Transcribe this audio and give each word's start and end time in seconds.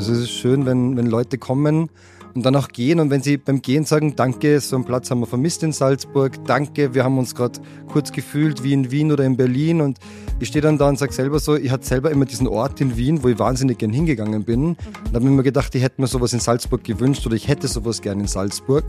Es 0.00 0.08
ist 0.08 0.30
schön, 0.30 0.64
wenn, 0.64 0.96
wenn 0.96 1.08
Leute 1.08 1.36
kommen 1.36 1.90
und 2.34 2.46
dann 2.46 2.56
auch 2.56 2.68
gehen. 2.68 3.00
Und 3.00 3.10
wenn 3.10 3.20
sie 3.20 3.36
beim 3.36 3.60
Gehen 3.60 3.84
sagen, 3.84 4.16
danke, 4.16 4.58
so 4.60 4.76
einen 4.76 4.86
Platz 4.86 5.10
haben 5.10 5.20
wir 5.20 5.26
vermisst 5.26 5.62
in 5.62 5.72
Salzburg, 5.72 6.42
danke, 6.46 6.94
wir 6.94 7.04
haben 7.04 7.18
uns 7.18 7.34
gerade 7.34 7.60
kurz 7.86 8.10
gefühlt 8.10 8.64
wie 8.64 8.72
in 8.72 8.90
Wien 8.90 9.12
oder 9.12 9.24
in 9.24 9.36
Berlin. 9.36 9.82
Und 9.82 9.98
ich 10.38 10.48
stehe 10.48 10.62
dann 10.62 10.78
da 10.78 10.88
und 10.88 10.98
sage 10.98 11.12
selber 11.12 11.38
so, 11.38 11.54
ich 11.54 11.70
hatte 11.70 11.86
selber 11.86 12.10
immer 12.10 12.24
diesen 12.24 12.48
Ort 12.48 12.80
in 12.80 12.96
Wien, 12.96 13.22
wo 13.22 13.28
ich 13.28 13.38
wahnsinnig 13.38 13.76
gern 13.76 13.92
hingegangen 13.92 14.42
bin. 14.42 14.68
Und 14.68 14.78
habe 15.12 15.20
mir 15.20 15.32
immer 15.32 15.42
gedacht, 15.42 15.74
ich 15.74 15.82
hätte 15.82 16.00
mir 16.00 16.06
sowas 16.06 16.32
in 16.32 16.40
Salzburg 16.40 16.82
gewünscht 16.82 17.26
oder 17.26 17.36
ich 17.36 17.46
hätte 17.46 17.68
sowas 17.68 18.00
gern 18.00 18.20
in 18.20 18.26
Salzburg. 18.26 18.84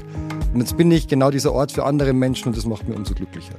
Und 0.54 0.62
jetzt 0.62 0.78
bin 0.78 0.89
ich 0.91 1.09
genau 1.09 1.30
dieser 1.30 1.52
Ort 1.52 1.73
für 1.73 1.84
andere 1.84 2.14
Menschen 2.14 2.48
und 2.48 2.57
das 2.57 2.66
macht 2.66 2.88
mich 2.88 2.98
umso 2.98 3.14
glücklicher. 3.16 3.55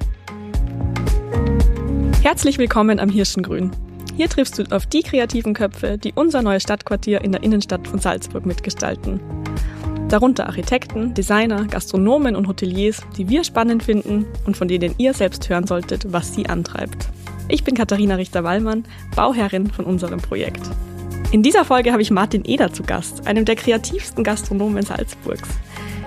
Herzlich 2.23 2.57
willkommen 2.57 2.98
am 2.98 3.11
Hirschengrün. 3.11 3.91
Hier 4.16 4.29
triffst 4.29 4.58
du 4.58 4.64
auf 4.74 4.86
die 4.86 5.02
kreativen 5.02 5.54
Köpfe, 5.54 5.96
die 5.96 6.12
unser 6.14 6.42
neues 6.42 6.62
Stadtquartier 6.62 7.23
in 7.23 7.32
der 7.32 7.42
Innenstadt 7.42 7.88
von 7.88 7.98
Salzburg 7.98 8.45
mitgestalten. 8.45 9.20
Darunter 10.09 10.46
Architekten, 10.46 11.14
Designer, 11.14 11.64
Gastronomen 11.64 12.37
und 12.37 12.46
Hoteliers, 12.46 13.01
die 13.16 13.30
wir 13.30 13.45
spannend 13.45 13.82
finden 13.82 14.27
und 14.45 14.56
von 14.56 14.68
denen 14.68 14.95
ihr 14.98 15.14
selbst 15.14 15.48
hören 15.48 15.66
solltet, 15.66 16.12
was 16.12 16.34
sie 16.34 16.46
antreibt. 16.46 17.09
Ich 17.48 17.64
bin 17.64 17.74
Katharina 17.74 18.16
Richter-Wallmann, 18.16 18.84
Bauherrin 19.16 19.70
von 19.70 19.87
unserem 19.87 20.20
Projekt. 20.20 20.60
In 21.32 21.42
dieser 21.42 21.65
Folge 21.65 21.92
habe 21.92 22.02
ich 22.02 22.10
Martin 22.10 22.45
Eder 22.45 22.70
zu 22.74 22.82
Gast, 22.82 23.26
einem 23.26 23.46
der 23.46 23.56
kreativsten 23.56 24.23
Gastronomen 24.23 24.84
Salzburgs. 24.84 25.48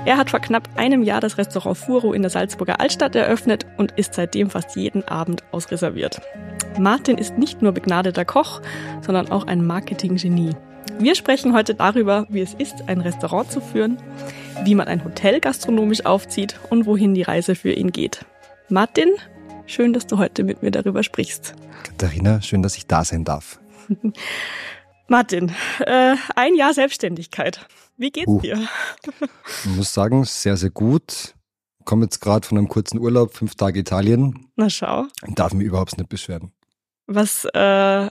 Er 0.05 0.18
hat 0.18 0.30
vor 0.30 0.40
knapp 0.40 0.70
einem 0.76 1.02
Jahr 1.02 1.20
das 1.20 1.40
Restaurant 1.40 1.76
Furo 1.76 2.14
in 2.14 2.22
der 2.22 2.30
Salzburger 2.30 2.80
Altstadt 2.80 3.16
eröffnet 3.16 3.66
und 3.77 3.91
ist 3.94 4.14
seitdem 4.14 4.52
fast 4.52 4.76
jeden 4.76 5.08
Abend 5.08 5.44
ausreserviert. 5.52 6.22
Martin 6.78 7.18
ist 7.18 7.40
nicht 7.40 7.64
nur 7.64 7.72
begnadeter 7.72 8.23
Koch, 8.23 8.62
sondern 9.02 9.31
auch 9.31 9.48
ein 9.48 9.66
Marketinggenie. 9.66 10.52
Wir 11.00 11.16
sprechen 11.16 11.55
heute 11.55 11.73
darüber, 11.73 12.28
wie 12.30 12.41
es 12.41 12.54
ist, 12.54 12.88
ein 12.88 13.02
Restaurant 13.02 13.52
zu 13.52 13.62
führen, 13.62 13.97
wie 14.64 14.75
man 14.75 14.88
ein 14.88 15.03
Hotel 15.03 15.39
gastronomisch 15.39 16.06
aufzieht 16.06 16.59
und 16.69 16.86
wohin 16.86 17.16
die 17.16 17.23
Reise 17.23 17.56
für 17.56 17.72
ihn 17.72 17.92
geht. 17.92 18.25
Martin, 18.69 19.09
schön, 19.66 19.92
dass 19.92 20.06
du 20.06 20.19
heute 20.19 20.44
mit 20.44 20.62
mir 20.62 20.69
darüber 20.69 21.02
sprichst. 21.02 21.56
Katharina, 21.84 22.42
schön, 22.44 22.62
dass 22.62 22.78
ich 22.78 22.86
da 22.86 23.03
sein 23.03 23.23
darf. 23.23 23.59
Martin, 25.08 25.52
äh, 25.80 26.16
ein 26.36 26.56
Jahr 26.56 26.73
Selbstständigkeit. 26.73 27.67
Wie 27.95 28.09
geht's 28.09 28.28
uh, 28.28 28.42
dir? 28.42 28.67
Ich 29.64 29.72
muss 29.75 29.94
sagen, 29.94 30.23
sehr, 30.25 30.58
sehr 30.58 30.72
gut. 30.72 31.36
Ich 31.80 31.86
komme 31.86 32.06
jetzt 32.06 32.22
gerade 32.22 32.47
von 32.47 32.58
einem 32.58 32.67
kurzen 32.67 33.00
Urlaub, 33.00 33.36
fünf 33.36 33.56
Tage 33.56 33.80
Italien. 33.80 34.47
Na 34.56 34.70
schau. 34.70 35.06
Darf 35.28 35.53
mich 35.53 35.67
überhaupt 35.67 35.97
nicht 35.97 36.09
beschweren. 36.09 36.52
Was 37.06 37.47
äh, 37.53 38.09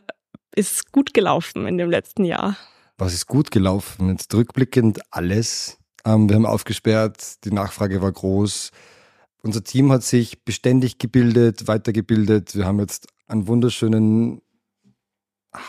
ist 0.54 0.92
gut 0.92 1.14
gelaufen 1.14 1.66
in 1.66 1.78
dem 1.78 1.90
letzten 1.90 2.24
Jahr? 2.24 2.56
Was 2.96 3.12
ist 3.12 3.26
gut 3.26 3.50
gelaufen? 3.50 4.10
Jetzt 4.10 4.32
rückblickend 4.32 5.00
alles. 5.10 5.78
Ähm, 6.04 6.28
wir 6.28 6.36
haben 6.36 6.46
aufgesperrt, 6.46 7.44
die 7.44 7.50
Nachfrage 7.50 8.02
war 8.02 8.12
groß. 8.12 8.70
Unser 9.42 9.64
Team 9.64 9.90
hat 9.90 10.04
sich 10.04 10.44
beständig 10.44 10.98
gebildet, 10.98 11.66
weitergebildet. 11.66 12.54
Wir 12.54 12.66
haben 12.66 12.78
jetzt 12.78 13.08
einen 13.26 13.48
wunderschönen 13.48 14.40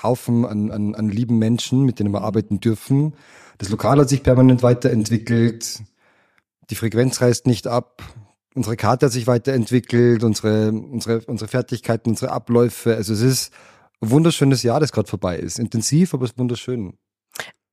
Haufen 0.03 0.45
an, 0.45 0.71
an, 0.71 0.95
an 0.95 1.09
lieben 1.09 1.37
Menschen, 1.37 1.83
mit 1.83 1.99
denen 1.99 2.13
wir 2.13 2.21
arbeiten 2.21 2.59
dürfen. 2.59 3.15
Das 3.57 3.69
Lokal 3.69 3.99
hat 3.99 4.09
sich 4.09 4.23
permanent 4.23 4.63
weiterentwickelt. 4.63 5.81
Die 6.69 6.75
Frequenz 6.75 7.21
reißt 7.21 7.47
nicht 7.47 7.67
ab. 7.67 8.03
Unsere 8.55 8.77
Karte 8.77 9.07
hat 9.07 9.13
sich 9.13 9.27
weiterentwickelt, 9.27 10.23
unsere, 10.23 10.71
unsere, 10.71 11.21
unsere 11.27 11.49
Fertigkeiten, 11.49 12.11
unsere 12.11 12.31
Abläufe. 12.31 12.95
Also 12.95 13.13
es 13.13 13.21
ist 13.21 13.53
ein 14.01 14.11
wunderschönes 14.11 14.63
Jahr, 14.63 14.79
das 14.79 14.91
gerade 14.91 15.09
vorbei 15.09 15.37
ist. 15.37 15.59
Intensiv, 15.59 16.13
aber 16.13 16.25
es 16.25 16.31
ist 16.31 16.39
wunderschön. 16.39 16.97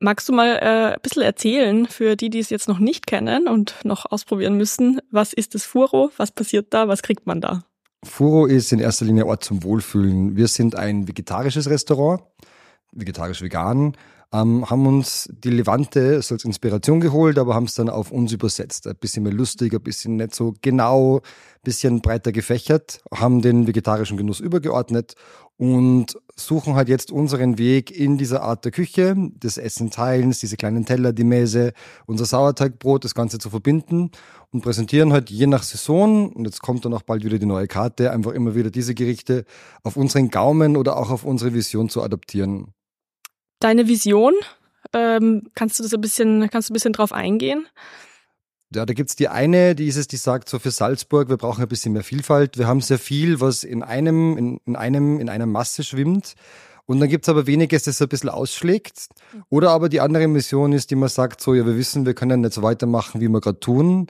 Magst 0.01 0.29
du 0.29 0.33
mal 0.33 0.59
äh, 0.61 0.95
ein 0.95 1.01
bisschen 1.01 1.23
erzählen 1.23 1.87
für 1.87 2.17
die, 2.17 2.29
die 2.29 2.41
es 2.41 2.51
jetzt 2.51 2.67
noch 2.67 2.81
nicht 2.81 3.07
kennen 3.07 3.47
und 3.47 3.77
noch 3.85 4.11
ausprobieren 4.11 4.57
müssen? 4.57 5.01
Was 5.13 5.33
ist 5.33 5.55
das 5.55 5.65
Furo? 5.65 6.11
Was 6.17 6.33
passiert 6.33 6.75
da? 6.75 6.89
Was 6.89 7.03
kriegt 7.03 7.27
man 7.27 7.41
da? 7.41 7.65
Furo 8.05 8.47
ist 8.47 8.73
in 8.73 8.81
erster 8.81 9.05
Linie 9.05 9.27
Ort 9.27 9.45
zum 9.45 9.63
Wohlfühlen. 9.63 10.37
Wir 10.37 10.49
sind 10.49 10.75
ein 10.75 11.07
vegetarisches 11.07 11.71
Restaurant, 11.71 12.23
vegetarisch-vegan, 12.91 13.97
ähm, 14.33 14.69
haben 14.69 14.87
uns 14.87 15.29
die 15.33 15.51
Levante 15.51 16.17
als 16.17 16.31
Inspiration 16.45 17.01
geholt, 17.01 17.39
aber 17.39 17.55
haben 17.55 17.67
es 17.67 17.75
dann 17.75 17.91
auf 17.91 18.11
uns 18.11 18.33
übersetzt. 18.33 18.87
Ein 18.87 18.97
bisschen 18.97 19.23
mehr 19.23 19.33
lustig, 19.33 19.75
ein 19.75 19.83
bisschen 19.83 20.17
nicht 20.17 20.35
so 20.35 20.55
genau, 20.63 21.19
ein 21.19 21.23
bisschen 21.63 22.01
breiter 22.01 22.33
gefächert, 22.33 23.03
haben 23.15 23.43
den 23.43 23.67
vegetarischen 23.67 24.17
Genuss 24.17 24.41
übergeordnet 24.41 25.15
und 25.63 26.19
suchen 26.35 26.75
halt 26.75 26.89
jetzt 26.89 27.13
unseren 27.13 27.57
Weg 27.57 27.97
in 27.97 28.19
dieser 28.19 28.43
Art 28.43 28.65
der 28.65 28.73
Küche, 28.73 29.15
des 29.17 29.59
Essenteilens, 29.59 30.41
diese 30.41 30.57
kleinen 30.57 30.85
Teller, 30.85 31.13
die 31.13 31.23
Mäse, 31.23 31.73
unser 32.05 32.25
Sauerteigbrot, 32.25 33.05
das 33.05 33.15
Ganze 33.15 33.39
zu 33.39 33.49
verbinden 33.49 34.11
und 34.51 34.63
präsentieren 34.63 35.13
halt 35.13 35.31
je 35.31 35.47
nach 35.47 35.63
Saison, 35.63 36.33
und 36.33 36.47
jetzt 36.47 36.63
kommt 36.63 36.85
dann 36.85 36.93
auch 36.95 37.03
bald 37.03 37.23
wieder 37.23 37.39
die 37.39 37.47
neue 37.47 37.69
Karte, 37.69 38.11
einfach 38.11 38.33
immer 38.33 38.57
wieder 38.57 38.73
diese 38.73 38.93
Gerichte 38.97 39.45
auf 39.85 39.97
unseren 39.97 40.31
Gaumen 40.31 40.77
oder 40.77 40.97
auch 40.97 41.11
auf 41.11 41.25
unsere 41.25 41.55
Vision 41.55 41.89
zu 41.89 42.03
adaptieren. 42.03 42.75
Deine 43.61 43.87
Vision, 43.87 44.35
ähm, 44.93 45.45
kannst 45.55 45.79
du 45.79 45.85
das 45.85 45.95
ein 45.95 46.01
bisschen, 46.01 46.51
kannst 46.51 46.71
du 46.71 46.73
ein 46.73 46.75
bisschen 46.75 46.93
drauf 46.93 47.13
eingehen? 47.13 47.69
Ja, 48.75 48.87
da 48.87 48.95
gibt's 48.95 49.17
die 49.17 49.29
eine, 49.29 49.75
die 49.75 49.87
ist 49.87 49.97
es, 49.97 50.07
die 50.07 50.17
sagt 50.17 50.49
so 50.49 50.59
für 50.59 50.71
Salzburg, 50.71 51.29
wir 51.29 51.37
brauchen 51.37 51.63
ein 51.63 51.69
bisschen 51.69 51.93
mehr 51.93 52.05
Vielfalt. 52.05 52.57
Wir 52.57 52.67
haben 52.67 52.81
sehr 52.81 52.99
viel, 52.99 53.41
was 53.41 53.65
in 53.65 53.83
einem, 53.83 54.39
in, 54.39 54.61
in 54.65 54.77
einem, 54.77 55.21
in 55.21 55.29
einer 55.29 55.47
Masse 55.47 55.85
schwimmt. 55.85 56.35
Und 56.87 57.01
dann 57.01 57.09
gibt's 57.09 57.29
aber 57.29 57.47
weniges, 57.47 57.85
das 57.85 57.99
so 57.99 58.07
ein 58.07 58.09
bisschen 58.09 58.29
ausschlägt. 58.29 59.09
Oder 59.51 59.71
aber 59.71 59.89
die 59.89 60.01
andere 60.01 60.27
Mission 60.27 60.73
ist, 60.73 60.91
die 60.91 60.97
man 60.97 61.09
sagt, 61.09 61.41
so, 61.41 61.55
ja, 61.55 61.65
wir 61.65 61.77
wissen, 61.77 62.07
wir 62.07 62.15
können 62.15 62.41
nicht 62.41 62.55
so 62.55 62.63
weitermachen, 62.63 63.21
wie 63.21 63.29
wir 63.29 63.41
gerade 63.41 63.61
tun. 63.61 64.01
Mhm. 64.01 64.09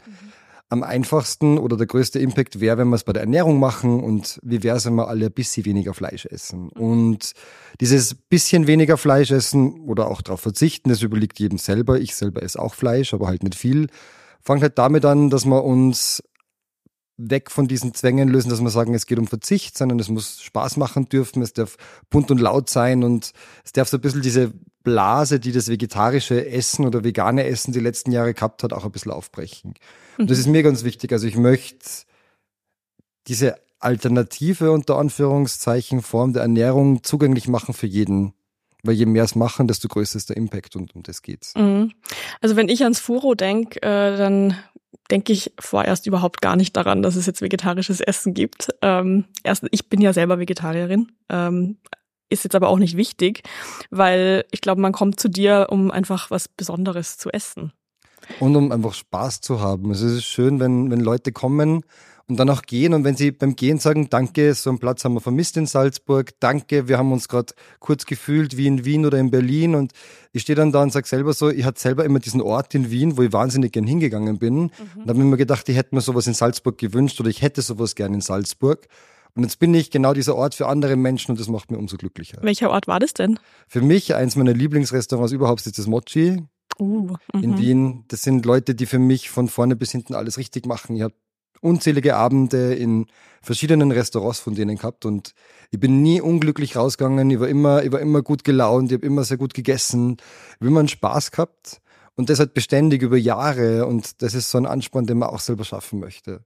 Am 0.69 0.83
einfachsten 0.83 1.59
oder 1.59 1.77
der 1.77 1.87
größte 1.87 2.19
Impact 2.19 2.61
wäre, 2.61 2.79
wenn 2.79 2.89
wir 2.89 2.97
es 2.97 3.05
bei 3.05 3.13
der 3.13 3.23
Ernährung 3.23 3.61
machen 3.61 4.03
und 4.03 4.41
wie 4.43 4.63
wäre 4.63 4.79
es, 4.79 4.87
wenn 4.87 4.95
wir 4.95 5.09
alle 5.09 5.27
ein 5.27 5.33
bisschen 5.33 5.67
weniger 5.67 5.93
Fleisch 5.93 6.25
essen. 6.25 6.71
Mhm. 6.75 6.83
Und 6.83 7.33
dieses 7.81 8.15
bisschen 8.15 8.67
weniger 8.67 8.97
Fleisch 8.97 9.33
essen 9.33 9.81
oder 9.83 10.11
auch 10.11 10.23
darauf 10.23 10.41
verzichten, 10.41 10.89
das 10.89 11.03
überliegt 11.03 11.39
jedem 11.39 11.59
selber. 11.59 12.01
Ich 12.01 12.15
selber 12.15 12.43
esse 12.43 12.59
auch 12.59 12.75
Fleisch, 12.75 13.13
aber 13.13 13.27
halt 13.27 13.43
nicht 13.43 13.55
viel 13.55 13.89
fängt 14.43 14.63
halt 14.63 14.79
damit 14.79 15.05
an, 15.05 15.31
dass 15.31 15.45
wir 15.45 15.65
uns 15.65 16.23
weg 17.17 17.51
von 17.51 17.69
diesen 17.69 17.95
Zwängen 17.95 18.29
lösen, 18.29 18.51
dass 18.51 18.61
wir 18.61 18.71
sagen, 18.71 18.95
es 18.95 19.07
geht 19.07 19.19
um 19.19 19.27
Verzicht, 19.27 19.77
sondern 19.77 19.99
es 19.99 20.09
muss 20.09 20.43
Spaß 20.43 20.77
machen 20.77 21.09
dürfen, 21.09 21.43
es 21.43 21.53
darf 21.53 21.77
bunt 22.11 22.31
und 22.31 22.41
laut 22.41 22.69
sein 22.69 23.05
und 23.05 23.33
es 23.65 23.73
darf 23.73 23.89
so 23.89 23.99
ein 23.99 24.01
bisschen 24.01 24.23
diese 24.23 24.53
Blase, 24.83 25.39
die 25.39 25.53
das 25.53 25.69
vegetarische 25.69 26.47
Essen 26.47 26.87
oder 26.87 27.05
vegane 27.05 27.45
Essen 27.45 27.73
die 27.73 27.81
letzten 27.81 28.11
Jahre 28.11 28.35
gehabt 28.35 28.63
hat, 28.63 28.73
auch 28.73 28.85
ein 28.85 28.91
bisschen 28.91 29.13
aufbrechen. 29.13 29.75
Und 30.19 30.31
das 30.31 30.39
mhm. 30.39 30.43
ist 30.43 30.49
mir 30.49 30.63
ganz 30.63 30.85
wichtig. 30.85 31.13
Also 31.13 31.27
ich 31.27 31.37
möchte 31.37 31.87
diese 33.29 33.57
alternative 33.79 34.73
unter 34.73 34.99
Anführungszeichen 34.99 36.03
Form 36.03 36.33
der 36.33 36.43
Ernährung 36.43 37.03
zugänglich 37.03 37.49
machen 37.49 37.75
für 37.75 37.87
jeden. 37.87 38.35
Weil 38.83 38.95
je 38.95 39.07
mehr 39.07 39.25
es 39.25 39.35
machen, 39.35 39.69
desto 39.69 39.89
größer 39.89 40.17
ist 40.17 40.29
der 40.29 40.37
Impact 40.37 40.75
und 40.77 40.95
um 40.95 41.03
das 41.03 41.23
geht's. 41.23 41.55
Mhm. 41.55 41.93
Also 42.41 42.57
wenn 42.57 42.69
ich 42.69 42.83
ans 42.83 42.99
Furo 42.99 43.35
denke, 43.35 43.81
äh, 43.83 44.17
dann 44.17 44.57
denke 45.11 45.33
ich 45.33 45.53
vorerst 45.59 46.07
überhaupt 46.07 46.41
gar 46.41 46.57
nicht 46.57 46.77
daran, 46.77 47.03
dass 47.03 47.17
es 47.17 47.27
jetzt 47.27 47.43
vegetarisches 47.43 48.01
Essen 48.01 48.35
gibt. 48.35 48.71
Ähm, 48.83 49.27
erst, 49.45 49.65
ich 49.71 49.89
bin 49.89 50.01
ja 50.01 50.13
selber 50.13 50.39
Vegetarierin, 50.39 51.13
ähm, 51.29 51.77
ist 52.29 52.45
jetzt 52.45 52.55
aber 52.55 52.69
auch 52.69 52.79
nicht 52.79 52.97
wichtig, 52.97 53.43
weil 53.91 54.45
ich 54.51 54.63
glaube, 54.63 54.81
man 54.81 54.93
kommt 54.93 55.21
zu 55.21 55.29
dir, 55.29 55.67
um 55.71 55.91
einfach 55.91 56.31
was 56.31 56.49
Besonderes 56.49 57.19
zu 57.19 57.31
essen. 57.31 57.73
Und 58.41 58.57
um 58.57 58.73
einfach 58.73 58.95
Spaß 58.95 59.41
zu 59.41 59.61
haben. 59.61 59.91
Also 59.91 60.07
es 60.07 60.15
ist 60.15 60.25
schön, 60.25 60.61
wenn, 60.61 60.91
wenn 60.91 61.01
Leute 61.01 61.33
kommen 61.33 61.85
und 62.33 62.39
dann 62.39 62.49
auch 62.49 62.63
gehen. 62.63 62.95
Und 62.95 63.05
wenn 63.05 63.15
sie 63.15 63.31
beim 63.31 63.57
Gehen 63.57 63.79
sagen, 63.79 64.09
danke, 64.09 64.55
so 64.55 64.71
einen 64.71 64.79
Platz 64.79 65.05
haben 65.05 65.13
wir 65.13 65.21
vermisst 65.21 65.59
in 65.59 65.67
Salzburg, 65.67 66.31
danke, 66.41 66.89
wir 66.89 66.97
haben 66.97 67.13
uns 67.13 67.29
gerade 67.29 67.53
kurz 67.79 68.07
gefühlt 68.07 68.57
wie 68.57 68.67
in 68.67 68.87
Wien 68.87 69.05
oder 69.05 69.19
in 69.19 69.31
Berlin. 69.31 69.75
Und 69.75 69.93
ich 70.33 70.43
stehe 70.43 70.57
dann 70.57 70.73
da 70.73 70.83
und 70.83 70.93
sage 70.93 71.07
selber 71.07 71.35
so, 71.35 71.51
ich 71.51 71.65
hatte 71.65 71.79
selber 71.79 72.07
immer 72.07 72.21
diesen 72.21 72.41
Ort 72.41 72.75
in 72.75 72.91
Wien, 72.91 73.19
wo 73.19 73.23
ich 73.23 73.35
wahnsinnig 73.35 73.73
gern 73.73 73.87
hingegangen 73.87 74.39
bin. 74.39 74.55
Mhm. 74.55 74.71
Und 74.97 75.09
habe 75.09 75.19
mir 75.19 75.37
gedacht, 75.37 75.69
ich 75.69 75.77
hätte 75.77 75.95
mir 75.95 76.01
sowas 76.01 76.27
in 76.27 76.33
Salzburg 76.33 76.79
gewünscht 76.79 77.21
oder 77.21 77.29
ich 77.29 77.43
hätte 77.43 77.61
sowas 77.61 77.95
gern 77.95 78.15
in 78.15 78.23
Salzburg. 78.23 78.89
Und 79.35 79.43
jetzt 79.43 79.59
bin 79.59 79.75
ich 79.75 79.91
genau 79.91 80.15
dieser 80.15 80.35
Ort 80.35 80.55
für 80.55 80.69
andere 80.69 80.97
Menschen 80.97 81.33
und 81.33 81.41
das 81.41 81.49
macht 81.49 81.71
mir 81.71 81.79
umso 81.79 81.99
glücklicher. 81.99 82.39
Welcher 82.41 82.71
Ort 82.71 82.87
war 82.87 82.99
das 82.99 83.13
denn? 83.13 83.39
Für 83.69 83.83
mich 83.83 84.15
eins 84.15 84.37
meiner 84.37 84.55
Lieblingsrestaurants 84.55 85.33
überhaupt 85.33 85.67
ist 85.67 85.79
das 85.79 85.87
Mochi. 85.87 86.43
Uh, 86.79 87.17
in 87.35 87.51
mhm. 87.51 87.59
Wien. 87.59 88.05
Das 88.09 88.23
sind 88.23 88.47
Leute, 88.47 88.75
die 88.75 88.87
für 88.87 88.99
mich 88.99 89.29
von 89.29 89.49
vorne 89.49 89.77
bis 89.77 89.93
hinten 89.93 90.15
alles 90.15 90.39
richtig 90.39 90.65
machen. 90.65 90.97
Ich 90.97 91.03
habe 91.03 91.15
unzählige 91.61 92.17
Abende 92.17 92.75
in 92.75 93.07
verschiedenen 93.41 93.91
Restaurants 93.93 94.41
von 94.41 94.55
denen 94.55 94.77
gehabt 94.77 95.05
und 95.05 95.35
ich 95.71 95.81
bin 95.81 96.03
nie 96.03 96.21
unglücklich 96.21 96.77
rausgegangen. 96.77 97.31
Ich 97.31 97.41
war 97.41 97.49
immer, 97.49 97.83
ich 97.83 97.91
war 97.93 98.01
immer 98.01 98.23
gut 98.23 98.45
gelaunt, 98.45 98.93
ich 98.93 98.99
habe 98.99 99.07
immer 99.07 99.25
sehr 99.25 99.39
gut 99.39 99.55
gegessen, 99.55 100.17
ich 100.19 100.55
habe 100.57 100.67
immer 100.69 100.81
einen 100.81 100.89
Spaß 100.89 101.31
gehabt 101.31 101.81
und 102.15 102.31
das 102.31 102.39
halt 102.39 102.55
beständig 102.55 103.03
über 103.03 103.17
Jahre 103.17 103.87
und 103.87 104.23
das 104.23 104.35
ist 104.35 104.51
so 104.51 104.59
ein 104.59 104.67
Ansporn, 104.67 105.07
den 105.07 105.19
man 105.19 105.31
auch 105.31 105.41
selber 105.41 105.65
schaffen 105.65 106.01
möchte. 106.01 106.45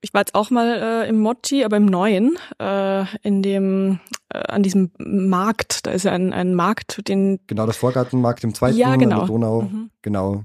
Ich 0.00 0.14
war 0.14 0.20
jetzt 0.20 0.34
auch 0.34 0.50
mal 0.50 1.04
äh, 1.04 1.08
im 1.08 1.18
Mochi, 1.18 1.64
aber 1.64 1.76
im 1.76 1.86
neuen, 1.86 2.38
äh, 2.60 3.04
in 3.22 3.42
dem 3.42 4.00
äh, 4.28 4.38
an 4.38 4.62
diesem 4.62 4.90
Markt, 4.98 5.86
da 5.86 5.90
ist 5.90 6.04
ja 6.04 6.12
ein, 6.12 6.32
ein 6.32 6.54
Markt, 6.54 7.06
den. 7.08 7.40
Genau, 7.46 7.64
der 7.64 7.74
Vorgartenmarkt 7.74 8.44
im 8.44 8.54
zweiten 8.54 8.76
ja, 8.76 8.94
genau. 8.96 9.20
an 9.20 9.26
der 9.26 9.28
Donau. 9.28 9.62
Mhm. 9.62 9.90
Genau. 10.02 10.44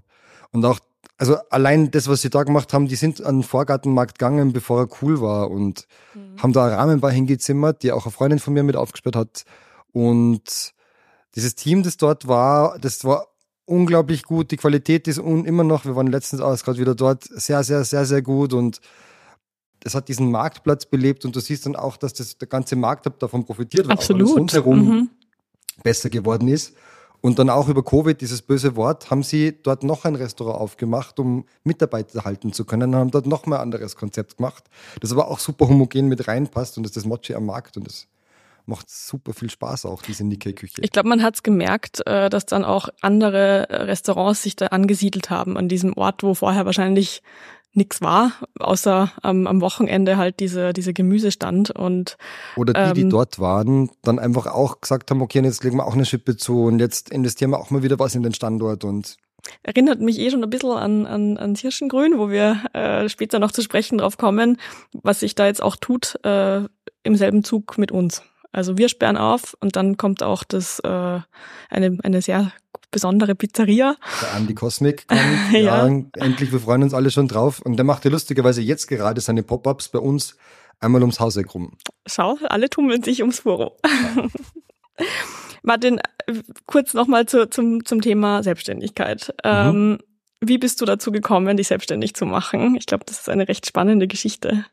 Und 0.51 0.65
auch, 0.65 0.79
also 1.17 1.37
allein 1.49 1.91
das, 1.91 2.07
was 2.07 2.21
sie 2.21 2.29
da 2.29 2.43
gemacht 2.43 2.73
haben, 2.73 2.87
die 2.87 2.95
sind 2.95 3.23
an 3.23 3.37
den 3.37 3.43
Vorgartenmarkt 3.43 4.17
gegangen, 4.17 4.51
bevor 4.51 4.81
er 4.81 4.87
cool 5.01 5.21
war 5.21 5.51
und 5.51 5.87
mhm. 6.13 6.41
haben 6.41 6.53
da 6.53 6.65
eine 6.65 6.77
Rahmenbar 6.77 7.11
hingezimmert, 7.11 7.83
die 7.83 7.91
auch 7.91 8.05
eine 8.05 8.11
Freundin 8.11 8.39
von 8.39 8.53
mir 8.53 8.63
mit 8.63 8.75
aufgesperrt 8.75 9.15
hat. 9.15 9.43
Und 9.91 10.73
dieses 11.35 11.55
Team, 11.55 11.83
das 11.83 11.97
dort 11.97 12.27
war, 12.27 12.79
das 12.79 13.05
war 13.05 13.27
unglaublich 13.65 14.23
gut. 14.23 14.51
Die 14.51 14.57
Qualität 14.57 15.07
ist 15.07 15.19
immer 15.19 15.63
noch, 15.63 15.85
wir 15.85 15.95
waren 15.95 16.07
letztens 16.07 16.41
auch 16.41 16.57
gerade 16.61 16.79
wieder 16.79 16.95
dort, 16.95 17.23
sehr, 17.23 17.63
sehr, 17.63 17.83
sehr, 17.83 18.05
sehr 18.05 18.21
gut 18.21 18.53
und 18.53 18.79
das 19.79 19.95
hat 19.95 20.07
diesen 20.07 20.31
Marktplatz 20.31 20.85
belebt 20.85 21.25
und 21.25 21.35
du 21.35 21.41
siehst 21.41 21.65
dann 21.65 21.75
auch, 21.75 21.97
dass 21.97 22.13
das, 22.13 22.37
der 22.37 22.47
ganze 22.47 22.75
Markt 22.75 23.05
davon 23.21 23.45
profitiert, 23.45 23.85
weil 23.87 23.93
Absolut. 23.93 24.29
auch 24.29 24.37
rundherum 24.37 24.79
mhm. 24.79 25.09
besser 25.83 26.09
geworden 26.09 26.47
ist. 26.47 26.73
Und 27.25 27.39
dann 27.39 27.49
auch 27.49 27.69
über 27.69 27.85
Covid, 27.85 28.19
dieses 28.19 28.41
böse 28.41 28.75
Wort, 28.75 29.09
haben 29.09 29.23
sie 29.23 29.57
dort 29.63 29.83
noch 29.83 30.03
ein 30.03 30.15
Restaurant 30.15 30.59
aufgemacht, 30.59 31.21
um 31.21 31.45
Mitarbeiter 31.63 32.25
halten 32.25 32.51
zu 32.51 32.65
können 32.65 32.93
und 32.93 32.99
haben 32.99 33.11
dort 33.11 33.27
noch 33.27 33.45
mal 33.45 33.55
ein 33.55 33.61
anderes 33.61 33.95
Konzept 33.95 34.35
gemacht, 34.35 34.65
das 34.99 35.13
aber 35.13 35.29
auch 35.29 35.39
super 35.39 35.69
homogen 35.69 36.09
mit 36.09 36.27
reinpasst 36.27 36.75
und 36.75 36.83
das 36.83 36.89
ist 36.89 36.97
das 36.97 37.05
Mochi 37.05 37.33
am 37.33 37.45
Markt 37.45 37.77
und 37.77 37.87
das 37.87 38.09
macht 38.65 38.89
super 38.89 39.31
viel 39.31 39.49
Spaß 39.49 39.85
auch, 39.85 40.01
diese 40.01 40.25
Nikkei-Küche. 40.25 40.81
Ich 40.81 40.91
glaube, 40.91 41.07
man 41.07 41.23
hat 41.23 41.35
es 41.35 41.43
gemerkt, 41.43 42.05
äh, 42.05 42.29
dass 42.29 42.45
dann 42.45 42.65
auch 42.65 42.89
andere 42.99 43.67
Restaurants 43.69 44.43
sich 44.43 44.57
da 44.57 44.67
angesiedelt 44.67 45.29
haben 45.29 45.55
an 45.57 45.69
diesem 45.69 45.95
Ort, 45.95 46.23
wo 46.23 46.33
vorher 46.33 46.65
wahrscheinlich 46.65 47.21
nichts 47.73 48.01
war, 48.01 48.33
außer 48.59 49.11
ähm, 49.23 49.47
am 49.47 49.61
Wochenende 49.61 50.17
halt 50.17 50.39
diese, 50.39 50.73
diese 50.73 50.93
Gemüsestand 50.93 51.71
und 51.71 52.17
Oder 52.55 52.73
die, 52.73 52.79
ähm, 52.79 52.93
die 52.93 53.09
dort 53.09 53.39
waren, 53.39 53.89
dann 54.03 54.19
einfach 54.19 54.47
auch 54.47 54.81
gesagt 54.81 55.11
haben, 55.11 55.21
okay, 55.21 55.41
jetzt 55.43 55.63
legen 55.63 55.77
wir 55.77 55.85
auch 55.85 55.95
eine 55.95 56.05
Schippe 56.05 56.37
zu 56.37 56.63
und 56.63 56.79
jetzt 56.79 57.09
investieren 57.09 57.51
wir 57.51 57.59
auch 57.59 57.71
mal 57.71 57.83
wieder 57.83 57.99
was 57.99 58.15
in 58.15 58.23
den 58.23 58.33
Standort 58.33 58.83
und 58.83 59.17
Erinnert 59.61 59.99
mich 59.99 60.19
eh 60.19 60.31
schon 60.31 60.41
ein 60.43 60.49
bisschen 60.49 60.71
an, 60.71 61.05
an, 61.05 61.37
an 61.37 61.55
Hirschengrün, 61.55 62.17
wo 62.17 62.29
wir 62.29 62.63
äh, 62.73 63.09
später 63.09 63.39
noch 63.39 63.51
zu 63.51 63.61
sprechen 63.61 63.97
drauf 63.97 64.17
kommen, 64.17 64.57
was 64.93 65.19
sich 65.19 65.35
da 65.35 65.47
jetzt 65.47 65.61
auch 65.61 65.75
tut 65.75 66.17
äh, 66.23 66.61
im 67.03 67.15
selben 67.15 67.43
Zug 67.43 67.77
mit 67.77 67.91
uns. 67.91 68.23
Also 68.53 68.77
wir 68.77 68.87
sperren 68.87 69.17
auf 69.17 69.57
und 69.59 69.75
dann 69.75 69.97
kommt 69.97 70.23
auch 70.23 70.43
das 70.43 70.79
äh, 70.79 71.19
eine, 71.69 71.97
eine 72.03 72.21
sehr 72.21 72.53
besondere 72.93 73.35
Pizzeria. 73.35 73.97
Der 74.21 74.33
Andi 74.35 74.53
Cosmic 74.53 75.07
kommt. 75.09 75.19
ja. 75.51 75.87
ja. 75.87 76.03
endlich, 76.15 76.53
wir 76.53 76.61
freuen 76.61 76.83
uns 76.83 76.93
alle 76.93 77.11
schon 77.11 77.27
drauf. 77.27 77.59
Und 77.59 77.75
der 77.75 77.83
macht 77.83 78.05
ja 78.05 78.11
lustigerweise 78.11 78.61
jetzt 78.61 78.87
gerade 78.87 79.19
seine 79.19 79.43
Pop-Ups 79.43 79.89
bei 79.89 79.99
uns 79.99 80.37
einmal 80.79 81.01
ums 81.01 81.19
Haus 81.19 81.35
herum. 81.35 81.73
Schau, 82.05 82.37
alle 82.43 82.69
tummeln 82.69 83.03
sich 83.03 83.21
ums 83.21 83.39
Furo. 83.39 83.77
Ja. 83.85 84.27
Martin, 85.63 85.99
kurz 86.65 86.93
nochmal 86.93 87.25
zu, 87.25 87.49
zum, 87.49 87.85
zum 87.85 88.01
Thema 88.01 88.43
Selbstständigkeit. 88.43 89.33
Mhm. 89.43 89.51
Ähm, 89.51 89.97
wie 90.41 90.57
bist 90.57 90.81
du 90.81 90.85
dazu 90.85 91.11
gekommen, 91.11 91.57
dich 91.57 91.69
selbstständig 91.69 92.15
zu 92.15 92.25
machen? 92.25 92.75
Ich 92.75 92.85
glaube, 92.85 93.05
das 93.05 93.19
ist 93.19 93.29
eine 93.29 93.47
recht 93.47 93.65
spannende 93.65 94.07
Geschichte. 94.07 94.65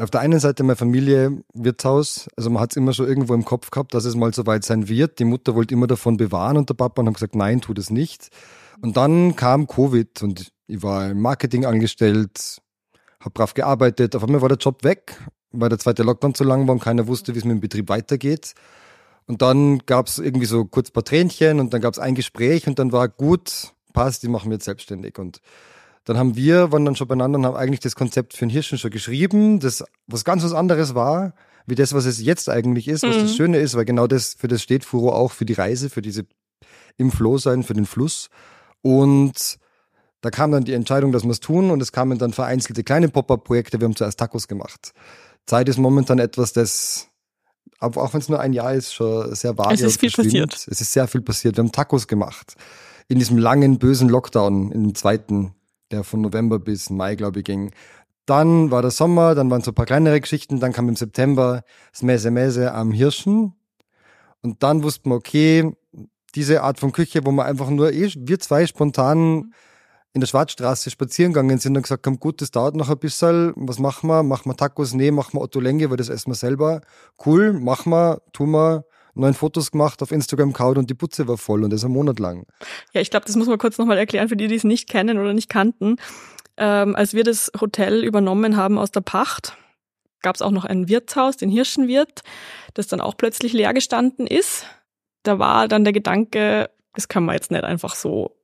Auf 0.00 0.10
der 0.10 0.22
einen 0.22 0.40
Seite 0.40 0.62
meine 0.62 0.76
Familie, 0.76 1.42
Wirtshaus, 1.52 2.30
also 2.34 2.48
man 2.48 2.62
hat 2.62 2.70
es 2.70 2.76
immer 2.76 2.94
schon 2.94 3.06
irgendwo 3.06 3.34
im 3.34 3.44
Kopf 3.44 3.70
gehabt, 3.70 3.92
dass 3.92 4.06
es 4.06 4.16
mal 4.16 4.32
so 4.32 4.46
weit 4.46 4.64
sein 4.64 4.88
wird. 4.88 5.18
Die 5.18 5.26
Mutter 5.26 5.54
wollte 5.54 5.74
immer 5.74 5.86
davon 5.86 6.16
bewahren 6.16 6.56
und 6.56 6.70
der 6.70 6.74
Papa 6.74 7.02
haben 7.04 7.12
gesagt, 7.12 7.34
nein, 7.34 7.60
tu 7.60 7.74
das 7.74 7.90
nicht. 7.90 8.30
Und 8.80 8.96
dann 8.96 9.36
kam 9.36 9.66
Covid 9.66 10.22
und 10.22 10.52
ich 10.68 10.82
war 10.82 11.10
im 11.10 11.20
Marketing 11.20 11.66
angestellt, 11.66 12.62
habe 13.20 13.30
brav 13.34 13.52
gearbeitet. 13.52 14.16
Auf 14.16 14.24
einmal 14.24 14.40
war 14.40 14.48
der 14.48 14.56
Job 14.56 14.84
weg, 14.84 15.20
weil 15.52 15.68
der 15.68 15.78
zweite 15.78 16.02
Lockdown 16.02 16.34
zu 16.34 16.44
lang 16.44 16.66
war 16.66 16.72
und 16.72 16.82
keiner 16.82 17.06
wusste, 17.06 17.34
wie 17.34 17.38
es 17.38 17.44
mit 17.44 17.56
dem 17.56 17.60
Betrieb 17.60 17.90
weitergeht. 17.90 18.54
Und 19.26 19.42
dann 19.42 19.80
gab 19.80 20.06
es 20.06 20.18
irgendwie 20.18 20.46
so 20.46 20.64
kurz 20.64 20.88
ein 20.88 20.92
paar 20.94 21.04
Tränchen 21.04 21.60
und 21.60 21.74
dann 21.74 21.82
gab 21.82 21.92
es 21.92 21.98
ein 21.98 22.14
Gespräch 22.14 22.66
und 22.66 22.78
dann 22.78 22.92
war 22.92 23.10
gut, 23.10 23.74
passt, 23.92 24.22
die 24.22 24.28
machen 24.28 24.48
wir 24.48 24.54
jetzt 24.54 24.64
selbstständig. 24.64 25.18
Und 25.18 25.42
dann 26.10 26.18
haben 26.18 26.34
wir, 26.34 26.72
waren 26.72 26.84
dann 26.84 26.96
schon 26.96 27.06
beieinander 27.06 27.38
und 27.38 27.46
haben 27.46 27.56
eigentlich 27.56 27.78
das 27.78 27.94
Konzept 27.94 28.34
für 28.34 28.44
den 28.44 28.50
Hirschen 28.50 28.78
schon 28.78 28.90
geschrieben, 28.90 29.60
das 29.60 29.84
was 30.08 30.24
ganz 30.24 30.42
was 30.42 30.52
anderes 30.52 30.96
war, 30.96 31.34
wie 31.66 31.76
das, 31.76 31.94
was 31.94 32.04
es 32.04 32.20
jetzt 32.20 32.48
eigentlich 32.48 32.88
ist, 32.88 33.04
was 33.04 33.16
mhm. 33.16 33.20
das 33.20 33.36
Schöne 33.36 33.58
ist, 33.58 33.76
weil 33.76 33.84
genau 33.84 34.08
das, 34.08 34.34
für 34.34 34.48
das 34.48 34.60
steht 34.60 34.84
Furo 34.84 35.12
auch, 35.12 35.30
für 35.30 35.44
die 35.44 35.52
Reise, 35.52 35.88
für 35.88 36.02
diese 36.02 36.24
im 36.96 37.12
Flow 37.12 37.38
sein, 37.38 37.62
für 37.62 37.74
den 37.74 37.86
Fluss. 37.86 38.28
Und 38.82 39.58
da 40.20 40.30
kam 40.30 40.50
dann 40.50 40.64
die 40.64 40.72
Entscheidung, 40.72 41.12
dass 41.12 41.22
wir 41.22 41.30
es 41.30 41.38
tun 41.38 41.70
und 41.70 41.80
es 41.80 41.92
kamen 41.92 42.18
dann 42.18 42.32
vereinzelte 42.32 42.82
kleine 42.82 43.08
Pop-Up-Projekte. 43.08 43.78
Wir 43.78 43.84
haben 43.84 43.94
zuerst 43.94 44.18
Tacos 44.18 44.48
gemacht. 44.48 44.92
Zeit 45.46 45.68
ist 45.68 45.78
momentan 45.78 46.18
etwas, 46.18 46.52
das, 46.52 47.06
auch 47.78 48.12
wenn 48.12 48.20
es 48.20 48.28
nur 48.28 48.40
ein 48.40 48.52
Jahr 48.52 48.74
ist, 48.74 48.92
schon 48.94 49.32
sehr 49.32 49.56
vage 49.56 49.74
Es 49.74 49.80
ist 49.82 50.00
viel 50.00 50.10
passiert. 50.10 50.54
Es 50.68 50.80
ist 50.80 50.92
sehr 50.92 51.06
viel 51.06 51.20
passiert. 51.20 51.56
Wir 51.56 51.62
haben 51.62 51.70
Tacos 51.70 52.08
gemacht. 52.08 52.56
In 53.06 53.20
diesem 53.20 53.38
langen, 53.38 53.78
bösen 53.78 54.08
Lockdown, 54.08 54.70
dem 54.70 54.96
zweiten 54.96 55.54
der 55.90 56.04
von 56.04 56.20
November 56.20 56.58
bis 56.58 56.90
Mai, 56.90 57.14
glaube 57.14 57.40
ich, 57.40 57.44
ging. 57.44 57.72
Dann 58.26 58.70
war 58.70 58.82
der 58.82 58.90
Sommer, 58.90 59.34
dann 59.34 59.50
waren 59.50 59.62
so 59.62 59.72
ein 59.72 59.74
paar 59.74 59.86
kleinere 59.86 60.20
Geschichten, 60.20 60.60
dann 60.60 60.72
kam 60.72 60.88
im 60.88 60.96
September 60.96 61.62
das 61.92 62.02
Mese 62.02 62.30
Mese 62.30 62.72
am 62.72 62.92
Hirschen. 62.92 63.54
Und 64.42 64.62
dann 64.62 64.82
wussten 64.82 65.10
wir, 65.10 65.16
okay, 65.16 65.72
diese 66.34 66.62
Art 66.62 66.78
von 66.78 66.92
Küche, 66.92 67.24
wo 67.24 67.32
wir 67.32 67.44
einfach 67.44 67.70
nur, 67.70 67.92
eh, 67.92 68.10
wir 68.16 68.38
zwei 68.38 68.66
spontan 68.66 69.52
in 70.12 70.20
der 70.20 70.26
Schwarzstraße 70.26 70.90
spazieren 70.90 71.32
gegangen 71.32 71.58
sind 71.58 71.76
und 71.76 71.82
gesagt 71.82 72.06
haben, 72.06 72.18
gut, 72.18 72.40
das 72.40 72.50
dauert 72.50 72.74
noch 72.74 72.90
ein 72.90 72.98
bisschen, 72.98 73.52
was 73.56 73.78
machen 73.78 74.08
wir? 74.08 74.22
Machen 74.22 74.50
wir 74.50 74.56
Tacos? 74.56 74.92
Nee, 74.92 75.10
machen 75.10 75.34
wir 75.34 75.40
Otto 75.40 75.60
Länge, 75.60 75.88
weil 75.90 75.96
das 75.96 76.08
essen 76.08 76.30
wir 76.30 76.34
selber. 76.34 76.80
Cool, 77.24 77.52
machen 77.52 77.90
wir, 77.90 78.20
tun 78.32 78.50
wir 78.50 78.84
neun 79.14 79.34
Fotos 79.34 79.70
gemacht, 79.70 80.02
auf 80.02 80.12
Instagram 80.12 80.52
kaut 80.52 80.78
und 80.78 80.90
die 80.90 80.94
Putze 80.94 81.28
war 81.28 81.36
voll 81.36 81.64
und 81.64 81.72
das 81.72 81.84
ein 81.84 81.90
Monat 81.90 82.18
lang. 82.18 82.46
Ja, 82.92 83.00
ich 83.00 83.10
glaube, 83.10 83.26
das 83.26 83.36
muss 83.36 83.48
man 83.48 83.58
kurz 83.58 83.78
nochmal 83.78 83.98
erklären 83.98 84.28
für 84.28 84.36
die, 84.36 84.48
die 84.48 84.54
es 84.54 84.64
nicht 84.64 84.88
kennen 84.88 85.18
oder 85.18 85.32
nicht 85.32 85.48
kannten. 85.48 85.96
Ähm, 86.56 86.94
als 86.96 87.14
wir 87.14 87.24
das 87.24 87.50
Hotel 87.60 88.04
übernommen 88.04 88.56
haben 88.56 88.78
aus 88.78 88.90
der 88.90 89.00
Pacht, 89.00 89.56
gab 90.22 90.34
es 90.34 90.42
auch 90.42 90.50
noch 90.50 90.64
ein 90.64 90.88
Wirtshaus, 90.88 91.36
den 91.36 91.50
Hirschenwirt, 91.50 92.22
das 92.74 92.86
dann 92.86 93.00
auch 93.00 93.16
plötzlich 93.16 93.52
leer 93.52 93.72
gestanden 93.72 94.26
ist. 94.26 94.66
Da 95.22 95.38
war 95.38 95.68
dann 95.68 95.84
der 95.84 95.92
Gedanke, 95.92 96.70
das 96.94 97.08
kann 97.08 97.24
man 97.24 97.34
jetzt 97.34 97.50
nicht 97.50 97.64
einfach 97.64 97.94
so 97.94 98.36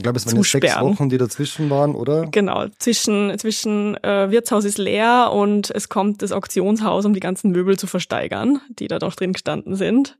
ich 0.00 0.02
glaube, 0.02 0.16
es 0.16 0.26
waren 0.26 0.42
sechs 0.42 0.80
Wochen, 0.80 1.10
die 1.10 1.18
dazwischen 1.18 1.68
waren, 1.68 1.94
oder? 1.94 2.26
Genau, 2.30 2.66
zwischen, 2.78 3.38
zwischen 3.38 4.02
äh, 4.02 4.30
Wirtshaus 4.30 4.64
ist 4.64 4.78
leer 4.78 5.30
und 5.30 5.70
es 5.70 5.90
kommt 5.90 6.22
das 6.22 6.32
Auktionshaus, 6.32 7.04
um 7.04 7.12
die 7.12 7.20
ganzen 7.20 7.50
Möbel 7.50 7.78
zu 7.78 7.86
versteigern, 7.86 8.62
die 8.70 8.88
da 8.88 8.98
doch 8.98 9.14
drin 9.14 9.34
gestanden 9.34 9.76
sind. 9.76 10.16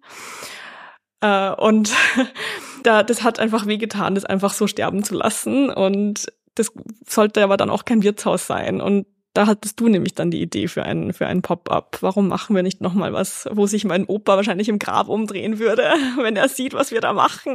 Äh, 1.23 1.51
und 1.53 1.93
da, 2.83 3.03
das 3.03 3.23
hat 3.23 3.39
einfach 3.41 3.67
wehgetan, 3.67 4.15
das 4.15 4.27
einfach 4.27 4.53
so 4.53 4.67
sterben 4.67 5.03
zu 5.03 5.15
lassen. 5.15 5.71
Und 5.71 6.31
das 6.57 6.73
sollte 7.09 7.43
aber 7.43 7.57
dann 7.57 7.71
auch 7.71 7.87
kein 7.87 8.03
Wirtshaus 8.03 8.47
sein. 8.47 8.83
Und 8.83 9.07
da 9.33 9.47
hattest 9.47 9.79
du 9.79 9.89
nämlich 9.89 10.15
dann 10.15 10.31
die 10.31 10.43
Idee 10.43 10.67
für 10.67 10.83
einen, 10.83 11.13
für 11.13 11.27
einen 11.27 11.43
Pop-up. 11.43 11.99
Warum 12.01 12.27
machen 12.27 12.57
wir 12.57 12.65
nicht 12.65 12.81
nochmal 12.81 13.13
was, 13.13 13.49
wo 13.53 13.67
sich 13.67 13.85
mein 13.85 14.05
Opa 14.07 14.37
wahrscheinlich 14.37 14.69
im 14.69 14.81
Grab 14.81 15.09
umdrehen 15.09 15.59
würde, 15.61 15.85
wenn 16.23 16.35
er 16.35 16.49
sieht, 16.49 16.75
was 16.75 16.91
wir 16.91 17.01
da 17.01 17.13
machen? 17.13 17.55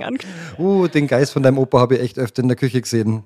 Uh, 0.58 0.88
den 0.88 1.08
Geist 1.08 1.34
von 1.34 1.44
deinem 1.44 1.58
Opa 1.58 1.80
habe 1.80 1.96
ich 1.96 2.02
echt 2.02 2.18
öfter 2.18 2.42
in 2.42 2.48
der 2.48 2.56
Küche 2.56 2.82
gesehen. 2.82 3.24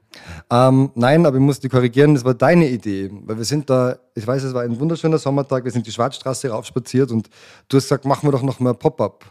Ähm, 0.50 0.92
nein, 0.96 1.26
aber 1.28 1.38
ich 1.38 1.44
muss 1.44 1.60
die 1.60 1.70
korrigieren, 1.70 2.16
das 2.16 2.26
war 2.26 2.34
deine 2.34 2.68
Idee. 2.70 3.12
Weil 3.12 3.38
wir 3.38 3.46
sind 3.46 3.70
da, 3.70 3.98
ich 4.16 4.26
weiß, 4.26 4.44
es 4.44 4.54
war 4.54 4.64
ein 4.64 4.80
wunderschöner 4.80 5.20
Sommertag, 5.20 5.64
wir 5.64 5.72
sind 5.72 5.86
die 5.86 5.92
Schwarzstraße 5.92 6.50
raufspaziert 6.50 7.12
und 7.12 7.30
du 7.68 7.78
hast 7.78 7.84
gesagt, 7.84 8.06
machen 8.06 8.28
wir 8.28 8.32
doch 8.32 8.44
noch 8.44 8.60
mal 8.60 8.74
Pop-up. 8.74 9.26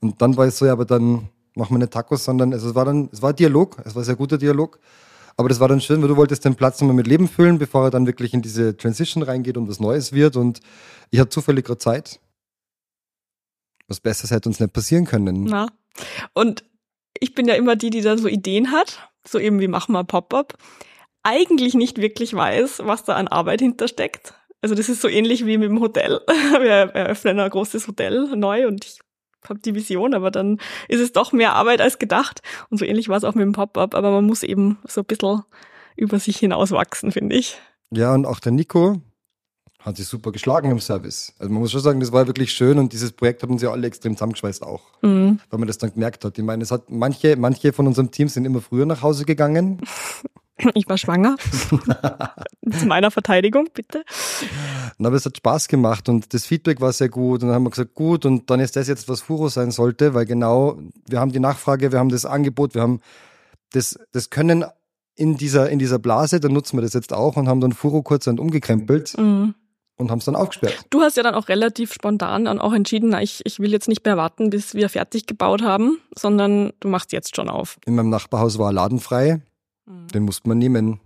Und 0.00 0.22
dann 0.22 0.36
war 0.36 0.46
es 0.46 0.56
so, 0.56 0.64
ja, 0.64 0.72
aber 0.72 0.86
dann 0.86 1.28
machen 1.54 1.74
wir 1.74 1.78
nicht 1.78 1.92
Tacos, 1.92 2.24
sondern 2.24 2.54
also 2.54 2.70
es 2.70 2.74
war 2.74 2.86
dann, 2.86 3.10
es 3.12 3.20
war 3.20 3.34
Dialog, 3.34 3.76
es 3.84 3.94
war 3.94 4.02
ein 4.02 4.06
sehr 4.06 4.16
guter 4.16 4.38
Dialog. 4.38 4.78
Aber 5.36 5.48
das 5.48 5.60
war 5.60 5.68
dann 5.68 5.80
schön, 5.80 6.00
weil 6.00 6.08
du 6.08 6.16
wolltest 6.16 6.44
den 6.44 6.54
Platz 6.54 6.80
nochmal 6.80 6.96
mit 6.96 7.06
Leben 7.06 7.28
füllen, 7.28 7.58
bevor 7.58 7.84
er 7.84 7.90
dann 7.90 8.06
wirklich 8.06 8.32
in 8.32 8.42
diese 8.42 8.76
Transition 8.76 9.22
reingeht 9.22 9.56
und 9.56 9.68
was 9.68 9.80
Neues 9.80 10.12
wird. 10.12 10.36
Und 10.36 10.60
ich 11.10 11.20
hatte 11.20 11.28
zufällig 11.28 11.66
gerade 11.66 11.78
Zeit. 11.78 12.20
Was 13.88 14.00
Besseres 14.00 14.30
hätte 14.30 14.48
uns 14.48 14.60
nicht 14.60 14.72
passieren 14.72 15.04
können. 15.04 15.44
Na. 15.44 15.68
Und 16.32 16.64
ich 17.20 17.34
bin 17.34 17.46
ja 17.46 17.54
immer 17.54 17.76
die, 17.76 17.90
die 17.90 18.00
da 18.00 18.16
so 18.16 18.28
Ideen 18.28 18.72
hat, 18.72 19.10
so 19.26 19.38
eben 19.38 19.60
wie 19.60 19.68
machen 19.68 19.92
wir 19.92 20.04
Pop-up, 20.04 20.56
eigentlich 21.22 21.74
nicht 21.74 21.98
wirklich 21.98 22.34
weiß, 22.34 22.80
was 22.84 23.04
da 23.04 23.14
an 23.14 23.28
Arbeit 23.28 23.60
hintersteckt. 23.60 24.34
Also 24.62 24.74
das 24.74 24.88
ist 24.88 25.00
so 25.00 25.08
ähnlich 25.08 25.44
wie 25.44 25.58
mit 25.58 25.68
dem 25.68 25.80
Hotel. 25.80 26.20
Wir 26.28 26.90
eröffnen 26.94 27.38
ein 27.38 27.50
großes 27.50 27.86
Hotel 27.86 28.34
neu 28.34 28.66
und 28.66 28.84
ich 28.84 28.98
habe 29.48 29.60
die 29.60 29.74
Vision, 29.74 30.14
aber 30.14 30.30
dann 30.30 30.58
ist 30.88 31.00
es 31.00 31.12
doch 31.12 31.32
mehr 31.32 31.54
Arbeit 31.54 31.80
als 31.80 31.98
gedacht. 31.98 32.42
Und 32.70 32.78
so 32.78 32.84
ähnlich 32.84 33.08
war 33.08 33.16
es 33.16 33.24
auch 33.24 33.34
mit 33.34 33.42
dem 33.42 33.52
Pop-up, 33.52 33.94
aber 33.94 34.10
man 34.10 34.24
muss 34.24 34.42
eben 34.42 34.78
so 34.84 35.02
ein 35.02 35.06
bisschen 35.06 35.42
über 35.96 36.18
sich 36.18 36.36
hinauswachsen, 36.38 37.12
finde 37.12 37.36
ich. 37.36 37.58
Ja, 37.90 38.14
und 38.14 38.26
auch 38.26 38.40
der 38.40 38.52
Nico 38.52 39.00
hat 39.86 39.96
sich 39.96 40.08
super 40.08 40.32
geschlagen 40.32 40.70
im 40.70 40.80
Service. 40.80 41.32
Also 41.38 41.52
man 41.52 41.62
muss 41.62 41.70
schon 41.70 41.80
sagen, 41.80 42.00
das 42.00 42.10
war 42.10 42.26
wirklich 42.26 42.52
schön 42.52 42.78
und 42.78 42.92
dieses 42.92 43.12
Projekt 43.12 43.44
haben 43.44 43.56
ja 43.58 43.70
alle 43.70 43.86
extrem 43.86 44.14
zusammengeschweißt 44.14 44.64
auch, 44.64 44.82
mhm. 45.02 45.38
weil 45.48 45.58
man 45.60 45.68
das 45.68 45.78
dann 45.78 45.92
gemerkt 45.92 46.24
hat. 46.24 46.36
Ich 46.36 46.44
meine, 46.44 46.64
es 46.64 46.72
hat 46.72 46.90
manche, 46.90 47.36
manche 47.36 47.72
von 47.72 47.86
unserem 47.86 48.10
Team 48.10 48.28
sind 48.28 48.44
immer 48.44 48.60
früher 48.60 48.84
nach 48.84 49.02
Hause 49.02 49.24
gegangen. 49.24 49.80
Ich 50.74 50.88
war 50.88 50.96
schwanger. 50.96 51.36
Zu 52.78 52.86
meiner 52.86 53.10
Verteidigung, 53.10 53.68
bitte. 53.74 54.04
Na, 54.98 55.08
aber 55.08 55.16
es 55.16 55.26
hat 55.26 55.36
Spaß 55.36 55.68
gemacht 55.68 56.08
und 56.08 56.32
das 56.32 56.46
Feedback 56.46 56.80
war 56.80 56.92
sehr 56.92 57.08
gut. 57.08 57.42
Und 57.42 57.48
dann 57.48 57.54
haben 57.54 57.64
wir 57.64 57.70
gesagt, 57.70 57.94
gut, 57.94 58.24
und 58.24 58.50
dann 58.50 58.60
ist 58.60 58.76
das 58.76 58.88
jetzt, 58.88 59.08
was 59.08 59.20
Furo 59.20 59.48
sein 59.48 59.70
sollte, 59.70 60.14
weil 60.14 60.24
genau, 60.24 60.78
wir 61.06 61.20
haben 61.20 61.32
die 61.32 61.40
Nachfrage, 61.40 61.92
wir 61.92 61.98
haben 61.98 62.08
das 62.08 62.24
Angebot, 62.24 62.74
wir 62.74 62.82
haben 62.82 63.00
das, 63.72 63.98
das 64.12 64.30
Können 64.30 64.64
in 65.14 65.36
dieser, 65.36 65.68
in 65.68 65.78
dieser 65.78 65.98
Blase, 65.98 66.40
dann 66.40 66.52
nutzen 66.52 66.76
wir 66.76 66.82
das 66.82 66.94
jetzt 66.94 67.12
auch 67.12 67.36
und 67.36 67.48
haben 67.48 67.60
dann 67.60 67.72
Furo 67.72 68.02
kurz 68.02 68.26
umgekrempelt. 68.26 69.16
Mhm 69.18 69.54
und 69.96 70.10
haben 70.10 70.18
es 70.18 70.26
dann 70.26 70.36
aufgesperrt. 70.36 70.76
Du 70.90 71.00
hast 71.00 71.16
ja 71.16 71.22
dann 71.22 71.34
auch 71.34 71.48
relativ 71.48 71.92
spontan 71.92 72.44
dann 72.44 72.60
auch 72.60 72.72
entschieden, 72.72 73.10
na, 73.10 73.22
ich, 73.22 73.40
ich 73.44 73.58
will 73.58 73.72
jetzt 73.72 73.88
nicht 73.88 74.04
mehr 74.04 74.16
warten, 74.16 74.50
bis 74.50 74.74
wir 74.74 74.88
fertig 74.88 75.26
gebaut 75.26 75.62
haben, 75.62 75.98
sondern 76.14 76.72
du 76.80 76.88
machst 76.88 77.12
jetzt 77.12 77.34
schon 77.34 77.48
auf. 77.48 77.78
In 77.86 77.94
meinem 77.94 78.10
Nachbarhaus 78.10 78.58
war 78.58 78.72
Laden 78.72 79.00
frei. 79.00 79.40
Mhm. 79.86 80.08
Den 80.08 80.22
musste 80.24 80.48
man 80.48 80.58
nehmen. 80.58 81.00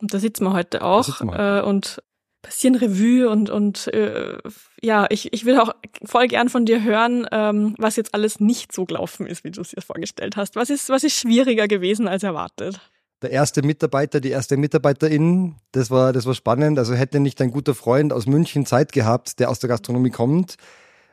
Und 0.00 0.12
da 0.12 0.18
sitzen 0.18 0.44
wir 0.44 0.52
heute 0.52 0.82
auch 0.82 1.20
wir 1.20 1.30
heute. 1.30 1.60
Äh, 1.60 1.68
und 1.68 2.02
passieren 2.44 2.76
Revue 2.76 3.28
und, 3.28 3.50
und 3.50 3.88
äh, 3.88 4.38
ja, 4.82 5.06
ich, 5.08 5.32
ich 5.32 5.44
will 5.44 5.58
auch 5.58 5.72
voll 6.04 6.28
gern 6.28 6.48
von 6.48 6.66
dir 6.66 6.84
hören, 6.84 7.26
ähm, 7.32 7.74
was 7.78 7.96
jetzt 7.96 8.14
alles 8.14 8.38
nicht 8.38 8.72
so 8.72 8.84
gelaufen 8.84 9.26
ist, 9.26 9.44
wie 9.44 9.50
du 9.50 9.62
es 9.62 9.70
dir 9.70 9.80
vorgestellt 9.80 10.36
hast. 10.36 10.54
Was 10.54 10.68
ist, 10.70 10.90
was 10.90 11.04
ist 11.04 11.18
schwieriger 11.18 11.66
gewesen 11.66 12.06
als 12.06 12.22
erwartet? 12.22 12.80
Der 13.22 13.30
erste 13.30 13.62
Mitarbeiter, 13.62 14.20
die 14.20 14.28
erste 14.28 14.58
Mitarbeiterin, 14.58 15.54
das 15.72 15.90
war, 15.90 16.12
das 16.12 16.26
war 16.26 16.34
spannend. 16.34 16.78
Also 16.78 16.92
hätte 16.94 17.18
nicht 17.18 17.40
ein 17.40 17.50
guter 17.50 17.74
Freund 17.74 18.12
aus 18.12 18.26
München 18.26 18.66
Zeit 18.66 18.92
gehabt, 18.92 19.40
der 19.40 19.48
aus 19.48 19.60
der 19.60 19.68
Gastronomie 19.68 20.10
kommt, 20.10 20.56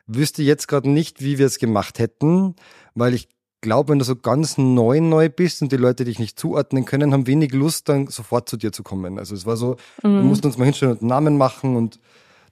wüsste 0.06 0.42
jetzt 0.42 0.68
gerade 0.68 0.90
nicht, 0.90 1.22
wie 1.22 1.38
wir 1.38 1.46
es 1.46 1.58
gemacht 1.58 1.98
hätten, 1.98 2.56
weil 2.94 3.14
ich 3.14 3.28
glaube, 3.62 3.90
wenn 3.90 3.98
du 3.98 4.04
so 4.04 4.16
ganz 4.16 4.58
neu 4.58 5.00
neu 5.00 5.30
bist 5.30 5.62
und 5.62 5.72
die 5.72 5.76
Leute 5.76 6.04
dich 6.04 6.18
nicht 6.18 6.38
zuordnen 6.38 6.84
können, 6.84 7.14
haben 7.14 7.26
wenig 7.26 7.52
Lust, 7.52 7.88
dann 7.88 8.08
sofort 8.08 8.48
zu 8.48 8.58
dir 8.58 8.72
zu 8.72 8.82
kommen. 8.82 9.18
Also 9.18 9.34
es 9.34 9.46
war 9.46 9.56
so, 9.56 9.76
mhm. 10.02 10.16
wir 10.16 10.22
mussten 10.22 10.48
uns 10.48 10.58
mal 10.58 10.66
hinstellen 10.66 10.92
und 10.92 11.00
einen 11.00 11.08
Namen 11.08 11.38
machen 11.38 11.76
und 11.76 11.98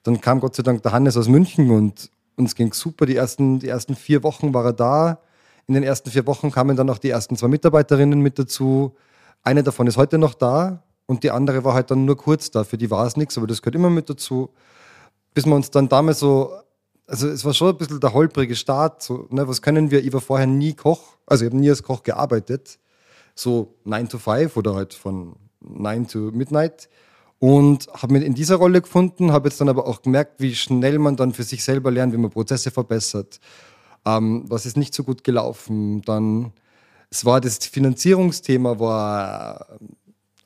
dann 0.03 0.19
kam 0.19 0.39
Gott 0.39 0.55
sei 0.55 0.63
Dank 0.63 0.81
der 0.81 0.93
Hannes 0.93 1.15
aus 1.15 1.27
München 1.27 1.69
und 1.69 2.09
uns 2.37 2.55
ging 2.55 2.73
super. 2.73 3.05
Die 3.05 3.15
ersten, 3.15 3.59
die 3.59 3.67
ersten 3.67 3.95
vier 3.95 4.23
Wochen 4.23 4.53
war 4.53 4.65
er 4.65 4.73
da. 4.73 5.19
In 5.67 5.75
den 5.75 5.83
ersten 5.83 6.09
vier 6.09 6.25
Wochen 6.25 6.49
kamen 6.49 6.75
dann 6.75 6.89
auch 6.89 6.97
die 6.97 7.11
ersten 7.11 7.35
zwei 7.35 7.49
Mitarbeiterinnen 7.49 8.19
mit 8.19 8.39
dazu. 8.39 8.95
Eine 9.43 9.63
davon 9.63 9.85
ist 9.87 9.97
heute 9.97 10.17
noch 10.17 10.33
da 10.33 10.81
und 11.05 11.23
die 11.23 11.31
andere 11.31 11.63
war 11.63 11.73
halt 11.73 11.91
dann 11.91 12.05
nur 12.05 12.17
kurz 12.17 12.49
da. 12.49 12.63
Für 12.63 12.77
die 12.77 12.89
war 12.89 13.05
es 13.05 13.15
nichts, 13.15 13.37
aber 13.37 13.47
das 13.47 13.61
gehört 13.61 13.75
immer 13.75 13.89
mit 13.89 14.09
dazu. 14.09 14.49
Bis 15.33 15.45
wir 15.45 15.55
uns 15.55 15.69
dann 15.69 15.87
damals 15.87 16.19
so 16.19 16.51
also 17.11 17.27
es 17.27 17.43
war 17.43 17.53
schon 17.53 17.69
ein 17.71 17.77
bisschen 17.77 17.99
der 17.99 18.13
holprige 18.13 18.55
Start. 18.55 19.03
So, 19.03 19.27
ne, 19.31 19.45
was 19.45 19.61
können 19.61 19.91
wir? 19.91 20.03
Ich 20.03 20.13
war 20.13 20.21
vorher 20.21 20.47
nie 20.47 20.73
Koch, 20.73 21.17
also 21.25 21.43
ich 21.43 21.51
habe 21.51 21.59
nie 21.59 21.69
als 21.69 21.83
Koch 21.83 22.03
gearbeitet. 22.03 22.79
So 23.35 23.75
9 23.83 24.07
to 24.07 24.17
5 24.17 24.55
oder 24.55 24.75
halt 24.75 24.93
von 24.93 25.35
9 25.59 26.07
to 26.07 26.19
Midnight. 26.31 26.87
Und 27.39 27.87
habe 27.93 28.13
mich 28.13 28.23
in 28.23 28.33
dieser 28.33 28.55
Rolle 28.55 28.81
gefunden, 28.81 29.33
habe 29.33 29.49
jetzt 29.49 29.59
dann 29.59 29.67
aber 29.67 29.87
auch 29.87 30.03
gemerkt, 30.03 30.39
wie 30.39 30.55
schnell 30.55 30.99
man 30.99 31.17
dann 31.17 31.33
für 31.33 31.43
sich 31.43 31.63
selber 31.63 31.91
lernt, 31.91 32.13
wie 32.13 32.17
man 32.17 32.29
Prozesse 32.29 32.71
verbessert. 32.71 33.39
Ähm, 34.05 34.45
was 34.47 34.65
ist 34.65 34.77
nicht 34.77 34.93
so 34.93 35.03
gut 35.03 35.23
gelaufen? 35.25 36.03
Dann, 36.03 36.53
es 37.09 37.25
war 37.25 37.41
das 37.41 37.57
Finanzierungsthema, 37.57 38.79
war 38.79 39.79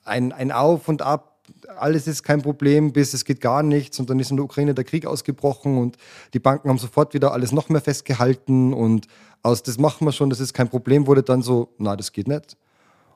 ein, 0.04 0.32
ein 0.32 0.52
Auf 0.52 0.88
und 0.88 1.04
Ab 1.04 1.35
alles 1.78 2.08
ist 2.08 2.24
kein 2.24 2.42
Problem, 2.42 2.94
bis 2.94 3.14
es 3.14 3.26
geht 3.26 3.42
gar 3.42 3.64
nichts 3.64 4.00
und 4.00 4.10
dann 4.10 4.20
ist 4.20 4.32
in 4.32 4.38
der 4.38 4.46
Ukraine 4.46 4.74
der 4.74 4.84
Krieg 4.84 5.06
ausgebrochen 5.06 5.78
und 5.78 5.98
die 6.34 6.40
Banken 6.40 6.70
haben 6.70 6.78
sofort 6.78 7.14
wieder 7.14 7.34
alles 7.34 7.52
noch 7.52 7.70
mehr 7.70 7.82
festgehalten 7.82 8.74
und 8.74 9.08
aus 9.44 9.64
das 9.64 9.78
machen 9.78 10.06
wir 10.06 10.12
schon, 10.12 10.30
das 10.30 10.40
ist 10.40 10.54
kein 10.54 10.70
Problem, 10.70 11.08
wurde 11.08 11.24
dann 11.24 11.42
so, 11.42 11.70
na, 11.78 11.96
das 11.96 12.12
geht 12.12 12.28
nicht. 12.28 12.58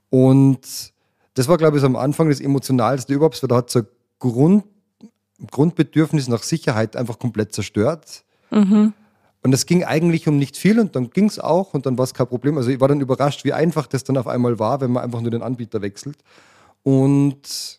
Und 0.09 0.59
das 1.33 1.47
war, 1.47 1.57
glaube 1.57 1.77
ich, 1.77 1.81
so 1.81 1.87
am 1.87 1.95
Anfang 1.95 2.29
das 2.29 2.39
Emotionalste 2.39 3.13
überhaupt, 3.13 3.41
weil 3.41 3.47
da 3.47 3.55
hat 3.57 3.69
so 3.69 3.79
ein 3.79 3.87
Grund, 4.19 4.63
Grundbedürfnis 5.49 6.27
nach 6.27 6.43
Sicherheit 6.43 6.95
einfach 6.95 7.17
komplett 7.17 7.53
zerstört. 7.53 8.23
Mhm. 8.51 8.93
Und 9.41 9.53
es 9.53 9.65
ging 9.65 9.85
eigentlich 9.85 10.27
um 10.27 10.37
nicht 10.37 10.57
viel 10.57 10.79
und 10.79 10.95
dann 10.95 11.11
ging 11.11 11.25
es 11.25 11.39
auch 11.39 11.73
und 11.73 11.85
dann 11.85 11.97
war 11.97 12.03
es 12.03 12.13
kein 12.13 12.27
Problem. 12.27 12.57
Also 12.57 12.69
ich 12.69 12.81
war 12.81 12.89
dann 12.89 12.99
überrascht, 12.99 13.45
wie 13.45 13.53
einfach 13.53 13.87
das 13.87 14.03
dann 14.03 14.17
auf 14.17 14.27
einmal 14.27 14.59
war, 14.59 14.81
wenn 14.81 14.91
man 14.91 15.03
einfach 15.03 15.21
nur 15.21 15.31
den 15.31 15.41
Anbieter 15.41 15.81
wechselt. 15.81 16.17
Und 16.83 17.78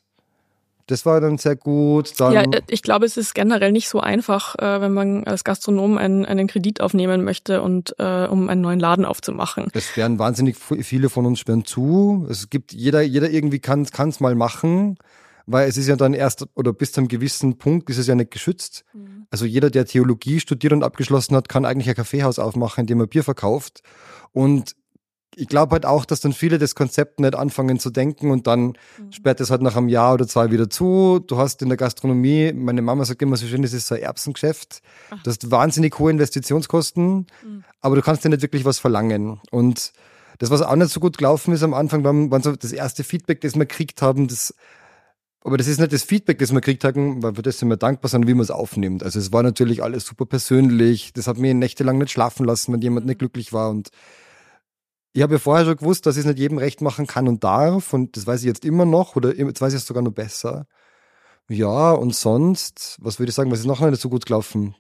das 0.91 1.07
war 1.07 1.21
dann 1.21 1.39
sehr 1.39 1.57
gut. 1.57 2.19
Dann 2.19 2.33
ja, 2.33 2.43
äh, 2.43 2.63
ich 2.69 2.83
glaube, 2.83 3.07
es 3.07 3.17
ist 3.17 3.35
generell 3.35 3.73
nicht 3.73 3.89
so 3.89 4.01
einfach, 4.01 4.57
äh, 4.59 4.81
wenn 4.81 4.93
man 4.93 5.25
als 5.25 5.45
Gastronom 5.45 5.99
einen, 5.99 6.25
einen 6.27 6.49
Kredit 6.49 6.81
aufnehmen 6.81 7.25
möchte 7.25 7.63
und 7.63 7.95
äh, 7.99 8.27
um 8.27 8.49
einen 8.49 8.61
neuen 8.61 8.81
Laden 8.81 9.05
aufzumachen. 9.05 9.69
Es 9.73 9.97
werden 9.97 10.19
wahnsinnig 10.19 10.57
viele 10.57 11.09
von 11.09 11.27
uns 11.27 11.39
sperren 11.39 11.65
zu. 11.65 12.27
Es 12.29 12.51
gibt 12.51 12.73
jeder, 12.73 13.03
jeder 13.03 13.31
irgendwie 13.31 13.61
kann 13.61 13.83
es 13.83 14.21
mal 14.21 14.35
machen, 14.35 14.99
weil 15.47 15.69
es 15.69 15.77
ist 15.77 15.87
ja 15.87 15.97
dann 15.97 16.15
erst 16.15 16.47
oder 16.55 16.73
bis 16.73 16.93
zu 16.93 17.01
einem 17.01 17.09
gewissen 17.09 17.59
Punkt 17.59 17.89
ist 17.91 17.99
es 17.99 18.07
ja 18.07 18.15
nicht 18.15 18.31
geschützt. 18.31 18.85
Mhm. 18.93 19.27
Also 19.31 19.45
jeder, 19.45 19.71
der 19.71 19.85
Theologie 19.85 20.41
studiert 20.41 20.73
und 20.73 20.83
abgeschlossen 20.83 21.37
hat, 21.37 21.49
kann 21.49 21.65
eigentlich 21.65 21.89
ein 21.89 21.95
Kaffeehaus 21.95 22.39
aufmachen, 22.39 22.83
in 22.83 22.87
dem 22.87 23.01
er 23.01 23.07
Bier 23.07 23.23
verkauft. 23.23 23.83
Und 24.33 24.75
ich 25.37 25.49
glaube 25.49 25.73
halt 25.73 25.87
auch, 25.87 26.05
dass 26.05 26.21
dann 26.21 26.33
viele 26.33 26.59
das 26.59 26.75
Konzept 26.75 27.21
nicht 27.21 27.35
anfangen 27.35 27.79
zu 27.79 27.91
denken 27.91 28.31
und 28.31 28.47
dann 28.47 28.61
mhm. 28.99 29.13
sperrt 29.13 29.41
es 29.41 29.51
halt 29.51 29.63
nach 29.63 29.77
einem 29.77 29.89
Jahr 29.89 30.15
oder 30.15 30.27
zwei 30.27 30.51
wieder 30.51 30.69
zu. 30.69 31.21
Du 31.25 31.39
hast 31.39 31.63
in 31.63 31.69
der 31.69 31.79
Gastronomie, 31.79 32.53
meine 32.53 32.83
Mama 32.83 33.05
sagt 33.05 33.23
immer 33.23 33.37
so 33.37 33.47
schön, 33.47 33.63
das 33.63 33.73
ist 33.73 33.87
so 33.87 33.95
ein 33.95 34.03
Erbsengeschäft. 34.03 34.83
Ach. 35.11 35.23
Du 35.23 35.31
hast 35.31 35.51
wahnsinnig 35.51 35.99
hohe 35.99 36.11
Investitionskosten, 36.11 37.27
mhm. 37.45 37.65
aber 37.81 37.97
du 37.97 38.03
kannst 38.03 38.25
dir 38.25 38.29
nicht 38.29 38.43
wirklich 38.43 38.65
was 38.65 38.79
verlangen. 38.79 39.41
Und 39.51 39.93
das, 40.39 40.51
was 40.51 40.63
auch 40.63 40.77
nicht 40.77 40.91
so 40.91 41.01
gut 41.01 41.19
gelaufen 41.19 41.53
ist 41.55 41.63
am 41.63 41.75
Anfang, 41.75 42.03
war, 42.03 42.43
so 42.43 42.57
das 42.57 42.73
erste 42.73 43.05
Feedback, 43.05 43.41
das 43.41 43.55
wir 43.55 43.67
gekriegt 43.67 44.03
haben, 44.03 44.27
das 44.27 44.55
aber 45.43 45.57
das 45.57 45.69
ist 45.69 45.81
nicht 45.81 45.93
das 45.93 46.03
Feedback, 46.03 46.39
das 46.39 46.51
wir 46.53 46.61
gekriegt 46.61 46.85
haben, 46.85 47.23
weil 47.23 47.35
für 47.35 47.41
das 47.41 47.59
sind 47.59 47.71
wir 47.71 47.79
dankbar, 47.79 48.11
sondern 48.11 48.29
wie 48.29 48.35
man 48.35 48.43
es 48.43 48.51
aufnimmt. 48.51 49.03
Also 49.03 49.19
es 49.19 49.33
war 49.33 49.43
natürlich 49.43 49.83
alles 49.83 50.05
super 50.05 50.27
persönlich. 50.27 51.15
Das 51.15 51.27
hat 51.27 51.39
mir 51.39 51.55
nächtelang 51.55 51.97
nicht 51.97 52.11
schlafen 52.11 52.45
lassen, 52.45 52.75
wenn 52.75 52.83
jemand 52.83 53.07
nicht 53.07 53.21
glücklich 53.21 53.51
war. 53.55 53.71
Und 53.71 53.89
ich 55.13 55.23
habe 55.23 55.35
ja 55.35 55.39
vorher 55.39 55.65
schon 55.65 55.77
gewusst, 55.77 56.07
dass 56.07 56.17
ich 56.17 56.21
es 56.21 56.27
nicht 56.27 56.39
jedem 56.39 56.59
recht 56.59 56.81
machen 56.81 57.07
kann 57.07 57.29
und 57.29 57.43
darf 57.43 57.93
und 57.93 58.17
das 58.17 58.27
weiß 58.27 58.41
ich 58.41 58.47
jetzt 58.47 58.65
immer 58.65 58.85
noch 58.85 59.17
oder 59.17 59.35
jetzt 59.35 59.61
weiß 59.61 59.73
ich 59.73 59.81
es 59.81 59.87
sogar 59.87 60.03
noch 60.03 60.13
besser. 60.13 60.67
Ja, 61.49 61.91
und 61.93 62.15
sonst, 62.15 62.97
was 63.01 63.19
würde 63.19 63.31
ich 63.31 63.35
sagen, 63.35 63.51
was 63.51 63.61
ist 63.61 63.67
noch 63.67 63.81
nicht 63.81 64.01
so 64.01 64.09
gut 64.09 64.27
gelaufen? 64.27 64.77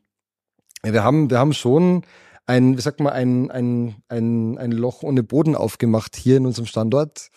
Ja, 0.85 0.93
wir 0.93 1.03
haben, 1.03 1.29
wir 1.31 1.39
haben 1.39 1.53
schon 1.53 2.03
ein, 2.47 2.77
wie 2.77 2.81
sagt 2.81 3.01
man, 3.01 3.13
ein, 3.13 3.51
ein, 3.51 3.97
ein, 4.09 4.57
ein 4.57 4.73
Loch 4.73 5.03
ohne 5.03 5.23
Boden 5.25 5.57
aufgemacht 5.57 6.17
hier 6.17 6.37
in 6.37 6.47
unserem 6.47 6.67
Standort. 6.67 7.31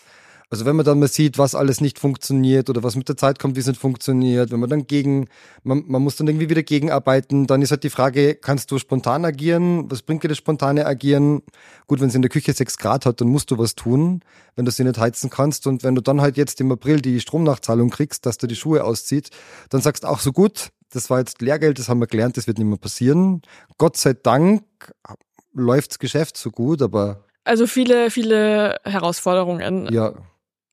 Also 0.53 0.65
wenn 0.65 0.75
man 0.75 0.86
dann 0.86 1.00
mal 1.00 1.07
sieht, 1.07 1.39
was 1.39 1.55
alles 1.55 1.81
nicht 1.81 1.98
funktioniert 1.98 2.69
oder 2.69 2.83
was 2.83 2.95
mit 2.95 3.10
der 3.10 3.17
Zeit 3.17 3.39
kommt, 3.39 3.55
wie 3.55 3.62
es 3.62 3.65
nicht 3.65 3.81
funktioniert, 3.81 4.51
wenn 4.51 4.60
man 4.60 4.69
dann 4.69 4.86
gegen, 4.86 5.27
man, 5.63 5.83
man 5.88 6.03
muss 6.03 6.15
dann 6.15 6.27
irgendwie 6.27 6.48
wieder 6.48 6.62
gegenarbeiten, 6.62 7.48
dann 7.48 7.63
ist 7.63 7.72
halt 7.72 7.83
die 7.83 7.89
Frage, 7.89 8.36
kannst 8.36 8.69
du 8.69 8.77
spontan 8.77 9.25
agieren? 9.25 9.89
Was 9.89 10.03
bringt 10.03 10.24
dir 10.24 10.27
das 10.27 10.38
spontane 10.38 10.86
Agieren? 10.86 11.41
Gut, 11.88 12.01
wenn 12.01 12.10
es 12.10 12.13
in 12.13 12.22
der 12.22 12.29
Küche 12.29 12.53
sechs 12.53 12.77
Grad 12.77 13.07
hat, 13.07 13.19
dann 13.19 13.29
musst 13.29 13.50
du 13.50 13.57
was 13.57 13.74
tun, 13.74 14.22
wenn 14.55 14.63
du 14.65 14.69
sie 14.69 14.83
nicht 14.83 15.00
heizen 15.00 15.31
kannst. 15.31 15.65
Und 15.65 15.81
wenn 15.81 15.95
du 15.95 16.01
dann 16.01 16.22
halt 16.22 16.38
jetzt 16.38 16.62
im 16.62 16.72
April 16.72 17.01
die 17.01 17.19
Stromnachzahlung 17.19 17.89
kriegst, 17.89 18.27
dass 18.27 18.38
du 18.38 18.45
die 18.45 18.55
Schuhe 18.55 18.83
auszieht, 18.83 19.31
dann 19.72 19.81
sagst 19.81 20.03
du 20.03 20.07
auch 20.07 20.19
so 20.19 20.31
gut, 20.31 20.69
das 20.91 21.10
war 21.10 21.17
jetzt 21.17 21.41
Lehrgeld, 21.41 21.79
das 21.79 21.89
haben 21.89 22.00
wir 22.00 22.05
gelernt, 22.05 22.38
das 22.38 22.45
wird 22.45 22.60
nicht 22.60 22.67
mehr 22.67 22.77
passieren. 22.77 23.41
Gott 23.79 23.98
sei 23.98 24.13
Dank 24.13 24.62
läuft's 25.51 25.98
Geschäft 25.98 26.38
so 26.38 26.51
gut, 26.51 26.83
aber 26.83 27.24
also 27.43 27.65
viele, 27.65 28.12
viele 28.12 28.77
Herausforderungen. 28.83 29.91
Ja. 29.91 30.13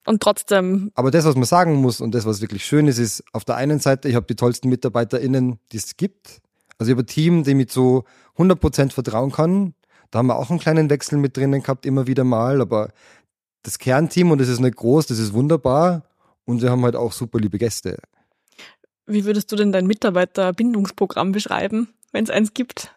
Und 0.07 0.23
trotzdem. 0.23 0.91
Aber 0.95 1.11
das, 1.11 1.25
was 1.25 1.35
man 1.35 1.45
sagen 1.45 1.75
muss 1.77 2.01
und 2.01 2.15
das, 2.15 2.25
was 2.25 2.41
wirklich 2.41 2.65
schön 2.65 2.89
ist, 2.89 2.99
ist, 2.99 3.23
auf 3.33 3.45
der 3.45 3.57
einen 3.57 3.81
Seite, 3.81 4.09
ich 4.09 4.15
habe 4.15 4.27
die 4.27 4.37
tollsten 4.37 4.69
MitarbeiterInnen, 4.69 5.59
die 5.73 5.77
es 5.77 5.97
gibt. 5.97 6.41
Also 6.79 6.91
ich 6.91 6.97
habe 6.97 7.03
ein 7.03 7.07
Team, 7.07 7.45
dem 7.45 7.61
ich 7.61 7.69
zu 7.69 8.05
100% 8.39 8.93
vertrauen 8.93 9.31
kann. 9.33 9.75
Da 10.11 10.19
haben 10.19 10.27
wir 10.27 10.37
auch 10.37 10.51
einen 10.51 10.59
kleinen 10.59 10.91
Wechsel 10.91 11.19
mit 11.19 11.37
drinnen 11.37 11.63
gehabt, 11.63 11.85
immer 11.85 12.07
wieder 12.07 12.25
mal. 12.25 12.61
Aber 12.61 12.91
das 13.63 13.79
Kernteam, 13.79 14.31
und 14.31 14.41
das 14.41 14.49
ist 14.49 14.61
nicht 14.61 14.77
groß, 14.77 15.07
das 15.07 15.19
ist 15.19 15.35
wunderbar. 15.35 16.05
Und 16.45 16.63
wir 16.63 16.71
haben 16.71 16.83
halt 16.85 16.97
auch 16.97 17.13
super 17.13 17.39
liebe 17.39 17.59
Gäste. 17.59 17.99
Wie 19.07 19.25
würdest 19.25 19.53
du 19.53 19.57
denn 19.57 19.73
dein 19.73 19.87
Mitarbeiterbindungsprogramm 19.87 21.33
beschreiben, 21.33 21.89
wenn 22.13 22.25
es 22.25 22.31
eins 22.31 22.55
gibt? 22.55 22.97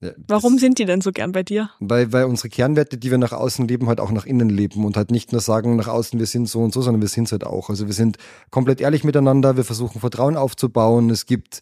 Ja, 0.00 0.10
Warum 0.28 0.58
sind 0.58 0.78
die 0.78 0.84
denn 0.84 1.00
so 1.00 1.12
gern 1.12 1.32
bei 1.32 1.42
dir? 1.42 1.70
Weil, 1.80 2.12
weil 2.12 2.24
unsere 2.24 2.48
Kernwerte, 2.48 2.98
die 2.98 3.10
wir 3.10 3.18
nach 3.18 3.32
außen 3.32 3.66
leben, 3.66 3.88
halt 3.88 4.00
auch 4.00 4.10
nach 4.10 4.26
innen 4.26 4.48
leben 4.48 4.84
und 4.84 4.96
halt 4.96 5.10
nicht 5.10 5.32
nur 5.32 5.40
sagen 5.40 5.76
nach 5.76 5.88
außen, 5.88 6.18
wir 6.18 6.26
sind 6.26 6.48
so 6.48 6.60
und 6.62 6.74
so, 6.74 6.82
sondern 6.82 7.00
wir 7.00 7.08
sind 7.08 7.24
es 7.24 7.32
halt 7.32 7.44
auch. 7.44 7.70
Also 7.70 7.86
wir 7.86 7.94
sind 7.94 8.18
komplett 8.50 8.80
ehrlich 8.80 9.04
miteinander, 9.04 9.56
wir 9.56 9.64
versuchen 9.64 10.00
Vertrauen 10.00 10.36
aufzubauen. 10.36 11.10
Es 11.10 11.26
gibt, 11.26 11.60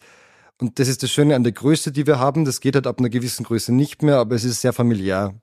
und 0.60 0.78
das 0.78 0.88
ist 0.88 1.02
das 1.02 1.10
Schöne 1.10 1.36
an 1.36 1.44
der 1.44 1.52
Größe, 1.52 1.92
die 1.92 2.06
wir 2.06 2.18
haben, 2.18 2.44
das 2.44 2.60
geht 2.60 2.74
halt 2.74 2.86
ab 2.86 2.98
einer 2.98 3.10
gewissen 3.10 3.44
Größe 3.44 3.72
nicht 3.72 4.02
mehr, 4.02 4.16
aber 4.16 4.34
es 4.34 4.44
ist 4.44 4.60
sehr 4.60 4.72
familiär. 4.72 5.34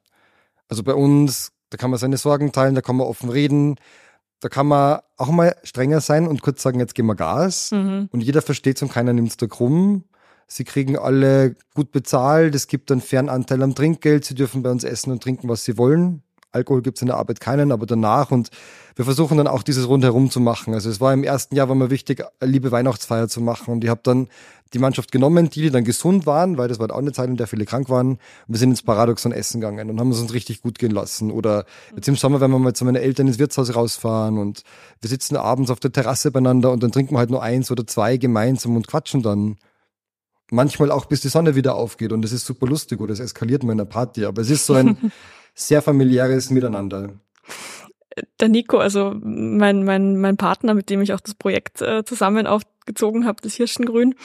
Also 0.68 0.84
bei 0.84 0.94
uns, 0.94 1.52
da 1.70 1.78
kann 1.78 1.92
man 1.92 2.00
seine 2.00 2.18
Sorgen 2.18 2.52
teilen, 2.52 2.76
da 2.76 2.82
kann 2.82 2.96
man 2.96 3.08
offen 3.08 3.30
reden, 3.30 3.76
da 4.40 4.50
kann 4.50 4.68
man 4.68 5.00
auch 5.18 5.30
mal 5.30 5.56
strenger 5.64 6.02
sein 6.02 6.28
und 6.28 6.42
kurz 6.42 6.62
sagen, 6.62 6.80
jetzt 6.80 6.96
gehen 6.96 7.06
wir 7.06 7.16
Gas. 7.16 7.72
Mhm. 7.72 8.10
Und 8.12 8.22
jeder 8.22 8.42
versteht 8.42 8.82
und 8.82 8.92
keiner 8.92 9.14
nimmt 9.14 9.30
es 9.30 9.38
da 9.38 9.48
krumm. 9.48 10.06
Sie 10.52 10.64
kriegen 10.64 10.98
alle 10.98 11.56
gut 11.76 11.92
bezahlt. 11.92 12.56
Es 12.56 12.68
gibt 12.68 12.92
einen 12.92 13.02
fairen 13.02 13.30
Anteil 13.30 13.62
am 13.62 13.76
Trinkgeld. 13.76 14.26
Sie 14.26 14.34
dürfen 14.34 14.64
bei 14.64 14.72
uns 14.72 14.84
essen 14.84 15.12
und 15.12 15.22
trinken, 15.22 15.48
was 15.48 15.64
sie 15.64 15.78
wollen. 15.78 16.24
Alkohol 16.52 16.82
gibt's 16.82 17.02
in 17.02 17.08
der 17.08 17.18
Arbeit 17.18 17.40
keinen, 17.40 17.72
aber 17.72 17.86
danach 17.86 18.32
und 18.32 18.50
wir 18.96 19.06
versuchen 19.06 19.38
dann 19.38 19.46
auch 19.46 19.62
dieses 19.62 19.88
rundherum 19.88 20.32
zu 20.32 20.40
machen. 20.40 20.74
Also 20.74 20.90
es 20.90 21.00
war 21.00 21.14
im 21.14 21.24
ersten 21.24 21.56
Jahr 21.56 21.70
war 21.70 21.76
mir 21.76 21.92
wichtig, 21.92 22.24
eine 22.40 22.52
liebe 22.52 22.72
Weihnachtsfeier 22.72 23.28
zu 23.28 23.40
machen 23.40 23.72
und 23.72 23.84
ich 23.84 23.90
habe 23.92 24.02
dann 24.04 24.28
die 24.74 24.80
Mannschaft 24.80 25.12
genommen, 25.12 25.52
die, 25.52 25.62
die 25.62 25.70
dann 25.70 25.84
gesund 25.84 26.26
waren, 26.26 26.58
weil 26.58 26.68
das 26.68 26.80
war 26.80 26.92
auch 26.92 26.98
eine 26.98 27.12
Zeit, 27.12 27.30
in 27.30 27.38
der 27.38 27.46
viele 27.46 27.66
krank 27.66 27.90
waren. 27.90 28.14
Und 28.14 28.20
wir 28.48 28.58
sind 28.58 28.72
ins 28.72 28.82
Paradoxon 28.82 29.32
essen 29.32 29.62
gegangen 29.62 29.92
und 29.92 30.00
haben 30.00 30.12
es 30.12 30.20
uns 30.20 30.34
richtig 30.34 30.64
gut 30.64 30.80
gehen 30.80 30.92
lassen. 30.92 31.32
Oder 31.32 31.66
jetzt 31.96 32.08
im 32.08 32.16
Sommer, 32.16 32.42
wenn 32.42 32.52
wir 32.52 32.60
mal 32.60 32.74
zu 32.74 32.84
meinen 32.86 32.98
Eltern 32.98 33.28
ins 33.28 33.38
Wirtshaus 33.38 33.76
rausfahren 33.76 34.40
und 34.40 34.64
wir 35.02 35.10
sitzen 35.10 35.38
abends 35.38 35.70
auf 35.70 35.80
der 35.80 35.92
Terrasse 35.92 36.32
beieinander 36.32 36.72
und 36.72 36.82
dann 36.82 36.92
trinken 36.92 37.14
wir 37.14 37.20
halt 37.20 37.30
nur 37.30 37.44
eins 37.44 37.70
oder 37.70 37.86
zwei 37.86 38.18
gemeinsam 38.18 38.76
und 38.76 38.88
quatschen 38.88 39.22
dann. 39.22 39.58
Manchmal 40.52 40.92
auch, 40.92 41.06
bis 41.06 41.22
die 41.22 41.30
Sonne 41.30 41.56
wieder 41.56 41.76
aufgeht 41.76 42.12
und 42.12 42.26
es 42.26 42.32
ist 42.32 42.46
super 42.46 42.68
lustig 42.68 43.00
oder 43.00 43.14
es 43.14 43.20
eskaliert 43.20 43.64
mal 43.64 43.74
in 43.74 43.78
der 43.78 43.86
Party. 43.86 44.26
Aber 44.26 44.42
es 44.42 44.50
ist 44.50 44.66
so 44.66 44.74
ein 44.74 45.12
sehr 45.54 45.82
familiäres 45.82 46.50
Miteinander 46.50 47.14
der 48.40 48.50
Nico, 48.50 48.78
also 48.78 49.14
mein, 49.22 49.84
mein, 49.84 50.18
mein 50.18 50.38
Partner, 50.38 50.74
mit 50.74 50.90
dem 50.90 51.02
ich 51.02 51.14
auch 51.14 51.20
das 51.20 51.36
Projekt 51.36 51.82
äh, 51.82 52.04
zusammen 52.04 52.48
aufgezogen 52.48 53.26
habe, 53.26 53.42
das 53.42 53.56
Hirschengrün, 53.56 54.16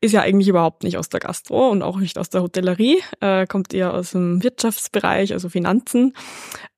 ist 0.00 0.12
ja 0.12 0.22
eigentlich 0.22 0.48
überhaupt 0.48 0.82
nicht 0.82 0.98
aus 0.98 1.08
der 1.08 1.20
Gastro 1.20 1.68
und 1.68 1.82
auch 1.82 1.98
nicht 1.98 2.18
aus 2.18 2.30
der 2.30 2.42
Hotellerie, 2.42 2.98
äh, 3.20 3.46
kommt 3.46 3.72
eher 3.72 3.94
aus 3.94 4.12
dem 4.12 4.42
Wirtschaftsbereich, 4.42 5.32
also 5.32 5.48
Finanzen, 5.48 6.14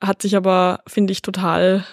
hat 0.01 0.23
sich 0.23 0.37
aber, 0.37 0.81
finde 0.87 1.13
ich, 1.13 1.23
total 1.23 1.85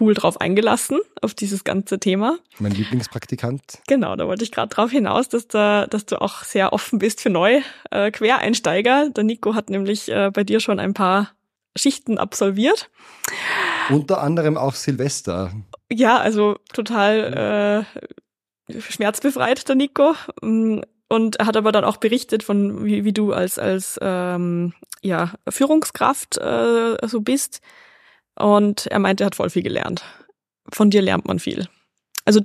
cool 0.00 0.14
drauf 0.14 0.40
eingelassen, 0.40 1.00
auf 1.20 1.34
dieses 1.34 1.64
ganze 1.64 1.98
Thema. 1.98 2.38
Mein 2.58 2.72
Lieblingspraktikant. 2.72 3.62
Genau, 3.86 4.16
da 4.16 4.26
wollte 4.26 4.44
ich 4.44 4.52
gerade 4.52 4.74
drauf 4.74 4.90
hinaus, 4.90 5.28
dass, 5.28 5.48
da, 5.48 5.86
dass 5.86 6.06
du 6.06 6.20
auch 6.20 6.44
sehr 6.44 6.72
offen 6.72 6.98
bist 6.98 7.20
für 7.20 7.30
neue 7.30 7.62
äh, 7.90 8.10
Quereinsteiger. 8.10 9.10
Der 9.10 9.24
Nico 9.24 9.54
hat 9.54 9.70
nämlich 9.70 10.08
äh, 10.10 10.30
bei 10.32 10.44
dir 10.44 10.60
schon 10.60 10.78
ein 10.78 10.94
paar 10.94 11.30
Schichten 11.76 12.18
absolviert. 12.18 12.90
Unter 13.90 14.22
anderem 14.22 14.56
auch 14.56 14.74
Silvester. 14.74 15.52
Ja, 15.90 16.18
also 16.18 16.56
total 16.72 17.86
äh, 18.68 18.80
schmerzbefreit, 18.80 19.68
der 19.68 19.76
Nico. 19.76 20.14
Mm, 20.42 20.80
und 21.08 21.36
er 21.36 21.46
hat 21.46 21.56
aber 21.56 21.72
dann 21.72 21.84
auch 21.84 21.98
berichtet 21.98 22.42
von, 22.42 22.84
wie, 22.84 23.04
wie 23.04 23.12
du 23.12 23.32
als, 23.32 23.58
als 23.58 23.98
ähm, 24.00 24.72
ja, 25.02 25.32
Führungskraft 25.48 26.38
äh, 26.38 26.96
so 27.06 27.20
bist. 27.20 27.60
Und 28.36 28.86
er 28.86 28.98
meinte, 28.98 29.24
er 29.24 29.26
hat 29.26 29.34
voll 29.34 29.50
viel 29.50 29.62
gelernt. 29.62 30.02
Von 30.72 30.90
dir 30.90 31.02
lernt 31.02 31.26
man 31.26 31.38
viel. 31.38 31.68
Also 32.24 32.40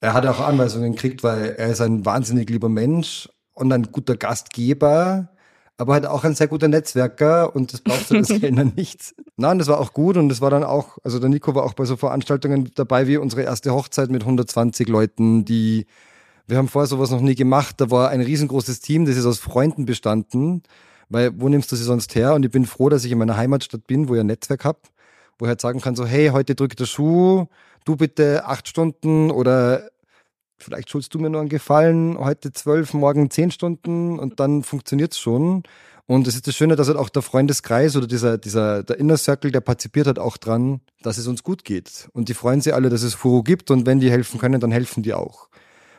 er 0.00 0.12
hat 0.12 0.26
auch 0.26 0.40
Anweisungen 0.40 0.92
gekriegt, 0.92 1.22
weil 1.22 1.54
er 1.56 1.68
ist 1.68 1.80
ein 1.80 2.04
wahnsinnig 2.04 2.50
lieber 2.50 2.68
Mensch 2.68 3.28
und 3.54 3.72
ein 3.72 3.90
guter 3.90 4.16
Gastgeber 4.16 5.34
aber 5.76 5.94
halt 5.94 6.06
auch 6.06 6.24
ein 6.24 6.34
sehr 6.34 6.46
guter 6.46 6.68
Netzwerker 6.68 7.54
und 7.54 7.72
das 7.72 7.80
brauchst 7.80 8.10
du 8.10 8.16
als 8.16 8.28
Kellner 8.40 8.64
nicht. 8.64 9.14
Nein, 9.36 9.58
das 9.58 9.68
war 9.68 9.80
auch 9.80 9.92
gut 9.92 10.16
und 10.16 10.28
das 10.28 10.40
war 10.40 10.50
dann 10.50 10.62
auch, 10.62 10.98
also 11.02 11.18
der 11.18 11.28
Nico 11.28 11.54
war 11.54 11.64
auch 11.64 11.74
bei 11.74 11.84
so 11.84 11.96
Veranstaltungen 11.96 12.70
dabei 12.74 13.08
wie 13.08 13.16
unsere 13.16 13.42
erste 13.42 13.72
Hochzeit 13.72 14.10
mit 14.10 14.22
120 14.22 14.88
Leuten, 14.88 15.44
die, 15.44 15.86
wir 16.46 16.58
haben 16.58 16.68
vorher 16.68 16.86
sowas 16.86 17.10
noch 17.10 17.20
nie 17.20 17.34
gemacht, 17.34 17.80
da 17.80 17.90
war 17.90 18.10
ein 18.10 18.20
riesengroßes 18.20 18.80
Team, 18.80 19.04
das 19.04 19.16
ist 19.16 19.26
aus 19.26 19.38
Freunden 19.38 19.84
bestanden, 19.84 20.62
weil 21.08 21.38
wo 21.40 21.48
nimmst 21.48 21.72
du 21.72 21.76
sie 21.76 21.84
sonst 21.84 22.14
her? 22.14 22.34
Und 22.34 22.44
ich 22.44 22.52
bin 22.52 22.66
froh, 22.66 22.88
dass 22.88 23.04
ich 23.04 23.12
in 23.12 23.18
meiner 23.18 23.36
Heimatstadt 23.36 23.86
bin, 23.86 24.08
wo 24.08 24.14
ich 24.14 24.20
ein 24.20 24.26
Netzwerk 24.26 24.64
habe, 24.64 24.78
wo 25.38 25.46
ich 25.46 25.48
halt 25.48 25.60
sagen 25.60 25.80
kann, 25.80 25.96
so 25.96 26.06
hey, 26.06 26.28
heute 26.28 26.54
drückt 26.54 26.80
der 26.80 26.86
Schuh, 26.86 27.46
du 27.84 27.96
bitte 27.96 28.44
acht 28.46 28.68
Stunden 28.68 29.30
oder 29.30 29.90
vielleicht 30.58 30.90
schuldest 30.90 31.14
du 31.14 31.18
mir 31.18 31.30
nur 31.30 31.40
einen 31.40 31.50
Gefallen, 31.50 32.18
heute 32.18 32.52
zwölf, 32.52 32.94
morgen 32.94 33.30
zehn 33.30 33.50
Stunden 33.50 34.18
und 34.18 34.40
dann 34.40 34.62
funktioniert's 34.62 35.18
schon. 35.18 35.62
Und 36.06 36.26
es 36.26 36.34
ist 36.34 36.46
das 36.46 36.54
Schöne, 36.54 36.76
dass 36.76 36.88
halt 36.88 36.98
auch 36.98 37.08
der 37.08 37.22
Freundeskreis 37.22 37.96
oder 37.96 38.06
dieser, 38.06 38.36
dieser, 38.36 38.82
der 38.82 38.98
Inner 38.98 39.16
Circle, 39.16 39.50
der 39.50 39.60
partizipiert 39.60 40.06
halt 40.06 40.18
auch 40.18 40.36
dran, 40.36 40.80
dass 41.02 41.16
es 41.16 41.26
uns 41.26 41.42
gut 41.42 41.64
geht. 41.64 42.08
Und 42.12 42.28
die 42.28 42.34
freuen 42.34 42.60
sich 42.60 42.74
alle, 42.74 42.90
dass 42.90 43.02
es 43.02 43.14
Furo 43.14 43.42
gibt 43.42 43.70
und 43.70 43.86
wenn 43.86 44.00
die 44.00 44.10
helfen 44.10 44.38
können, 44.38 44.60
dann 44.60 44.70
helfen 44.70 45.02
die 45.02 45.14
auch. 45.14 45.48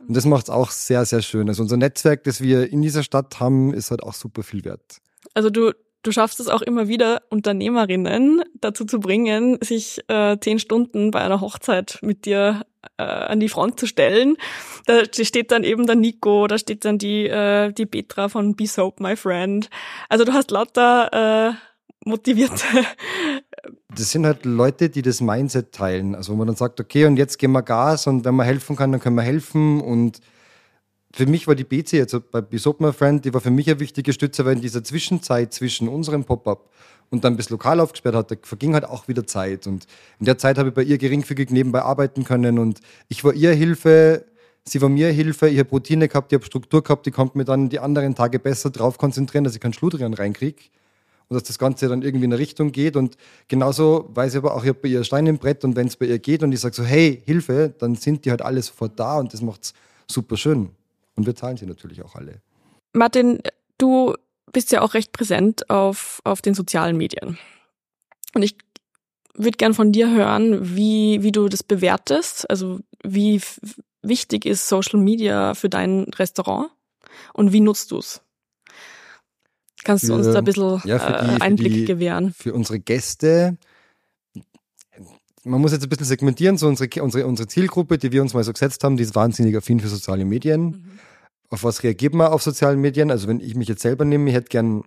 Und 0.07 0.15
das 0.15 0.25
macht's 0.25 0.51
auch 0.51 0.69
sehr, 0.69 1.05
sehr 1.05 1.23
schön. 1.23 1.49
Also 1.49 1.63
unser 1.63 1.77
Netzwerk, 1.77 2.23
das 2.23 2.39
wir 2.39 2.71
in 2.71 2.83
dieser 2.83 3.01
Stadt 3.01 3.39
haben, 3.39 3.73
ist 3.73 3.89
halt 3.89 4.03
auch 4.03 4.13
super 4.13 4.43
viel 4.43 4.63
wert. 4.63 5.01
Also 5.33 5.49
du, 5.49 5.71
du 6.05 6.11
schaffst 6.11 6.39
es 6.39 6.47
auch 6.47 6.61
immer 6.61 6.87
wieder, 6.87 7.23
Unternehmerinnen 7.29 8.43
dazu 8.61 8.85
zu 8.85 8.99
bringen, 8.99 9.57
sich 9.61 9.99
äh, 10.07 10.37
zehn 10.39 10.59
Stunden 10.59 11.11
bei 11.11 11.21
einer 11.21 11.41
Hochzeit 11.41 11.99
mit 12.01 12.25
dir 12.25 12.61
äh, 12.97 13.03
an 13.03 13.39
die 13.39 13.49
Front 13.49 13.79
zu 13.79 13.87
stellen. 13.87 14.37
Da 14.85 15.03
steht 15.05 15.51
dann 15.51 15.63
eben 15.63 15.87
der 15.87 15.95
Nico, 15.95 16.47
da 16.47 16.57
steht 16.57 16.85
dann 16.85 16.97
die, 16.97 17.27
äh, 17.27 17.71
die 17.73 17.85
Petra 17.85 18.29
von 18.29 18.55
Be 18.55 18.67
Soap, 18.67 18.99
my 18.99 19.15
friend. 19.15 19.69
Also 20.09 20.25
du 20.25 20.33
hast 20.33 20.51
lauter 20.51 21.51
äh, 21.51 21.53
motivierte. 22.05 22.65
Das 23.97 24.11
sind 24.11 24.25
halt 24.25 24.45
Leute, 24.45 24.89
die 24.89 25.01
das 25.01 25.21
Mindset 25.21 25.71
teilen. 25.71 26.13
Also 26.13 26.33
wo 26.33 26.37
man 26.37 26.47
dann 26.47 26.57
sagt, 26.57 26.79
okay, 26.81 27.05
und 27.05 27.15
jetzt 27.15 27.39
gehen 27.39 27.53
wir 27.53 27.63
Gas 27.63 28.05
und 28.05 28.25
wenn 28.25 28.35
man 28.35 28.45
helfen 28.45 28.75
kann, 28.75 28.91
dann 28.91 28.99
können 29.01 29.15
wir 29.15 29.23
helfen 29.23 29.79
und 29.81 30.19
für 31.15 31.27
mich 31.27 31.47
war 31.47 31.55
die 31.55 31.63
BC 31.63 31.93
jetzt 31.93 32.17
bei 32.29 32.41
Besop 32.41 32.81
My 32.81 32.91
Friend, 32.91 33.23
die 33.23 33.33
war 33.33 33.39
für 33.39 33.49
mich 33.49 33.69
eine 33.69 33.79
wichtige 33.79 34.11
Stütze, 34.11 34.43
weil 34.43 34.57
in 34.57 34.61
dieser 34.61 34.83
Zwischenzeit 34.83 35.53
zwischen 35.53 35.87
unserem 35.87 36.25
Pop-up 36.25 36.69
und 37.09 37.23
dann 37.23 37.37
bis 37.37 37.49
lokal 37.49 37.79
aufgesperrt 37.79 38.15
hat, 38.15 38.31
da 38.31 38.35
verging 38.41 38.73
halt 38.73 38.83
auch 38.83 39.07
wieder 39.07 39.25
Zeit. 39.25 39.65
Und 39.65 39.85
in 40.19 40.25
der 40.25 40.37
Zeit 40.37 40.57
habe 40.57 40.69
ich 40.69 40.75
bei 40.75 40.83
ihr 40.83 40.97
geringfügig 40.97 41.51
nebenbei 41.51 41.83
arbeiten 41.83 42.25
können 42.25 42.59
und 42.59 42.81
ich 43.07 43.23
war 43.23 43.33
ihr 43.33 43.53
Hilfe, 43.53 44.25
sie 44.65 44.81
war 44.81 44.89
mir 44.89 45.09
Hilfe, 45.09 45.47
ich 45.47 45.57
habe 45.57 45.69
Routine 45.69 46.09
gehabt, 46.09 46.33
ich 46.33 46.37
habe 46.37 46.45
Struktur 46.45 46.83
gehabt, 46.83 47.07
ich 47.07 47.13
konnte 47.13 47.37
mir 47.37 47.45
dann 47.45 47.69
die 47.69 47.79
anderen 47.79 48.13
Tage 48.13 48.37
besser 48.37 48.69
darauf 48.69 48.97
konzentrieren, 48.97 49.45
dass 49.45 49.55
ich 49.55 49.61
keinen 49.61 49.71
Schludrian 49.71 50.13
reinkriege 50.13 50.63
und 51.29 51.35
dass 51.35 51.43
das 51.43 51.57
Ganze 51.57 51.87
dann 51.87 52.01
irgendwie 52.01 52.25
in 52.25 52.33
eine 52.33 52.39
Richtung 52.41 52.73
geht. 52.73 52.97
Und 52.97 53.15
genauso 53.47 54.09
weiß 54.13 54.33
ich 54.33 54.37
aber 54.39 54.53
auch, 54.53 54.63
ich 54.63 54.69
habe 54.69 54.79
bei 54.81 54.89
ihr 54.89 55.05
Stein 55.05 55.27
im 55.27 55.37
Brett 55.37 55.63
und 55.63 55.77
wenn 55.77 55.87
es 55.87 55.95
bei 55.95 56.07
ihr 56.07 56.19
geht 56.19 56.43
und 56.43 56.51
ich 56.51 56.59
sage 56.59 56.75
so, 56.75 56.83
hey, 56.83 57.21
Hilfe, 57.25 57.73
dann 57.79 57.95
sind 57.95 58.25
die 58.25 58.31
halt 58.31 58.41
alle 58.41 58.61
sofort 58.61 58.99
da 58.99 59.19
und 59.19 59.33
das 59.33 59.41
macht 59.41 59.63
es 59.63 59.73
super 60.07 60.35
schön. 60.35 60.71
Und 61.15 61.25
wir 61.25 61.35
zahlen 61.35 61.57
sie 61.57 61.65
natürlich 61.65 62.03
auch 62.03 62.15
alle. 62.15 62.41
Martin, 62.93 63.41
du 63.77 64.15
bist 64.51 64.71
ja 64.71 64.81
auch 64.81 64.93
recht 64.93 65.11
präsent 65.11 65.69
auf, 65.69 66.21
auf 66.23 66.41
den 66.41 66.53
sozialen 66.53 66.97
Medien. 66.97 67.37
Und 68.33 68.43
ich 68.43 68.55
würde 69.33 69.57
gern 69.57 69.73
von 69.73 69.91
dir 69.91 70.09
hören, 70.09 70.75
wie, 70.75 71.21
wie 71.21 71.31
du 71.31 71.49
das 71.49 71.63
bewertest. 71.63 72.49
Also 72.49 72.79
wie 73.03 73.41
wichtig 74.01 74.45
ist 74.45 74.67
Social 74.67 74.99
Media 74.99 75.53
für 75.53 75.69
dein 75.69 76.03
Restaurant 76.15 76.69
und 77.33 77.51
wie 77.51 77.61
nutzt 77.61 77.91
du 77.91 77.97
es? 77.97 78.21
Kannst 79.83 80.05
für, 80.05 80.11
du 80.11 80.17
uns 80.17 80.27
da 80.27 80.39
ein 80.39 80.43
bisschen 80.43 80.81
ja, 80.85 81.21
die, 81.21 81.41
Einblick 81.41 81.73
die, 81.73 81.85
gewähren? 81.85 82.33
Für 82.33 82.53
unsere 82.53 82.79
Gäste 82.79 83.57
man 85.45 85.61
muss 85.61 85.71
jetzt 85.71 85.83
ein 85.83 85.89
bisschen 85.89 86.07
segmentieren, 86.07 86.57
so 86.57 86.67
unsere, 86.67 86.89
unsere, 87.01 87.27
unsere 87.27 87.47
Zielgruppe, 87.47 87.97
die 87.97 88.11
wir 88.11 88.21
uns 88.21 88.33
mal 88.33 88.43
so 88.43 88.51
gesetzt 88.51 88.83
haben, 88.83 88.97
die 88.97 89.03
ist 89.03 89.15
wahnsinnig 89.15 89.55
affin 89.55 89.79
für 89.79 89.87
soziale 89.87 90.25
Medien. 90.25 90.63
Mhm. 90.63 90.99
Auf 91.49 91.63
was 91.63 91.83
reagiert 91.83 92.13
man 92.13 92.31
auf 92.31 92.41
sozialen 92.41 92.81
Medien? 92.81 93.11
Also 93.11 93.27
wenn 93.27 93.39
ich 93.39 93.55
mich 93.55 93.67
jetzt 93.67 93.81
selber 93.81 94.05
nehme, 94.05 94.29
ich 94.29 94.35
hätte 94.35 94.49
gern 94.49 94.83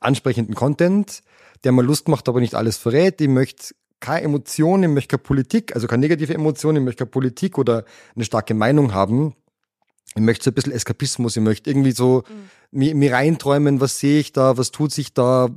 ansprechenden 0.00 0.54
Content, 0.54 1.22
der 1.64 1.72
mal 1.72 1.84
Lust 1.84 2.08
macht, 2.08 2.28
aber 2.28 2.40
nicht 2.40 2.54
alles 2.54 2.78
verrät. 2.78 3.20
Ich 3.20 3.28
möchte 3.28 3.74
keine 4.00 4.22
Emotionen, 4.22 4.84
ich 4.84 4.94
möchte 4.94 5.16
keine 5.16 5.22
Politik, 5.22 5.74
also 5.74 5.86
keine 5.86 6.00
negative 6.00 6.34
Emotionen, 6.34 6.78
ich 6.78 6.84
möchte 6.84 7.04
keine 7.04 7.10
Politik 7.10 7.58
oder 7.58 7.84
eine 8.14 8.24
starke 8.24 8.54
Meinung 8.54 8.94
haben. 8.94 9.34
Ich 10.14 10.22
möchte 10.22 10.44
so 10.44 10.50
ein 10.50 10.54
bisschen 10.54 10.72
Eskapismus, 10.72 11.36
ich 11.36 11.42
möchte 11.42 11.70
irgendwie 11.70 11.92
so 11.92 12.24
mhm. 12.28 12.78
mir, 12.78 12.94
mir 12.94 13.12
reinträumen, 13.12 13.80
was 13.80 13.98
sehe 13.98 14.18
ich 14.18 14.32
da, 14.32 14.56
was 14.56 14.70
tut 14.70 14.92
sich 14.92 15.12
da, 15.14 15.48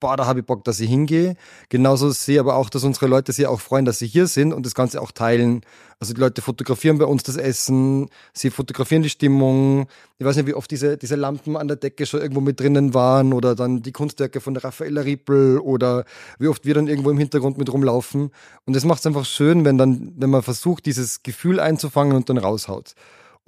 boah, 0.00 0.16
da 0.16 0.26
habe 0.26 0.40
ich 0.40 0.46
Bock, 0.46 0.64
dass 0.64 0.80
ich 0.80 0.88
hingehe. 0.88 1.36
Genauso 1.68 2.10
sehe 2.10 2.36
ich 2.36 2.40
aber 2.40 2.56
auch, 2.56 2.70
dass 2.70 2.84
unsere 2.84 3.06
Leute 3.06 3.32
sich 3.32 3.46
auch 3.46 3.60
freuen, 3.60 3.84
dass 3.84 3.98
sie 3.98 4.06
hier 4.06 4.26
sind 4.26 4.52
und 4.52 4.64
das 4.64 4.74
Ganze 4.74 5.00
auch 5.00 5.12
teilen. 5.12 5.62
Also 6.00 6.14
die 6.14 6.20
Leute 6.20 6.42
fotografieren 6.42 6.98
bei 6.98 7.04
uns 7.06 7.24
das 7.24 7.36
Essen, 7.36 8.08
sie 8.32 8.50
fotografieren 8.50 9.02
die 9.02 9.10
Stimmung. 9.10 9.88
Ich 10.18 10.24
weiß 10.24 10.36
nicht, 10.36 10.46
wie 10.46 10.54
oft 10.54 10.70
diese, 10.70 10.96
diese 10.96 11.16
Lampen 11.16 11.56
an 11.56 11.66
der 11.66 11.76
Decke 11.76 12.06
schon 12.06 12.20
irgendwo 12.20 12.40
mit 12.40 12.60
drinnen 12.60 12.94
waren 12.94 13.32
oder 13.32 13.56
dann 13.56 13.82
die 13.82 13.92
Kunstwerke 13.92 14.40
von 14.40 14.54
der 14.54 14.62
Raffaella 14.62 15.00
Riepel 15.00 15.58
oder 15.58 16.04
wie 16.38 16.46
oft 16.46 16.64
wir 16.64 16.74
dann 16.74 16.86
irgendwo 16.86 17.10
im 17.10 17.18
Hintergrund 17.18 17.58
mit 17.58 17.72
rumlaufen. 17.72 18.30
Und 18.64 18.76
das 18.76 18.84
macht 18.84 19.00
es 19.00 19.06
einfach 19.06 19.24
schön, 19.24 19.64
wenn 19.64 19.76
dann, 19.76 20.12
wenn 20.16 20.30
man 20.30 20.42
versucht, 20.42 20.86
dieses 20.86 21.24
Gefühl 21.24 21.58
einzufangen 21.58 22.14
und 22.14 22.28
dann 22.28 22.38
raushaut. 22.38 22.94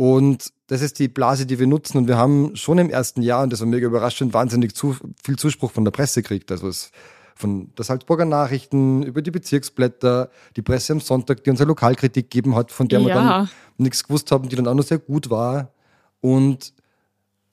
Und 0.00 0.54
das 0.68 0.80
ist 0.80 0.98
die 0.98 1.08
Blase, 1.08 1.44
die 1.44 1.58
wir 1.58 1.66
nutzen. 1.66 1.98
Und 1.98 2.08
wir 2.08 2.16
haben 2.16 2.56
schon 2.56 2.78
im 2.78 2.88
ersten 2.88 3.20
Jahr, 3.20 3.42
und 3.42 3.52
das 3.52 3.60
war 3.60 3.66
mega 3.66 3.86
überraschend, 3.86 4.32
wahnsinnig 4.32 4.74
zu, 4.74 4.96
viel 5.22 5.36
Zuspruch 5.36 5.72
von 5.72 5.84
der 5.84 5.90
Presse 5.90 6.22
gekriegt. 6.22 6.50
Also 6.50 6.68
es 6.68 6.90
von 7.34 7.70
der 7.76 7.84
Salzburger 7.84 8.24
Nachrichten 8.24 9.02
über 9.02 9.20
die 9.20 9.30
Bezirksblätter, 9.30 10.30
die 10.56 10.62
Presse 10.62 10.94
am 10.94 11.00
Sonntag, 11.00 11.44
die 11.44 11.50
uns 11.50 11.60
eine 11.60 11.68
Lokalkritik 11.68 12.30
gegeben 12.30 12.56
hat, 12.56 12.72
von 12.72 12.88
der 12.88 13.00
ja. 13.00 13.06
wir 13.06 13.14
dann 13.14 13.50
nichts 13.76 14.02
gewusst 14.02 14.32
haben, 14.32 14.48
die 14.48 14.56
dann 14.56 14.66
auch 14.68 14.74
noch 14.74 14.84
sehr 14.84 15.00
gut 15.00 15.28
war. 15.28 15.70
Und 16.22 16.72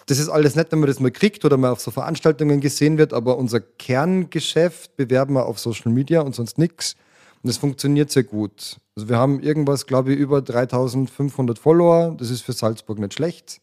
das 0.06 0.18
ist 0.18 0.30
alles 0.30 0.56
nett, 0.56 0.72
wenn 0.72 0.80
man 0.80 0.88
das 0.88 1.02
mal 1.02 1.12
kriegt 1.12 1.44
oder 1.44 1.58
mal 1.58 1.72
auf 1.72 1.82
so 1.82 1.92
Veranstaltungen 1.92 2.62
gesehen 2.62 2.98
wird, 2.98 3.12
aber 3.12 3.38
unser 3.38 3.60
Kerngeschäft 3.60 4.96
bewerben 4.96 5.34
wir 5.34 5.48
auf 5.48 5.60
Social 5.60 5.92
Media 5.92 6.22
und 6.22 6.34
sonst 6.34 6.58
nichts. 6.58 6.96
Und 7.44 7.50
es 7.50 7.58
funktioniert 7.58 8.12
sehr 8.12 8.24
gut. 8.24 8.78
Also 8.96 9.10
wir 9.10 9.18
haben 9.18 9.40
irgendwas, 9.40 9.86
glaube 9.86 10.14
ich, 10.14 10.20
über 10.20 10.42
3500 10.42 11.60
Follower. 11.60 12.16
Das 12.18 12.30
ist 12.30 12.42
für 12.42 12.54
Salzburg 12.54 13.00
nicht 13.00 13.14
schlecht. 13.14 13.62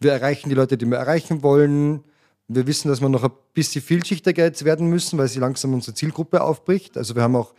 Wir 0.00 0.12
erreichen 0.12 0.48
die 0.48 0.54
Leute, 0.54 0.78
die 0.78 0.86
wir 0.86 0.96
erreichen 0.96 1.42
wollen. 1.42 2.02
Wir 2.48 2.66
wissen, 2.66 2.88
dass 2.88 3.00
wir 3.00 3.08
noch 3.08 3.22
ein 3.22 3.30
bisschen 3.54 3.82
vielschichtiger 3.82 4.44
jetzt 4.44 4.64
werden 4.64 4.88
müssen, 4.88 5.18
weil 5.18 5.28
sie 5.28 5.38
langsam 5.38 5.74
unsere 5.74 5.94
Zielgruppe 5.94 6.42
aufbricht. 6.42 6.96
Also 6.96 7.14
wir 7.14 7.22
haben 7.22 7.36
auch 7.36 7.54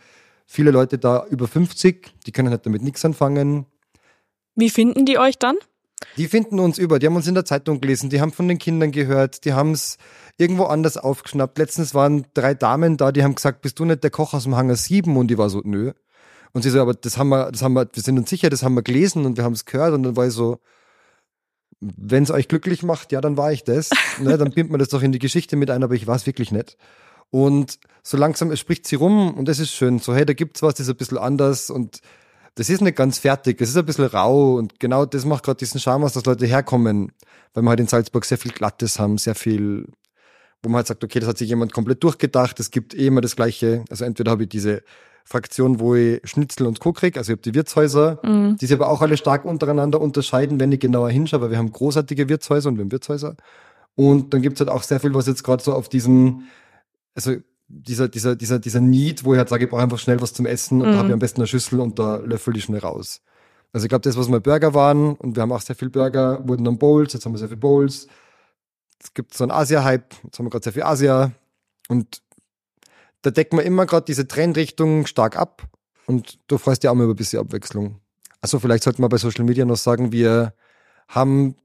viele 0.46 0.70
Leute 0.70 0.98
da 0.98 1.24
über 1.30 1.48
50, 1.48 2.12
die 2.26 2.32
können 2.32 2.50
halt 2.50 2.66
damit 2.66 2.82
nichts 2.82 3.04
anfangen. 3.04 3.66
Wie 4.54 4.70
finden 4.70 5.06
die 5.06 5.18
euch 5.18 5.38
dann? 5.38 5.56
Die 6.16 6.28
finden 6.28 6.60
uns 6.60 6.78
über, 6.78 6.98
die 6.98 7.06
haben 7.06 7.16
uns 7.16 7.26
in 7.26 7.34
der 7.34 7.44
Zeitung 7.44 7.80
gelesen, 7.80 8.10
die 8.10 8.20
haben 8.20 8.32
von 8.32 8.48
den 8.48 8.58
Kindern 8.58 8.92
gehört, 8.92 9.44
die 9.44 9.54
haben 9.54 9.72
es 9.72 9.96
irgendwo 10.36 10.64
anders 10.64 10.96
aufgeschnappt. 10.96 11.58
Letztens 11.58 11.94
waren 11.94 12.26
drei 12.34 12.54
Damen 12.54 12.96
da, 12.96 13.12
die 13.12 13.22
haben 13.22 13.34
gesagt, 13.34 13.62
bist 13.62 13.78
du 13.78 13.84
nicht 13.84 14.02
der 14.02 14.10
Koch 14.10 14.34
aus 14.34 14.44
dem 14.44 14.56
Hangar 14.56 14.76
7? 14.76 15.16
Und 15.16 15.28
die 15.28 15.38
war 15.38 15.48
so, 15.48 15.62
nö. 15.64 15.92
Und 16.52 16.62
sie 16.62 16.70
so, 16.70 16.80
aber 16.80 16.94
das 16.94 17.16
haben 17.16 17.30
wir, 17.30 17.50
das 17.50 17.62
haben 17.62 17.72
wir, 17.72 17.88
wir 17.90 18.02
sind 18.02 18.18
uns 18.18 18.28
sicher, 18.28 18.50
das 18.50 18.62
haben 18.62 18.74
wir 18.74 18.82
gelesen 18.82 19.24
und 19.24 19.36
wir 19.36 19.44
haben 19.44 19.54
es 19.54 19.64
gehört. 19.64 19.94
Und 19.94 20.02
dann 20.02 20.16
war 20.16 20.26
ich 20.26 20.34
so, 20.34 20.58
wenn 21.80 22.22
es 22.22 22.30
euch 22.30 22.48
glücklich 22.48 22.82
macht, 22.82 23.10
ja, 23.12 23.20
dann 23.20 23.36
war 23.36 23.52
ich 23.52 23.64
das. 23.64 23.90
ne, 24.20 24.36
dann 24.36 24.52
pimmt 24.52 24.70
man 24.70 24.78
das 24.78 24.88
doch 24.88 25.02
in 25.02 25.12
die 25.12 25.18
Geschichte 25.18 25.56
mit 25.56 25.70
ein, 25.70 25.82
aber 25.82 25.94
ich 25.94 26.06
war 26.06 26.16
es 26.16 26.26
wirklich 26.26 26.52
nicht. 26.52 26.76
Und 27.30 27.78
so 28.02 28.18
langsam 28.18 28.50
es 28.50 28.60
spricht 28.60 28.86
sie 28.86 28.96
rum 28.96 29.32
und 29.32 29.48
das 29.48 29.58
ist 29.58 29.72
schön. 29.72 29.98
So, 29.98 30.14
hey, 30.14 30.26
da 30.26 30.34
gibt's 30.34 30.62
was, 30.62 30.74
das 30.74 30.86
ist 30.86 30.90
ein 30.90 30.96
bisschen 30.96 31.18
anders 31.18 31.70
und 31.70 32.00
das 32.54 32.68
ist 32.68 32.82
nicht 32.82 32.96
ganz 32.96 33.18
fertig, 33.18 33.60
es 33.60 33.70
ist 33.70 33.76
ein 33.76 33.86
bisschen 33.86 34.06
rau 34.06 34.56
und 34.56 34.78
genau 34.78 35.06
das 35.06 35.24
macht 35.24 35.44
gerade 35.44 35.58
diesen 35.58 35.80
Charme 35.80 36.04
aus, 36.04 36.12
dass 36.12 36.26
Leute 36.26 36.46
herkommen, 36.46 37.12
weil 37.54 37.62
wir 37.62 37.70
halt 37.70 37.80
in 37.80 37.86
Salzburg 37.86 38.24
sehr 38.24 38.38
viel 38.38 38.52
Glattes 38.52 38.98
haben, 38.98 39.16
sehr 39.18 39.34
viel, 39.34 39.86
wo 40.62 40.68
man 40.68 40.76
halt 40.76 40.86
sagt, 40.86 41.02
okay, 41.02 41.20
das 41.20 41.28
hat 41.28 41.38
sich 41.38 41.48
jemand 41.48 41.72
komplett 41.72 42.02
durchgedacht, 42.04 42.60
es 42.60 42.70
gibt 42.70 42.94
eh 42.94 43.06
immer 43.06 43.22
das 43.22 43.36
Gleiche. 43.36 43.84
Also 43.90 44.04
entweder 44.04 44.30
habe 44.30 44.44
ich 44.44 44.48
diese 44.50 44.82
Fraktion, 45.24 45.80
wo 45.80 45.94
ich 45.94 46.20
Schnitzel 46.24 46.66
und 46.66 46.80
Co. 46.80 46.92
kriege, 46.92 47.18
also 47.18 47.32
ich 47.32 47.36
habe 47.38 47.42
die 47.42 47.54
Wirtshäuser, 47.54 48.20
mhm. 48.22 48.56
die 48.58 48.66
sich 48.66 48.74
aber 48.74 48.88
auch 48.88 49.00
alle 49.00 49.16
stark 49.16 49.44
untereinander 49.44 50.00
unterscheiden, 50.00 50.60
wenn 50.60 50.72
ich 50.72 50.80
genauer 50.80 51.10
hinschaue, 51.10 51.40
weil 51.40 51.50
wir 51.50 51.58
haben 51.58 51.72
großartige 51.72 52.28
Wirtshäuser 52.28 52.68
und 52.68 52.76
wir 52.76 52.84
haben 52.84 52.92
Wirtshäuser. 52.92 53.36
Und 53.94 54.34
dann 54.34 54.42
gibt's 54.42 54.60
halt 54.60 54.70
auch 54.70 54.82
sehr 54.82 55.00
viel, 55.00 55.14
was 55.14 55.26
jetzt 55.26 55.44
gerade 55.44 55.62
so 55.62 55.72
auf 55.72 55.88
diesen, 55.88 56.48
also 57.14 57.36
dieser, 57.72 58.08
dieser, 58.08 58.36
dieser, 58.36 58.58
dieser 58.58 58.80
Need, 58.80 59.24
wo 59.24 59.32
ich 59.32 59.38
halt 59.38 59.48
sage, 59.48 59.64
ich 59.64 59.70
brauche 59.70 59.82
einfach 59.82 59.98
schnell 59.98 60.20
was 60.20 60.34
zum 60.34 60.46
Essen 60.46 60.82
und 60.82 60.88
mhm. 60.88 60.92
da 60.92 60.98
habe 60.98 61.08
ich 61.08 61.14
am 61.14 61.18
besten 61.18 61.40
eine 61.40 61.46
Schüssel 61.46 61.80
und 61.80 61.98
da 61.98 62.16
löffel 62.16 62.56
ich 62.56 62.64
schnell 62.64 62.80
raus. 62.80 63.22
Also 63.72 63.86
ich 63.86 63.88
glaube, 63.88 64.02
das, 64.02 64.16
was 64.16 64.28
mal 64.28 64.40
Burger 64.40 64.74
waren, 64.74 65.14
und 65.16 65.34
wir 65.34 65.42
haben 65.42 65.52
auch 65.52 65.62
sehr 65.62 65.74
viel 65.74 65.88
Burger, 65.88 66.46
wurden 66.46 66.64
dann 66.64 66.78
Bowls, 66.78 67.14
jetzt 67.14 67.24
haben 67.24 67.32
wir 67.32 67.38
sehr 67.38 67.48
viel 67.48 67.56
Bowls. 67.56 68.06
Es 69.02 69.14
gibt 69.14 69.34
so 69.34 69.44
einen 69.44 69.50
Asia-Hype, 69.50 70.14
jetzt 70.24 70.38
haben 70.38 70.46
wir 70.46 70.50
gerade 70.50 70.64
sehr 70.64 70.74
viel 70.74 70.82
Asia. 70.82 71.32
Und 71.88 72.22
da 73.22 73.30
decken 73.30 73.58
wir 73.58 73.64
immer 73.64 73.86
gerade 73.86 74.04
diese 74.04 74.28
Trendrichtung 74.28 75.06
stark 75.06 75.36
ab. 75.36 75.66
Und 76.06 76.38
du 76.48 76.58
freust 76.58 76.82
dich 76.82 76.90
auch 76.90 76.94
mal 76.94 77.04
über 77.04 77.14
ein 77.14 77.16
bisschen 77.16 77.40
Abwechslung. 77.40 78.00
Also 78.42 78.58
vielleicht 78.58 78.84
sollten 78.84 79.02
wir 79.02 79.08
bei 79.08 79.16
Social 79.16 79.44
Media 79.44 79.64
noch 79.64 79.76
sagen, 79.76 80.12
wir 80.12 80.52
haben, 81.08 81.56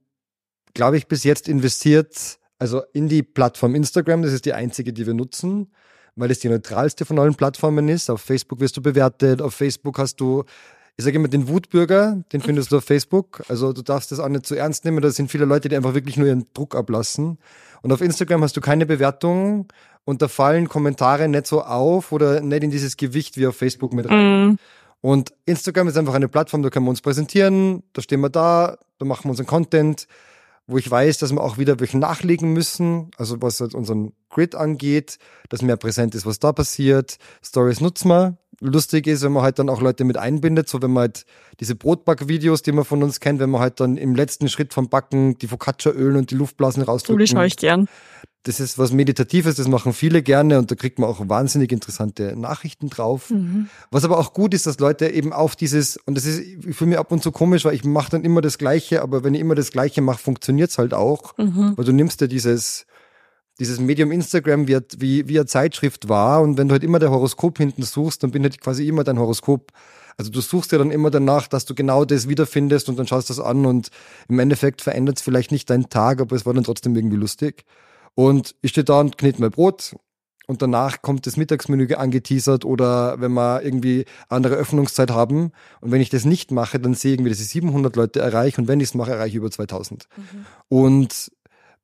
glaube 0.74 0.96
ich, 0.96 1.08
bis 1.08 1.26
jetzt 1.26 1.50
investiert, 1.50 2.40
also 2.60 2.84
in 2.94 3.10
die 3.10 3.24
Plattform 3.24 3.76
Instagram, 3.76 4.22
das 4.22 4.32
ist 4.32 4.46
die 4.46 4.54
einzige, 4.54 4.94
die 4.94 5.06
wir 5.06 5.14
nutzen 5.14 5.72
weil 6.18 6.32
es 6.32 6.40
die 6.40 6.50
neutralste 6.50 7.06
von 7.06 7.18
allen 7.20 7.36
Plattformen 7.36 7.88
ist. 7.88 8.10
Auf 8.10 8.22
Facebook 8.22 8.60
wirst 8.60 8.76
du 8.76 8.82
bewertet, 8.82 9.42
auf 9.42 9.54
Facebook 9.54 10.00
hast 10.00 10.18
du, 10.18 10.44
ich 10.98 11.06
sage 11.06 11.16
immer, 11.16 11.28
den 11.28 11.48
Wutbürger, 11.48 12.24
den 12.34 12.42
findest 12.42 12.72
du 12.72 12.78
auf 12.78 12.84
Facebook. 12.84 13.44
Also 13.48 13.72
du 13.72 13.84
darfst 13.84 14.12
das 14.12 14.20
auch 14.20 14.28
nicht 14.28 14.46
zu 14.46 14.56
ernst 14.56 14.84
nehmen. 14.84 15.02
Da 15.02 15.12
sind 15.12 15.32
viele 15.32 15.46
Leute, 15.46 15.70
die 15.70 15.78
einfach 15.78 15.94
wirklich 15.94 16.18
nur 16.18 16.28
ihren 16.28 16.48
Druck 16.54 16.76
ablassen. 16.76 17.38
Und 17.82 17.94
auf 17.94 18.02
Instagram 18.02 18.44
hast 18.44 18.58
du 18.58 18.62
keine 18.62 18.86
Bewertung 18.86 19.68
und 20.04 20.22
da 20.22 20.28
fallen 20.28 20.68
Kommentare 20.68 21.28
nicht 21.28 21.48
so 21.48 21.62
auf 21.62 22.12
oder 22.12 22.42
nicht 22.42 22.64
in 22.64 22.72
dieses 22.72 22.98
Gewicht 22.98 23.38
wie 23.38 23.48
auf 23.48 23.56
Facebook 23.56 23.94
mit 23.94 24.10
rein. 24.10 24.48
Mm. 24.48 24.58
Und 25.02 25.34
Instagram 25.46 25.88
ist 25.88 25.98
einfach 25.98 26.16
eine 26.16 26.28
Plattform, 26.28 26.64
da 26.64 26.72
können 26.72 26.86
wir 26.86 26.90
uns 26.90 27.02
präsentieren, 27.02 27.84
da 27.94 28.02
stehen 28.02 28.22
wir 28.22 28.30
da, 28.30 28.80
da 28.98 29.06
machen 29.06 29.26
wir 29.26 29.30
unseren 29.30 29.46
Content 29.46 30.08
wo 30.68 30.78
ich 30.78 30.90
weiß, 30.90 31.18
dass 31.18 31.32
wir 31.32 31.42
auch 31.42 31.58
wieder 31.58 31.80
welchen 31.80 32.00
nachlegen 32.00 32.52
müssen, 32.52 33.12
also 33.18 33.42
was 33.42 33.60
halt 33.62 33.74
unseren 33.74 34.14
Grid 34.30 34.54
angeht, 34.54 35.18
dass 35.50 35.62
mehr 35.62 35.78
präsent 35.78 36.14
ist, 36.14 36.26
was 36.26 36.40
da 36.40 36.52
passiert. 36.52 37.18
Stories 37.42 37.80
nutzen 37.82 38.10
wir. 38.10 38.38
Lustig 38.60 39.06
ist, 39.08 39.22
wenn 39.22 39.32
man 39.32 39.44
halt 39.44 39.60
dann 39.60 39.70
auch 39.70 39.82
Leute 39.82 40.04
mit 40.04 40.18
einbindet, 40.18 40.68
so 40.68 40.82
wenn 40.82 40.92
man 40.92 41.02
halt 41.02 41.26
diese 41.60 41.76
Brotback-Videos, 41.76 42.64
die 42.64 42.72
man 42.72 42.86
von 42.86 43.04
uns 43.04 43.20
kennt, 43.20 43.40
wenn 43.40 43.52
man 43.52 43.62
halt 43.62 43.80
dann 43.80 43.98
im 43.98 44.16
letzten 44.16 44.50
Schritt 44.50 44.74
vom 44.74 44.90
Backen 44.90 45.38
die 45.38 45.48
Focaccia 45.48 45.92
ölen 45.92 46.16
und 46.16 46.32
die 46.32 46.36
Luftblasen 46.36 46.82
rausdrücken. 46.84 47.28
Schaue 47.28 47.46
ich 47.46 47.58
gern 47.58 47.88
das 48.48 48.62
ist 48.62 48.78
was 48.78 48.94
Meditatives, 48.94 49.56
das 49.56 49.68
machen 49.68 49.92
viele 49.94 50.24
gerne 50.24 50.58
und 50.58 50.72
da 50.72 50.76
kriegt 50.76 51.00
man 51.00 51.10
auch 51.10 51.28
wahnsinnig 51.28 51.72
interessante 51.72 52.36
Nachrichten 52.38 52.90
drauf. 52.90 53.30
Mhm. 53.30 53.70
Was 53.92 54.06
aber 54.06 54.18
auch 54.18 54.34
gut 54.34 54.54
ist, 54.54 54.66
dass 54.66 54.80
Leute 54.80 55.10
eben 55.10 55.34
auf 55.34 55.56
dieses, 55.56 55.98
und 56.06 56.16
das 56.16 56.26
ist 56.26 56.44
für 56.74 56.86
mich 56.86 56.98
ab 56.98 57.12
und 57.12 57.22
zu 57.22 57.32
komisch, 57.32 57.66
weil 57.66 57.74
ich 57.74 57.84
mache 57.84 58.12
dann 58.12 58.24
immer 58.24 58.42
das 58.42 58.58
Gleiche, 58.58 59.02
aber 59.02 59.24
wenn 59.24 59.34
ich 59.34 59.42
immer 59.42 59.56
das 59.56 59.72
Gleiche 59.72 60.02
mache, 60.02 60.20
funktioniert's 60.20 60.78
halt 60.78 60.94
auch. 60.94 61.38
Mhm. 61.38 61.74
Weil 61.76 61.86
du 61.86 61.92
nimmst 61.92 62.22
ja 62.22 62.28
dieses, 62.28 62.86
dieses 63.60 63.80
Medium 63.80 64.12
Instagram 64.12 64.68
wie, 64.68 64.78
wie, 64.98 65.28
wie 65.28 65.40
eine 65.40 65.46
Zeitschrift 65.46 66.10
war 66.10 66.42
und 66.42 66.58
wenn 66.58 66.68
du 66.68 66.74
halt 66.74 66.84
immer 66.84 67.00
der 67.00 67.12
Horoskop 67.12 67.58
hinten 67.58 67.84
suchst, 67.84 68.24
dann 68.24 68.32
bin 68.32 68.44
halt 68.44 68.62
quasi 68.62 68.88
immer 68.88 69.04
dein 69.04 69.20
Horoskop. 69.20 69.72
Also 70.18 70.32
du 70.32 70.42
suchst 70.42 70.72
ja 70.72 70.78
dann 70.80 70.92
immer 70.92 71.12
danach, 71.12 71.48
dass 71.48 71.66
du 71.66 71.76
genau 71.76 72.04
das 72.04 72.28
wiederfindest 72.28 72.90
und 72.90 72.98
dann 72.98 73.08
schaust 73.08 73.30
das 73.30 73.40
an 73.40 73.66
und 73.66 73.90
im 74.28 74.40
Endeffekt 74.40 74.82
verändert 74.82 75.18
es 75.18 75.24
vielleicht 75.24 75.52
nicht 75.52 75.70
deinen 75.70 75.90
Tag, 75.90 76.22
aber 76.22 76.36
es 76.36 76.46
war 76.46 76.54
dann 76.54 76.64
trotzdem 76.64 76.96
irgendwie 76.96 77.18
lustig. 77.18 77.66
Und 78.16 78.56
ich 78.62 78.72
stehe 78.72 78.84
da 78.84 79.00
und 79.00 79.20
knete 79.20 79.40
mein 79.40 79.52
Brot 79.52 79.96
und 80.48 80.62
danach 80.62 81.02
kommt 81.02 81.28
das 81.28 81.38
Mittagsmenü 81.38 81.94
angeteasert 81.94 82.66
oder 82.66 83.20
wenn 83.20 83.34
wir 83.34 83.62
irgendwie 83.62 84.06
andere 84.30 84.56
Öffnungszeit 84.56 85.12
haben 85.12 85.52
und 85.82 85.92
wenn 85.92 86.02
ich 86.02 86.10
das 86.10 86.26
nicht 86.26 86.52
mache, 86.52 86.80
dann 86.80 86.96
sehe 86.96 87.12
ich 87.12 87.18
irgendwie, 87.20 87.32
dass 87.32 87.42
ich 87.42 87.50
700 87.50 87.96
Leute 87.96 88.22
erreiche 88.22 88.60
und 88.60 88.68
wenn 88.68 88.80
ich 88.80 88.90
es 88.90 88.96
mache, 88.96 89.12
erreiche 89.12 89.30
ich 89.30 89.36
über 89.36 89.52
2000. 89.52 90.08
Mhm. 90.16 90.46
Und 90.70 91.32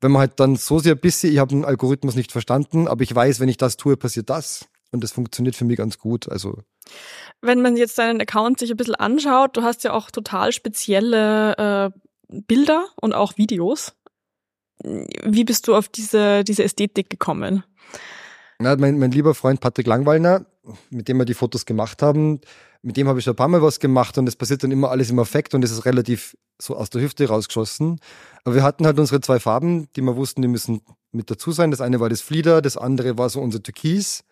wenn 0.03 0.11
man 0.11 0.19
halt 0.19 0.39
dann 0.39 0.55
so 0.55 0.79
sehr 0.79 0.95
bisschen, 0.95 1.31
ich 1.31 1.39
habe 1.39 1.49
den 1.49 1.65
Algorithmus 1.65 2.15
nicht 2.15 2.31
verstanden, 2.31 2.87
aber 2.87 3.01
ich 3.01 3.15
weiß, 3.15 3.39
wenn 3.39 3.49
ich 3.49 3.57
das 3.57 3.77
tue, 3.77 3.97
passiert 3.97 4.29
das 4.29 4.67
und 4.91 5.03
das 5.03 5.13
funktioniert 5.13 5.55
für 5.55 5.65
mich 5.65 5.77
ganz 5.77 5.97
gut. 5.97 6.29
Also 6.29 6.59
wenn 7.41 7.61
man 7.61 7.77
jetzt 7.77 7.97
deinen 7.97 8.21
Account 8.21 8.59
sich 8.59 8.69
ein 8.69 8.77
bisschen 8.77 8.95
anschaut, 8.95 9.57
du 9.57 9.63
hast 9.63 9.83
ja 9.83 9.93
auch 9.93 10.11
total 10.11 10.51
spezielle 10.51 11.91
äh, 11.93 11.99
Bilder 12.47 12.87
und 13.01 13.13
auch 13.13 13.37
Videos. 13.37 13.93
Wie 14.83 15.45
bist 15.45 15.67
du 15.67 15.75
auf 15.75 15.87
diese, 15.87 16.43
diese 16.43 16.63
Ästhetik 16.63 17.09
gekommen? 17.09 17.63
Na, 18.59 18.75
mein, 18.75 18.99
mein 18.99 19.11
lieber 19.11 19.33
Freund 19.33 19.61
Patrick 19.61 19.87
Langwallner, 19.87 20.45
mit 20.89 21.07
dem 21.07 21.17
wir 21.17 21.25
die 21.25 21.33
Fotos 21.33 21.65
gemacht 21.65 22.01
haben, 22.01 22.41
mit 22.83 22.97
dem 22.97 23.07
habe 23.07 23.17
ich 23.17 23.25
schon 23.25 23.33
ein 23.33 23.37
paar 23.37 23.47
Mal 23.47 23.61
was 23.61 23.79
gemacht 23.79 24.17
und 24.17 24.27
es 24.27 24.35
passiert 24.35 24.63
dann 24.63 24.71
immer 24.71 24.91
alles 24.91 25.09
im 25.09 25.17
Effekt 25.17 25.55
und 25.55 25.63
es 25.63 25.71
ist 25.71 25.85
relativ 25.85 26.35
so 26.61 26.75
aus 26.75 26.89
der 26.89 27.01
Hüfte 27.01 27.27
rausgeschossen. 27.27 27.99
Aber 28.43 28.55
wir 28.55 28.63
hatten 28.63 28.85
halt 28.85 28.99
unsere 28.99 29.21
zwei 29.21 29.39
Farben, 29.39 29.87
die 29.95 30.01
wir 30.01 30.15
wussten, 30.17 30.41
die 30.41 30.49
müssen 30.49 30.81
mit 31.11 31.31
dazu 31.31 31.51
sein. 31.51 31.71
Das 31.71 31.81
eine 31.81 32.01
war 32.01 32.09
das 32.09 32.21
Flieder, 32.21 32.61
das 32.61 32.77
andere 32.77 33.17
war 33.17 33.29
so 33.29 33.39
unser 33.39 33.63
Türkis. 33.63 34.23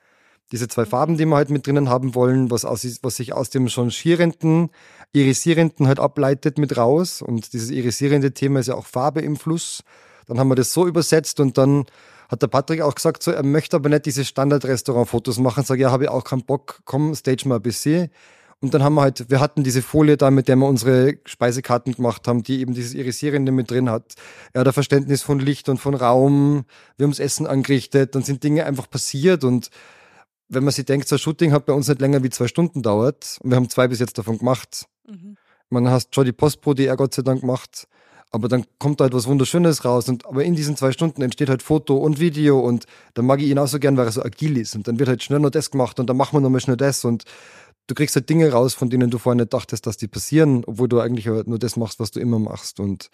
Diese 0.51 0.67
zwei 0.67 0.85
Farben, 0.85 1.17
die 1.17 1.25
wir 1.25 1.35
halt 1.37 1.49
mit 1.49 1.65
drinnen 1.65 1.87
haben 1.87 2.13
wollen, 2.13 2.51
was, 2.51 2.65
aus, 2.65 2.85
was 3.01 3.15
sich 3.15 3.31
aus 3.31 3.49
dem 3.51 3.69
schon 3.69 3.89
schierenden, 3.89 4.69
irisierenden 5.13 5.87
halt 5.87 6.01
ableitet 6.01 6.57
mit 6.57 6.75
raus. 6.75 7.21
Und 7.21 7.53
dieses 7.53 7.69
irisierende 7.69 8.33
Thema 8.33 8.59
ist 8.59 8.67
ja 8.67 8.75
auch 8.75 8.85
Farbe 8.85 9.21
im 9.21 9.37
Fluss. 9.37 9.81
Dann 10.27 10.39
haben 10.39 10.49
wir 10.49 10.55
das 10.55 10.73
so 10.73 10.85
übersetzt 10.85 11.39
und 11.39 11.57
dann 11.57 11.85
hat 12.27 12.41
der 12.41 12.47
Patrick 12.47 12.81
auch 12.81 12.95
gesagt, 12.95 13.23
so, 13.23 13.31
er 13.31 13.43
möchte 13.43 13.77
aber 13.77 13.87
nicht 13.89 14.05
diese 14.05 14.25
Standard-Restaurant-Fotos 14.25 15.39
machen. 15.39 15.63
Sag, 15.63 15.79
ja, 15.79 15.91
habe 15.91 16.05
ich 16.05 16.09
auch 16.09 16.23
keinen 16.23 16.43
Bock, 16.43 16.81
komm, 16.83 17.15
stage 17.15 17.47
mal 17.47 17.55
ein 17.55 17.61
bisschen. 17.61 18.09
Und 18.61 18.75
dann 18.75 18.83
haben 18.83 18.93
wir 18.93 19.01
halt, 19.01 19.29
wir 19.29 19.39
hatten 19.39 19.63
diese 19.63 19.81
Folie 19.81 20.17
da, 20.17 20.29
mit 20.29 20.47
der 20.47 20.55
wir 20.55 20.67
unsere 20.67 21.17
Speisekarten 21.25 21.93
gemacht 21.93 22.27
haben, 22.27 22.43
die 22.43 22.59
eben 22.59 22.75
dieses 22.75 22.93
Irisierende 22.93 23.51
mit 23.51 23.71
drin 23.71 23.89
hat. 23.89 24.13
Er 24.53 24.61
hat 24.61 24.67
ein 24.67 24.73
Verständnis 24.73 25.23
von 25.23 25.39
Licht 25.39 25.67
und 25.67 25.79
von 25.79 25.95
Raum. 25.95 26.65
Wir 26.95 27.05
haben 27.05 27.11
das 27.11 27.19
Essen 27.19 27.47
angerichtet. 27.47 28.13
Dann 28.13 28.21
sind 28.21 28.43
Dinge 28.43 28.65
einfach 28.65 28.87
passiert 28.87 29.43
und 29.43 29.71
wenn 30.47 30.63
man 30.63 30.73
sich 30.73 30.85
denkt, 30.85 31.07
so 31.07 31.15
ein 31.15 31.19
Shooting 31.19 31.53
hat 31.53 31.65
bei 31.65 31.73
uns 31.73 31.87
nicht 31.87 32.01
länger 32.01 32.23
wie 32.23 32.29
zwei 32.29 32.47
Stunden 32.47 32.83
dauert. 32.83 33.37
Und 33.41 33.49
wir 33.49 33.55
haben 33.55 33.69
zwei 33.69 33.87
bis 33.87 33.99
jetzt 33.99 34.17
davon 34.17 34.37
gemacht. 34.37 34.85
Mhm. 35.07 35.37
Man 35.69 35.89
hast 35.89 36.13
schon 36.13 36.25
die 36.25 36.33
Postpro, 36.33 36.73
die 36.73 36.85
er 36.85 36.97
Gott 36.97 37.13
sei 37.13 37.21
Dank 37.21 37.41
macht. 37.41 37.87
Aber 38.31 38.47
dann 38.47 38.65
kommt 38.77 38.99
da 38.99 39.05
etwas 39.05 39.27
Wunderschönes 39.27 39.85
raus. 39.85 40.09
Und, 40.09 40.25
aber 40.25 40.43
in 40.43 40.55
diesen 40.55 40.75
zwei 40.75 40.91
Stunden 40.91 41.21
entsteht 41.21 41.49
halt 41.49 41.63
Foto 41.63 41.97
und 41.97 42.19
Video 42.19 42.59
und 42.59 42.85
dann 43.13 43.25
mag 43.25 43.41
ich 43.41 43.49
ihn 43.49 43.57
auch 43.59 43.67
so 43.67 43.79
gern, 43.79 43.95
weil 43.95 44.05
er 44.05 44.11
so 44.11 44.23
agil 44.23 44.57
ist. 44.57 44.75
Und 44.75 44.87
dann 44.87 44.99
wird 44.99 45.07
halt 45.07 45.23
schnell 45.23 45.39
noch 45.39 45.49
das 45.49 45.71
gemacht 45.71 45.99
und 45.99 46.09
dann 46.09 46.17
machen 46.17 46.35
wir 46.35 46.41
nochmal 46.41 46.61
schnell 46.61 46.77
das 46.77 47.05
und 47.05 47.23
du 47.87 47.95
kriegst 47.95 48.15
halt 48.15 48.29
Dinge 48.29 48.51
raus, 48.51 48.73
von 48.73 48.89
denen 48.89 49.09
du 49.09 49.17
vorher 49.17 49.41
nicht 49.41 49.53
dachtest, 49.53 49.85
dass 49.85 49.97
die 49.97 50.07
passieren, 50.07 50.63
obwohl 50.65 50.87
du 50.87 50.99
eigentlich 50.99 51.25
nur 51.25 51.59
das 51.59 51.75
machst, 51.75 51.99
was 51.99 52.11
du 52.11 52.19
immer 52.19 52.39
machst. 52.39 52.79
Und 52.79 53.09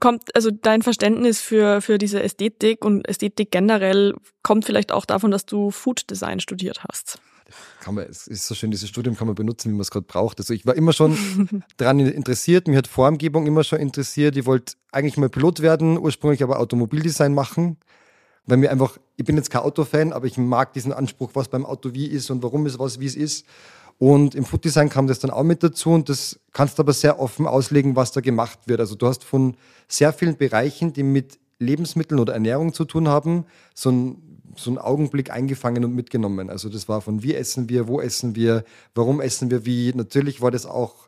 kommt, 0.00 0.34
also 0.34 0.50
dein 0.50 0.82
Verständnis 0.82 1.40
für, 1.40 1.80
für 1.80 1.98
diese 1.98 2.22
Ästhetik 2.22 2.84
und 2.84 3.08
Ästhetik 3.08 3.50
generell 3.50 4.14
kommt 4.42 4.64
vielleicht 4.64 4.92
auch 4.92 5.04
davon, 5.04 5.30
dass 5.30 5.46
du 5.46 5.70
Food 5.70 6.10
Design 6.10 6.40
studiert 6.40 6.84
hast 6.84 7.20
kann 7.80 7.94
man, 7.94 8.04
es 8.04 8.26
ist 8.26 8.46
so 8.46 8.54
schön, 8.54 8.70
dieses 8.70 8.88
Studium 8.88 9.16
kann 9.16 9.26
man 9.26 9.36
benutzen, 9.36 9.70
wie 9.70 9.74
man 9.74 9.82
es 9.82 9.90
gerade 9.90 10.06
braucht. 10.06 10.38
Also 10.38 10.54
ich 10.54 10.66
war 10.66 10.74
immer 10.74 10.92
schon 10.92 11.16
daran 11.76 12.00
interessiert, 12.00 12.68
mich 12.68 12.76
hat 12.76 12.86
Formgebung 12.86 13.46
immer 13.46 13.64
schon 13.64 13.80
interessiert. 13.80 14.36
Ich 14.36 14.46
wollte 14.46 14.74
eigentlich 14.92 15.16
mal 15.16 15.28
Pilot 15.28 15.60
werden, 15.60 15.98
ursprünglich 15.98 16.42
aber 16.42 16.58
Automobildesign 16.58 17.34
machen, 17.34 17.78
weil 18.46 18.58
mir 18.58 18.70
einfach, 18.70 18.98
ich 19.16 19.24
bin 19.24 19.36
jetzt 19.36 19.50
kein 19.50 19.62
Autofan, 19.62 20.12
aber 20.12 20.26
ich 20.26 20.36
mag 20.36 20.72
diesen 20.72 20.92
Anspruch, 20.92 21.30
was 21.34 21.48
beim 21.48 21.64
Auto 21.64 21.94
wie 21.94 22.06
ist 22.06 22.30
und 22.30 22.42
warum 22.42 22.66
ist 22.66 22.78
was 22.78 23.00
wie 23.00 23.06
es 23.06 23.16
ist. 23.16 23.46
Und 23.98 24.34
im 24.34 24.44
Food 24.44 24.64
Design 24.64 24.88
kam 24.88 25.06
das 25.06 25.20
dann 25.20 25.30
auch 25.30 25.44
mit 25.44 25.62
dazu 25.62 25.90
und 25.90 26.08
das 26.08 26.40
kannst 26.52 26.78
du 26.78 26.82
aber 26.82 26.92
sehr 26.92 27.20
offen 27.20 27.46
auslegen, 27.46 27.94
was 27.94 28.12
da 28.12 28.20
gemacht 28.20 28.58
wird. 28.66 28.80
Also 28.80 28.96
du 28.96 29.06
hast 29.06 29.22
von 29.22 29.56
sehr 29.86 30.12
vielen 30.12 30.36
Bereichen, 30.36 30.92
die 30.92 31.04
mit 31.04 31.38
Lebensmitteln 31.58 32.20
oder 32.20 32.34
Ernährung 32.34 32.72
zu 32.72 32.84
tun 32.84 33.08
haben, 33.08 33.44
so 33.74 33.90
ein 33.90 34.34
so 34.56 34.70
einen 34.70 34.78
Augenblick 34.78 35.30
eingefangen 35.30 35.84
und 35.84 35.94
mitgenommen. 35.94 36.50
Also 36.50 36.68
das 36.68 36.88
war 36.88 37.00
von 37.00 37.22
wie 37.22 37.34
essen 37.34 37.68
wir, 37.68 37.88
wo 37.88 38.00
essen 38.00 38.36
wir, 38.36 38.64
warum 38.94 39.20
essen 39.20 39.50
wir 39.50 39.66
wie. 39.66 39.92
Natürlich 39.94 40.40
war 40.40 40.50
das 40.50 40.66
auch 40.66 41.03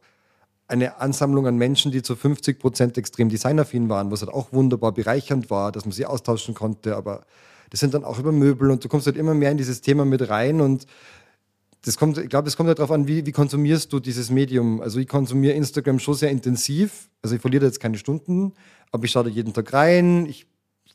eine 0.68 1.00
Ansammlung 1.00 1.46
an 1.46 1.57
Menschen, 1.57 1.92
die 1.92 2.02
zu 2.02 2.16
50 2.16 2.59
Prozent 2.59 2.98
extrem 2.98 3.29
designaffin 3.29 3.88
waren, 3.88 4.11
was 4.11 4.20
halt 4.20 4.33
auch 4.33 4.52
wunderbar 4.52 4.92
bereichernd 4.92 5.50
war, 5.50 5.72
dass 5.72 5.85
man 5.85 5.92
sie 5.92 6.07
austauschen 6.07 6.55
konnte. 6.55 6.96
Aber 6.96 7.24
das 7.70 7.81
sind 7.81 7.94
dann 7.94 8.05
auch 8.05 8.18
über 8.18 8.33
Möbel 8.33 8.70
und 8.70 8.85
du 8.85 8.88
kommst 8.88 9.07
halt 9.07 9.16
immer 9.16 9.35
mehr 9.35 9.52
in 9.52 9.59
dieses 9.59 9.81
Thema 9.81 10.05
mit 10.05 10.29
rein 10.29 10.61
und 10.61 10.87
das 11.87 11.96
kommt, 11.96 12.18
ich 12.18 12.29
glaube, 12.29 12.48
es 12.48 12.57
kommt 12.57 12.66
halt 12.66 12.81
darauf 12.81 12.90
an, 12.90 13.07
wie, 13.07 13.24
wie 13.26 13.33
konsumierst 13.33 13.92
du 13.92 14.00
dieses 14.00 14.29
Medium. 14.29 14.81
Also 14.81 14.98
ich 14.98 15.07
konsumiere 15.07 15.55
Instagram 15.55 16.00
schon 16.00 16.14
sehr 16.14 16.31
intensiv. 16.31 17.09
Also 17.22 17.37
ich 17.37 17.40
verliere 17.40 17.61
da 17.61 17.66
jetzt 17.66 17.79
keine 17.79 17.96
Stunden, 17.96 18.55
aber 18.90 19.05
ich 19.05 19.12
schaue 19.12 19.24
da 19.24 19.31
jeden 19.31 19.52
Tag 19.52 19.72
rein. 19.72 20.26
Ich 20.26 20.48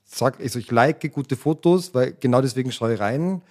sag, 0.03 0.41
also 0.41 0.59
ich 0.59 0.69
like 0.69 1.09
gute 1.13 1.37
Fotos, 1.37 1.93
weil 1.93 2.13
genau 2.19 2.41
deswegen 2.41 2.73
schaue 2.73 2.95
ich 2.95 2.99
rein. 2.99 3.41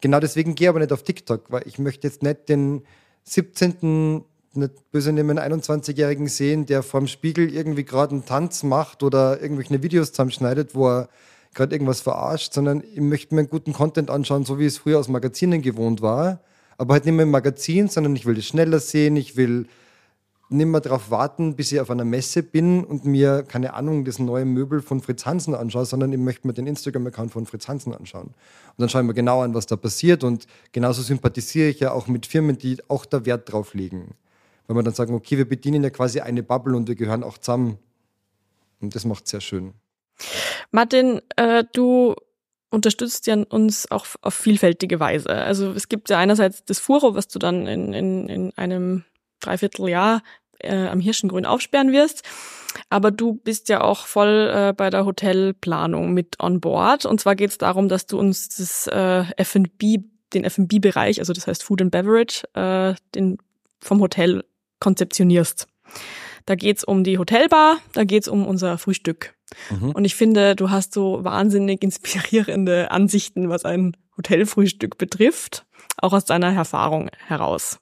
Genau 0.00 0.18
deswegen 0.18 0.56
gehe 0.56 0.66
ich 0.66 0.68
aber 0.70 0.80
nicht 0.80 0.92
auf 0.92 1.04
TikTok, 1.04 1.52
weil 1.52 1.62
ich 1.66 1.78
möchte 1.78 2.08
jetzt 2.08 2.24
nicht 2.24 2.48
den 2.48 2.82
17 3.22 4.24
nicht 4.58 4.90
böse 4.90 5.12
nehmen, 5.12 5.38
21-Jährigen 5.38 6.26
sehen, 6.28 6.66
der 6.66 6.82
vorm 6.82 7.06
Spiegel 7.06 7.52
irgendwie 7.52 7.84
gerade 7.84 8.12
einen 8.12 8.24
Tanz 8.24 8.62
macht 8.62 9.02
oder 9.02 9.40
irgendwelche 9.40 9.82
Videos 9.82 10.12
zusammenschneidet, 10.12 10.74
wo 10.74 10.88
er 10.88 11.08
gerade 11.54 11.74
irgendwas 11.74 12.00
verarscht, 12.00 12.52
sondern 12.52 12.82
ich 12.94 13.00
möchte 13.00 13.34
mir 13.34 13.40
einen 13.40 13.50
guten 13.50 13.72
Content 13.72 14.10
anschauen, 14.10 14.44
so 14.44 14.58
wie 14.58 14.66
es 14.66 14.78
früher 14.78 14.98
aus 14.98 15.08
Magazinen 15.08 15.62
gewohnt 15.62 16.02
war. 16.02 16.40
Aber 16.76 16.94
halt 16.94 17.04
nicht 17.04 17.14
mehr 17.14 17.24
im 17.24 17.30
Magazin, 17.30 17.88
sondern 17.88 18.14
ich 18.14 18.26
will 18.26 18.36
das 18.36 18.44
schneller 18.44 18.78
sehen, 18.78 19.16
ich 19.16 19.36
will 19.36 19.66
nicht 20.50 20.66
mehr 20.66 20.80
darauf 20.80 21.10
warten, 21.10 21.56
bis 21.56 21.72
ich 21.72 21.80
auf 21.80 21.90
einer 21.90 22.04
Messe 22.04 22.42
bin 22.42 22.84
und 22.84 23.04
mir, 23.04 23.42
keine 23.42 23.74
Ahnung, 23.74 24.04
das 24.04 24.18
neue 24.18 24.44
Möbel 24.44 24.80
von 24.80 25.00
Fritz 25.00 25.26
Hansen 25.26 25.54
anschaue, 25.54 25.84
sondern 25.84 26.12
ich 26.12 26.18
möchte 26.18 26.46
mir 26.46 26.54
den 26.54 26.66
Instagram-Account 26.66 27.32
von 27.32 27.44
Fritz 27.44 27.68
Hansen 27.68 27.92
anschauen. 27.92 28.28
Und 28.28 28.34
dann 28.78 28.88
schaue 28.88 29.02
ich 29.02 29.06
mir 29.06 29.14
genau 29.14 29.42
an, 29.42 29.52
was 29.52 29.66
da 29.66 29.76
passiert 29.76 30.24
und 30.24 30.46
genauso 30.72 31.02
sympathisiere 31.02 31.68
ich 31.68 31.80
ja 31.80 31.92
auch 31.92 32.06
mit 32.06 32.24
Firmen, 32.24 32.56
die 32.56 32.78
auch 32.88 33.04
da 33.04 33.26
Wert 33.26 33.52
drauf 33.52 33.74
legen 33.74 34.14
weil 34.68 34.76
wir 34.76 34.82
dann 34.82 34.94
sagen, 34.94 35.14
okay, 35.14 35.36
wir 35.38 35.48
bedienen 35.48 35.82
ja 35.82 35.90
quasi 35.90 36.20
eine 36.20 36.42
Bubble 36.42 36.76
und 36.76 36.86
wir 36.86 36.94
gehören 36.94 37.24
auch 37.24 37.38
zusammen. 37.38 37.78
Und 38.80 38.94
das 38.94 39.04
macht 39.04 39.26
sehr 39.26 39.40
schön. 39.40 39.72
Martin, 40.70 41.20
äh, 41.36 41.64
du 41.72 42.14
unterstützt 42.70 43.26
ja 43.26 43.36
uns 43.48 43.90
auch 43.90 44.06
auf 44.20 44.34
vielfältige 44.34 45.00
Weise. 45.00 45.30
Also 45.30 45.72
es 45.72 45.88
gibt 45.88 46.10
ja 46.10 46.18
einerseits 46.18 46.64
das 46.64 46.78
Furo, 46.78 47.14
was 47.14 47.28
du 47.28 47.38
dann 47.38 47.66
in, 47.66 47.94
in, 47.94 48.28
in 48.28 48.52
einem 48.56 49.04
Dreivierteljahr 49.40 50.22
äh, 50.58 50.86
am 50.88 51.00
Hirschengrün 51.00 51.46
aufsperren 51.46 51.92
wirst. 51.92 52.22
Aber 52.90 53.10
du 53.10 53.34
bist 53.34 53.70
ja 53.70 53.80
auch 53.80 54.06
voll 54.06 54.52
äh, 54.54 54.74
bei 54.74 54.90
der 54.90 55.06
Hotelplanung 55.06 56.12
mit 56.12 56.36
on 56.42 56.60
board. 56.60 57.06
Und 57.06 57.20
zwar 57.20 57.36
geht 57.36 57.50
es 57.50 57.58
darum, 57.58 57.88
dass 57.88 58.06
du 58.06 58.18
uns 58.18 58.50
das 58.50 58.86
äh, 58.88 59.24
F&B, 59.36 60.00
den 60.34 60.44
F&B-Bereich, 60.44 61.20
also 61.20 61.32
das 61.32 61.46
heißt 61.46 61.62
Food 61.62 61.80
and 61.80 61.90
Beverage, 61.90 62.44
äh, 62.52 62.94
den 63.14 63.38
vom 63.80 64.00
Hotel 64.00 64.44
konzeptionierst. 64.80 65.66
Da 66.46 66.54
geht's 66.54 66.82
um 66.82 67.04
die 67.04 67.18
Hotelbar, 67.18 67.78
da 67.92 68.04
geht's 68.04 68.28
um 68.28 68.46
unser 68.46 68.78
Frühstück. 68.78 69.34
Mhm. 69.70 69.92
Und 69.92 70.04
ich 70.04 70.14
finde, 70.14 70.56
du 70.56 70.70
hast 70.70 70.94
so 70.94 71.22
wahnsinnig 71.22 71.82
inspirierende 71.82 72.90
Ansichten, 72.90 73.48
was 73.48 73.64
ein 73.64 73.96
Hotelfrühstück 74.16 74.98
betrifft, 74.98 75.66
auch 75.96 76.12
aus 76.12 76.24
deiner 76.24 76.54
Erfahrung 76.54 77.10
heraus. 77.26 77.78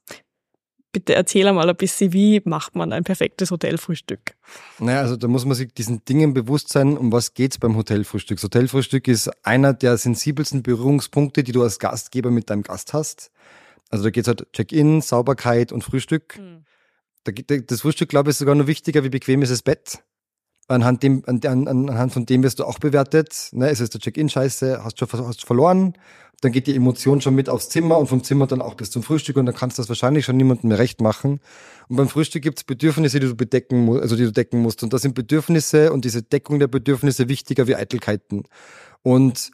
Bitte 0.93 1.15
erzähl 1.15 1.53
mal 1.53 1.69
ein 1.69 1.77
bisschen, 1.77 2.13
wie 2.13 2.41
macht 2.45 2.75
man 2.75 2.93
ein 2.93 3.05
perfektes 3.05 3.51
Hotelfrühstück? 3.51 4.35
Naja, 4.79 5.01
also 5.01 5.17
da 5.17 5.29
muss 5.29 5.45
man 5.45 5.55
sich 5.55 5.73
diesen 5.75 6.05
Dingen 6.05 6.33
bewusst 6.33 6.71
sein, 6.71 6.97
um 6.97 7.13
was 7.13 7.35
geht's 7.35 7.59
beim 7.59 7.77
Hotelfrühstück. 7.77 8.39
Das 8.39 8.45
Hotelfrühstück 8.45 9.07
ist 9.07 9.31
einer 9.45 9.75
der 9.75 9.99
sensibelsten 9.99 10.63
Berührungspunkte, 10.63 11.43
die 11.43 11.53
du 11.53 11.63
als 11.63 11.79
Gastgeber 11.79 12.31
mit 12.31 12.49
deinem 12.49 12.63
Gast 12.63 12.95
hast. 12.95 13.31
Also 13.91 14.05
da 14.05 14.11
geht's 14.11 14.27
halt 14.27 14.51
Check-in, 14.53 15.03
Sauberkeit 15.03 15.71
und 15.71 15.85
Frühstück. 15.85 16.39
Mhm. 16.39 16.65
Das 17.67 17.81
Frühstück, 17.81 18.09
glaube 18.09 18.31
ich, 18.31 18.35
ist 18.35 18.39
sogar 18.39 18.55
noch 18.55 18.67
wichtiger, 18.67 19.05
wie 19.05 19.09
bequem 19.09 19.43
ist 19.43 19.51
das 19.51 19.63
Bett. 19.63 20.03
Anhand, 20.69 21.03
dem, 21.03 21.23
an, 21.27 21.41
an, 21.45 21.69
anhand 21.69 22.13
von 22.13 22.27
dem 22.27 22.43
wirst 22.43 22.59
du 22.59 22.65
auch 22.65 22.79
bewertet. 22.79 23.51
Ne, 23.53 23.71
ist 23.71 23.81
es 23.81 23.91
der 23.91 24.01
Check-in-Scheiße, 24.01 24.83
hast 24.83 25.01
du 25.01 25.07
hast 25.07 25.45
verloren. 25.47 25.95
Dann 26.41 26.53
geht 26.53 26.67
die 26.67 26.75
Emotion 26.75 27.21
schon 27.21 27.35
mit 27.35 27.49
aufs 27.49 27.71
Zimmer 27.71 27.99
und 27.99 28.09
vom 28.09 28.23
Zimmer 28.23 28.47
dann 28.47 28.61
auch 28.61 28.75
bis 28.75 28.91
zum 28.91 29.03
Frühstück 29.03 29.37
und 29.37 29.47
dann 29.47 29.55
kannst 29.55 29.79
du 29.79 29.83
das 29.83 29.89
wahrscheinlich 29.89 30.25
schon 30.25 30.37
niemandem 30.37 30.69
mehr 30.69 30.79
recht 30.79 31.01
machen. 31.01 31.41
Und 31.89 31.97
beim 31.97 32.09
Frühstück 32.09 32.43
gibt's 32.43 32.65
Bedürfnisse, 32.65 33.21
die 33.21 33.27
du 33.27 33.37
bedecken 33.37 33.85
musst, 33.85 34.03
also 34.03 34.17
die 34.17 34.25
du 34.25 34.33
decken 34.33 34.61
musst. 34.61 34.83
Und 34.83 34.93
da 34.93 34.99
sind 34.99 35.15
Bedürfnisse 35.15 35.93
und 35.93 36.05
diese 36.05 36.23
Deckung 36.23 36.59
der 36.59 36.67
Bedürfnisse 36.67 37.29
wichtiger 37.29 37.67
wie 37.69 37.77
Eitelkeiten. 37.77 38.43
Und 39.03 39.51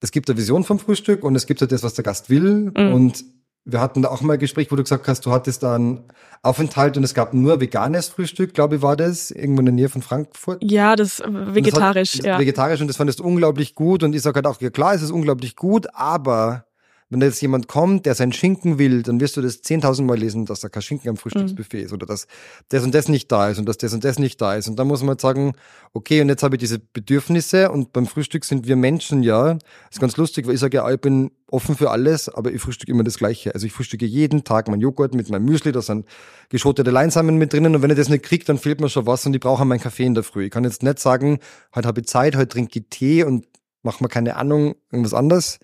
es 0.00 0.10
gibt 0.10 0.28
eine 0.28 0.36
Vision 0.36 0.64
vom 0.64 0.78
Frühstück 0.78 1.24
und 1.24 1.36
es 1.36 1.46
gibt 1.46 1.60
ja 1.60 1.66
das, 1.66 1.82
was 1.82 1.94
der 1.94 2.04
Gast 2.04 2.28
will. 2.28 2.72
Mhm. 2.76 2.92
Und 2.92 3.24
wir 3.66 3.80
hatten 3.80 4.00
da 4.02 4.10
auch 4.10 4.20
mal 4.20 4.34
ein 4.34 4.38
Gespräch, 4.38 4.70
wo 4.70 4.76
du 4.76 4.84
gesagt 4.84 5.08
hast, 5.08 5.26
du 5.26 5.32
hattest 5.32 5.64
da 5.64 5.74
einen 5.74 6.04
Aufenthalt 6.42 6.96
und 6.96 7.02
es 7.02 7.14
gab 7.14 7.34
nur 7.34 7.60
veganes 7.60 8.08
Frühstück, 8.08 8.54
glaube 8.54 8.76
ich, 8.76 8.82
war 8.82 8.96
das, 8.96 9.32
irgendwo 9.32 9.60
in 9.60 9.66
der 9.66 9.74
Nähe 9.74 9.88
von 9.88 10.02
Frankfurt. 10.02 10.62
Ja, 10.62 10.94
das 10.94 11.20
vegetarisch, 11.26 12.12
das 12.12 12.20
hat, 12.20 12.26
ja. 12.26 12.38
Vegetarisch 12.38 12.80
und 12.80 12.86
das 12.86 12.96
fandest 12.96 13.18
du 13.18 13.24
unglaublich 13.24 13.74
gut 13.74 14.04
und 14.04 14.14
ich 14.14 14.22
sage 14.22 14.36
halt 14.36 14.46
auch, 14.46 14.60
ja 14.60 14.70
klar, 14.70 14.94
es 14.94 15.02
ist 15.02 15.10
unglaublich 15.10 15.56
gut, 15.56 15.88
aber 15.94 16.65
wenn 17.08 17.20
da 17.20 17.26
jetzt 17.26 17.40
jemand 17.40 17.68
kommt, 17.68 18.04
der 18.04 18.16
seinen 18.16 18.32
Schinken 18.32 18.78
will, 18.78 19.02
dann 19.02 19.20
wirst 19.20 19.36
du 19.36 19.42
das 19.42 19.62
10.000 19.62 20.02
Mal 20.02 20.18
lesen, 20.18 20.44
dass 20.44 20.60
da 20.60 20.68
kein 20.68 20.82
Schinken 20.82 21.08
am 21.08 21.16
Frühstücksbuffet 21.16 21.84
ist 21.84 21.92
oder 21.92 22.04
dass 22.04 22.26
das 22.68 22.82
und 22.82 22.94
das 22.94 23.08
nicht 23.08 23.30
da 23.30 23.48
ist 23.48 23.58
und 23.58 23.66
dass 23.66 23.78
das 23.78 23.92
und 23.92 24.02
das 24.02 24.18
nicht 24.18 24.40
da 24.40 24.54
ist. 24.56 24.66
Und 24.66 24.76
dann 24.76 24.88
muss 24.88 25.02
man 25.02 25.10
halt 25.10 25.20
sagen, 25.20 25.52
okay, 25.92 26.20
und 26.20 26.28
jetzt 26.28 26.42
habe 26.42 26.56
ich 26.56 26.60
diese 26.60 26.80
Bedürfnisse 26.80 27.70
und 27.70 27.92
beim 27.92 28.06
Frühstück 28.06 28.44
sind 28.44 28.66
wir 28.66 28.74
Menschen, 28.74 29.22
ja. 29.22 29.54
Das 29.54 29.62
ist 29.92 30.00
ganz 30.00 30.16
lustig, 30.16 30.48
weil 30.48 30.54
ich 30.54 30.60
sage 30.60 30.78
ja, 30.78 30.90
ich 30.90 31.00
bin 31.00 31.30
offen 31.48 31.76
für 31.76 31.92
alles, 31.92 32.28
aber 32.28 32.50
ich 32.50 32.60
frühstücke 32.60 32.90
immer 32.90 33.04
das 33.04 33.18
Gleiche. 33.18 33.54
Also 33.54 33.66
ich 33.66 33.72
frühstücke 33.72 34.04
jeden 34.04 34.42
Tag 34.42 34.66
mein 34.66 34.80
Joghurt 34.80 35.14
mit 35.14 35.30
meinem 35.30 35.44
Müsli, 35.44 35.70
da 35.70 35.82
sind 35.82 36.06
geschotete 36.48 36.90
Leinsamen 36.90 37.36
mit 37.36 37.52
drinnen 37.52 37.76
und 37.76 37.82
wenn 37.82 37.90
ich 37.90 37.96
das 37.96 38.08
nicht 38.08 38.24
kriege, 38.24 38.44
dann 38.44 38.58
fehlt 38.58 38.80
mir 38.80 38.88
schon 38.88 39.06
was 39.06 39.24
und 39.26 39.34
ich 39.34 39.40
brauche 39.40 39.64
meinen 39.64 39.80
Kaffee 39.80 40.06
in 40.06 40.14
der 40.14 40.24
Früh. 40.24 40.46
Ich 40.46 40.50
kann 40.50 40.64
jetzt 40.64 40.82
nicht 40.82 40.98
sagen, 40.98 41.38
heute 41.72 41.86
habe 41.86 42.00
ich 42.00 42.08
Zeit, 42.08 42.34
heute 42.34 42.48
trinke 42.48 42.80
ich 42.80 42.86
Tee 42.90 43.22
und 43.22 43.46
mache 43.82 44.02
mir 44.02 44.08
keine 44.08 44.34
Ahnung, 44.34 44.74
irgendwas 44.90 45.14
anderes 45.14 45.60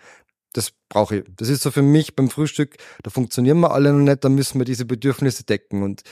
das 0.53 0.73
brauche 0.89 1.19
ich. 1.19 1.25
Das 1.37 1.49
ist 1.49 1.63
so 1.63 1.71
für 1.71 1.83
mich 1.83 2.15
beim 2.15 2.31
Frühstück, 2.31 2.77
da 3.03 3.11
funktionieren 3.11 3.61
wir 3.61 3.73
alle 3.73 3.93
noch 3.93 4.01
nicht, 4.01 4.25
da 4.25 4.29
müssen 4.29 4.59
wir 4.59 4.65
diese 4.65 4.85
Bedürfnisse 4.85 5.45
decken. 5.45 5.83
Und 5.83 6.03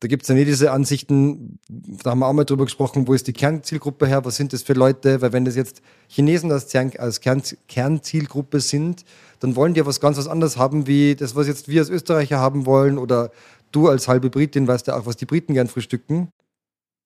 da 0.00 0.08
gibt 0.08 0.22
es 0.22 0.28
ja 0.28 0.34
nicht 0.34 0.48
diese 0.48 0.72
Ansichten, 0.72 1.58
da 1.68 2.10
haben 2.10 2.18
wir 2.18 2.26
auch 2.26 2.32
mal 2.34 2.44
drüber 2.44 2.64
gesprochen, 2.64 3.08
wo 3.08 3.14
ist 3.14 3.26
die 3.26 3.32
Kernzielgruppe 3.32 4.06
her, 4.06 4.24
was 4.26 4.36
sind 4.36 4.52
das 4.52 4.62
für 4.62 4.74
Leute, 4.74 5.22
weil 5.22 5.32
wenn 5.32 5.46
das 5.46 5.56
jetzt 5.56 5.80
Chinesen 6.08 6.52
als, 6.52 6.74
als 6.74 7.20
Kern, 7.22 7.42
Kernzielgruppe 7.66 8.60
sind, 8.60 9.04
dann 9.40 9.56
wollen 9.56 9.72
die 9.72 9.78
ja 9.78 9.86
was 9.86 10.00
ganz 10.00 10.18
was 10.18 10.28
anderes 10.28 10.58
haben, 10.58 10.86
wie 10.86 11.14
das, 11.14 11.34
was 11.34 11.46
jetzt 11.46 11.68
wir 11.68 11.80
als 11.80 11.88
Österreicher 11.88 12.38
haben 12.38 12.66
wollen 12.66 12.98
oder 12.98 13.30
du 13.72 13.88
als 13.88 14.06
halbe 14.06 14.28
Britin 14.28 14.68
weißt 14.68 14.86
ja 14.86 14.96
auch, 14.96 15.06
was 15.06 15.16
die 15.16 15.26
Briten 15.26 15.54
gern 15.54 15.68
frühstücken. 15.68 16.28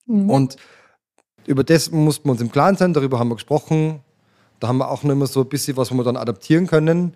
Mhm. 0.05 0.29
Und 0.29 0.57
über 1.45 1.63
das 1.63 1.91
mussten 1.91 2.27
wir 2.27 2.33
uns 2.33 2.41
im 2.41 2.51
Klaren 2.51 2.75
sein, 2.75 2.93
darüber 2.93 3.19
haben 3.19 3.29
wir 3.29 3.35
gesprochen, 3.35 4.01
da 4.61 4.67
haben 4.67 4.77
wir 4.77 4.89
auch 4.89 5.03
noch 5.03 5.11
immer 5.11 5.27
so 5.27 5.41
ein 5.41 5.49
bisschen 5.49 5.75
was, 5.75 5.91
wo 5.91 5.95
wir 5.95 6.03
dann 6.03 6.15
adaptieren 6.15 6.67
können. 6.67 7.13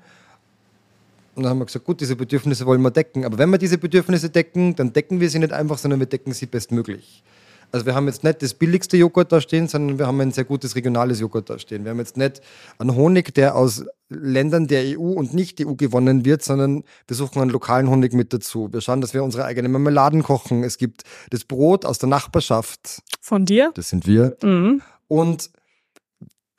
Und 1.35 1.43
dann 1.43 1.51
haben 1.51 1.59
wir 1.59 1.65
gesagt, 1.65 1.85
gut, 1.85 2.01
diese 2.01 2.15
Bedürfnisse 2.15 2.65
wollen 2.65 2.81
wir 2.81 2.91
decken. 2.91 3.23
Aber 3.23 3.37
wenn 3.37 3.49
wir 3.51 3.57
diese 3.57 3.77
Bedürfnisse 3.77 4.29
decken, 4.29 4.75
dann 4.75 4.93
decken 4.93 5.19
wir 5.19 5.29
sie 5.29 5.39
nicht 5.39 5.53
einfach, 5.53 5.77
sondern 5.77 5.99
wir 5.99 6.07
decken 6.07 6.33
sie 6.33 6.47
bestmöglich. 6.47 7.23
Also 7.71 7.85
wir 7.85 7.93
haben 7.93 8.07
jetzt 8.07 8.23
nicht 8.23 8.41
das 8.41 8.53
billigste 8.53 8.97
Joghurt 8.97 9.31
da 9.31 9.41
stehen, 9.41 9.67
sondern 9.67 9.99
wir 9.99 10.07
haben 10.07 10.19
ein 10.21 10.31
sehr 10.31 10.45
gutes 10.45 10.75
regionales 10.75 11.19
Joghurt 11.19 11.49
da 11.49 11.59
stehen. 11.59 11.83
Wir 11.83 11.91
haben 11.91 11.99
jetzt 11.99 12.17
nicht 12.17 12.41
einen 12.79 12.95
Honig, 12.95 13.33
der 13.33 13.55
aus 13.55 13.85
Ländern 14.09 14.67
der 14.67 14.97
EU 14.97 15.11
und 15.11 15.33
nicht 15.33 15.63
EU 15.63 15.73
gewonnen 15.73 16.25
wird, 16.25 16.41
sondern 16.41 16.83
wir 17.07 17.15
suchen 17.15 17.41
einen 17.41 17.51
lokalen 17.51 17.89
Honig 17.89 18.13
mit 18.13 18.33
dazu. 18.33 18.71
Wir 18.71 18.81
schauen, 18.81 19.01
dass 19.01 19.13
wir 19.13 19.23
unsere 19.23 19.45
eigenen 19.45 19.71
Marmeladen 19.71 20.23
kochen. 20.23 20.63
Es 20.63 20.77
gibt 20.77 21.03
das 21.29 21.43
Brot 21.43 21.85
aus 21.85 21.99
der 21.99 22.09
Nachbarschaft. 22.09 23.01
Von 23.19 23.45
dir? 23.45 23.71
Das 23.75 23.89
sind 23.89 24.07
wir. 24.07 24.37
Mhm. 24.41 24.81
Und 25.07 25.49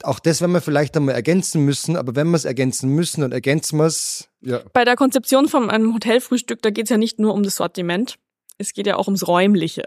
auch 0.02 0.18
das 0.18 0.40
werden 0.40 0.52
wir 0.52 0.61
vielleicht 0.61 0.96
einmal 0.96 1.14
ergänzen 1.14 1.64
müssen, 1.64 1.96
aber 1.96 2.14
wenn 2.16 2.28
wir 2.28 2.37
es 2.37 2.44
ergänzen 2.44 2.90
müssen, 2.90 3.22
dann 3.22 3.32
ergänzen 3.32 3.78
wir 3.78 3.87
es. 3.87 4.28
Ja. 4.40 4.61
Bei 4.72 4.85
der 4.85 4.96
Konzeption 4.96 5.48
von 5.48 5.70
einem 5.70 5.94
Hotelfrühstück, 5.94 6.62
da 6.62 6.70
geht 6.70 6.85
es 6.85 6.90
ja 6.90 6.98
nicht 6.98 7.18
nur 7.18 7.35
um 7.35 7.42
das 7.42 7.56
Sortiment, 7.56 8.16
es 8.59 8.72
geht 8.72 8.87
ja 8.87 8.96
auch 8.96 9.06
ums 9.06 9.26
Räumliche. 9.26 9.85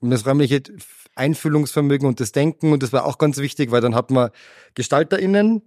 Um 0.00 0.10
das 0.10 0.26
räumliche 0.26 0.62
Einfühlungsvermögen 1.14 2.08
und 2.08 2.20
das 2.20 2.32
Denken 2.32 2.72
und 2.72 2.82
das 2.82 2.92
war 2.92 3.04
auch 3.04 3.18
ganz 3.18 3.38
wichtig, 3.38 3.70
weil 3.70 3.80
dann 3.80 3.94
hat 3.94 4.10
man 4.10 4.30
GestalterInnen, 4.74 5.62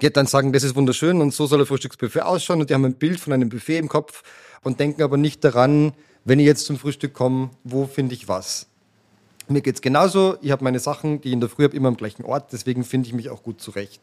die 0.00 0.12
dann 0.12 0.26
sagen, 0.26 0.52
das 0.52 0.62
ist 0.62 0.76
wunderschön 0.76 1.20
und 1.20 1.34
so 1.34 1.46
soll 1.46 1.60
ein 1.60 1.66
Frühstücksbuffet 1.66 2.22
ausschauen 2.22 2.60
und 2.60 2.70
die 2.70 2.74
haben 2.74 2.84
ein 2.84 2.94
Bild 2.94 3.18
von 3.18 3.32
einem 3.32 3.48
Buffet 3.48 3.78
im 3.78 3.88
Kopf 3.88 4.22
und 4.62 4.78
denken 4.78 5.02
aber 5.02 5.16
nicht 5.16 5.42
daran, 5.44 5.92
wenn 6.24 6.38
ich 6.38 6.46
jetzt 6.46 6.66
zum 6.66 6.78
Frühstück 6.78 7.12
komme, 7.12 7.50
wo 7.64 7.86
finde 7.86 8.14
ich 8.14 8.28
was? 8.28 8.69
Mir 9.50 9.62
geht's 9.62 9.80
genauso. 9.80 10.36
Ich 10.42 10.52
habe 10.52 10.62
meine 10.62 10.78
Sachen, 10.78 11.20
die 11.20 11.28
ich 11.28 11.34
in 11.34 11.40
der 11.40 11.48
Früh 11.48 11.64
habe, 11.64 11.76
immer 11.76 11.88
am 11.88 11.96
gleichen 11.96 12.24
Ort. 12.24 12.52
Deswegen 12.52 12.84
finde 12.84 13.08
ich 13.08 13.14
mich 13.14 13.30
auch 13.30 13.42
gut 13.42 13.60
zurecht. 13.60 14.00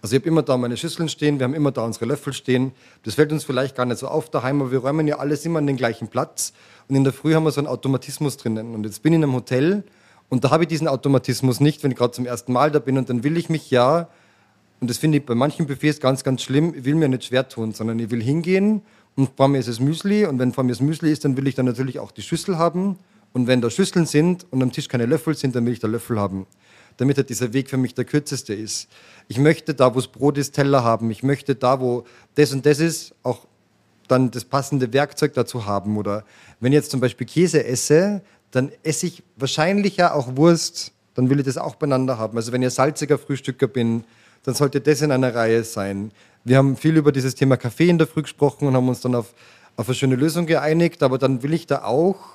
Also 0.00 0.14
ich 0.14 0.22
habe 0.22 0.28
immer 0.28 0.44
da 0.44 0.56
meine 0.56 0.76
Schüsseln 0.76 1.08
stehen, 1.08 1.40
wir 1.40 1.44
haben 1.44 1.54
immer 1.54 1.72
da 1.72 1.82
unsere 1.82 2.04
Löffel 2.04 2.32
stehen. 2.32 2.70
Das 3.02 3.14
fällt 3.14 3.32
uns 3.32 3.42
vielleicht 3.42 3.74
gar 3.74 3.86
nicht 3.86 3.98
so 3.98 4.06
auf 4.06 4.30
daheim, 4.30 4.60
aber 4.60 4.70
wir 4.70 4.78
räumen 4.78 5.08
ja 5.08 5.18
alles 5.18 5.44
immer 5.44 5.58
an 5.58 5.66
den 5.66 5.76
gleichen 5.76 6.06
Platz. 6.06 6.52
Und 6.88 6.94
in 6.94 7.02
der 7.02 7.12
Früh 7.12 7.34
haben 7.34 7.42
wir 7.42 7.50
so 7.50 7.60
einen 7.60 7.66
Automatismus 7.66 8.36
drinnen. 8.36 8.72
Und 8.72 8.84
jetzt 8.84 9.02
bin 9.02 9.12
ich 9.12 9.16
in 9.16 9.24
einem 9.24 9.34
Hotel 9.34 9.82
Und 10.28 10.44
da 10.44 10.50
habe 10.50 10.62
ich 10.62 10.68
diesen 10.68 10.86
Automatismus 10.86 11.58
nicht, 11.58 11.82
wenn 11.82 11.90
ich 11.90 11.96
gerade 11.96 12.12
zum 12.12 12.24
ersten 12.24 12.52
Mal 12.52 12.70
da 12.70 12.78
bin 12.78 12.96
und 12.96 13.10
dann 13.10 13.24
will 13.24 13.36
ich 13.36 13.48
mich 13.48 13.72
ja, 13.72 14.08
und 14.80 14.88
das 14.90 14.98
finde 14.98 15.18
ich 15.18 15.26
bei 15.26 15.34
manchen 15.34 15.66
Buffets 15.66 15.98
ganz, 15.98 16.22
ganz 16.22 16.42
schlimm, 16.42 16.72
ich 16.72 16.84
will 16.84 16.94
mir 16.94 17.08
nicht 17.08 17.24
schwer 17.24 17.48
tun, 17.48 17.72
sondern 17.72 17.98
ich 17.98 18.12
will 18.12 18.22
hingehen 18.22 18.82
und 19.16 19.30
vor 19.36 19.48
mir 19.48 19.58
ist 19.58 19.68
es 19.68 19.80
Müsli 19.80 20.24
und 20.24 20.38
wenn 20.38 20.52
vor 20.52 20.62
mir 20.62 20.70
das 20.70 20.80
Müsli 20.80 21.10
ist, 21.10 21.24
dann 21.24 21.36
will 21.36 21.48
ich 21.48 21.56
dann 21.56 21.66
natürlich 21.66 21.98
auch 21.98 22.12
die 22.12 22.22
Schüssel 22.22 22.58
haben 22.58 22.96
und 23.34 23.48
wenn 23.48 23.60
da 23.60 23.68
Schüsseln 23.68 24.06
sind 24.06 24.46
und 24.50 24.62
am 24.62 24.72
Tisch 24.72 24.88
keine 24.88 25.04
Löffel 25.06 25.34
sind, 25.34 25.54
dann 25.54 25.66
will 25.66 25.74
ich 25.74 25.80
da 25.80 25.88
Löffel 25.88 26.18
haben, 26.18 26.46
damit 26.96 27.16
halt 27.18 27.28
dieser 27.28 27.52
Weg 27.52 27.68
für 27.68 27.76
mich 27.76 27.92
der 27.92 28.04
kürzeste 28.04 28.54
ist. 28.54 28.88
Ich 29.28 29.38
möchte 29.38 29.74
da, 29.74 29.94
wo 29.94 29.98
es 29.98 30.06
Brot 30.06 30.38
ist, 30.38 30.54
Teller 30.54 30.84
haben. 30.84 31.10
Ich 31.10 31.22
möchte 31.24 31.56
da, 31.56 31.80
wo 31.80 32.04
das 32.36 32.52
und 32.52 32.64
das 32.64 32.78
ist, 32.78 33.12
auch 33.24 33.46
dann 34.06 34.30
das 34.30 34.44
passende 34.44 34.92
Werkzeug 34.92 35.34
dazu 35.34 35.66
haben. 35.66 35.96
Oder 35.98 36.24
wenn 36.60 36.72
ich 36.72 36.76
jetzt 36.76 36.92
zum 36.92 37.00
Beispiel 37.00 37.26
Käse 37.26 37.64
esse, 37.64 38.22
dann 38.52 38.70
esse 38.84 39.06
ich 39.06 39.24
wahrscheinlich 39.36 39.96
ja 39.96 40.14
auch 40.14 40.36
Wurst, 40.36 40.92
dann 41.14 41.28
will 41.28 41.40
ich 41.40 41.46
das 41.46 41.58
auch 41.58 41.74
beieinander 41.74 42.18
haben. 42.18 42.36
Also 42.36 42.52
wenn 42.52 42.62
ich 42.62 42.70
salziger 42.70 43.18
Frühstücker 43.18 43.66
bin, 43.66 44.04
dann 44.44 44.54
sollte 44.54 44.80
das 44.80 45.00
in 45.02 45.10
einer 45.10 45.34
Reihe 45.34 45.64
sein. 45.64 46.12
Wir 46.44 46.58
haben 46.58 46.76
viel 46.76 46.96
über 46.96 47.10
dieses 47.10 47.34
Thema 47.34 47.56
Kaffee 47.56 47.88
in 47.88 47.98
der 47.98 48.06
Früh 48.06 48.22
gesprochen 48.22 48.68
und 48.68 48.76
haben 48.76 48.88
uns 48.88 49.00
dann 49.00 49.16
auf, 49.16 49.34
auf 49.76 49.88
eine 49.88 49.94
schöne 49.96 50.14
Lösung 50.14 50.46
geeinigt, 50.46 51.02
aber 51.02 51.18
dann 51.18 51.42
will 51.42 51.52
ich 51.52 51.66
da 51.66 51.82
auch 51.82 52.34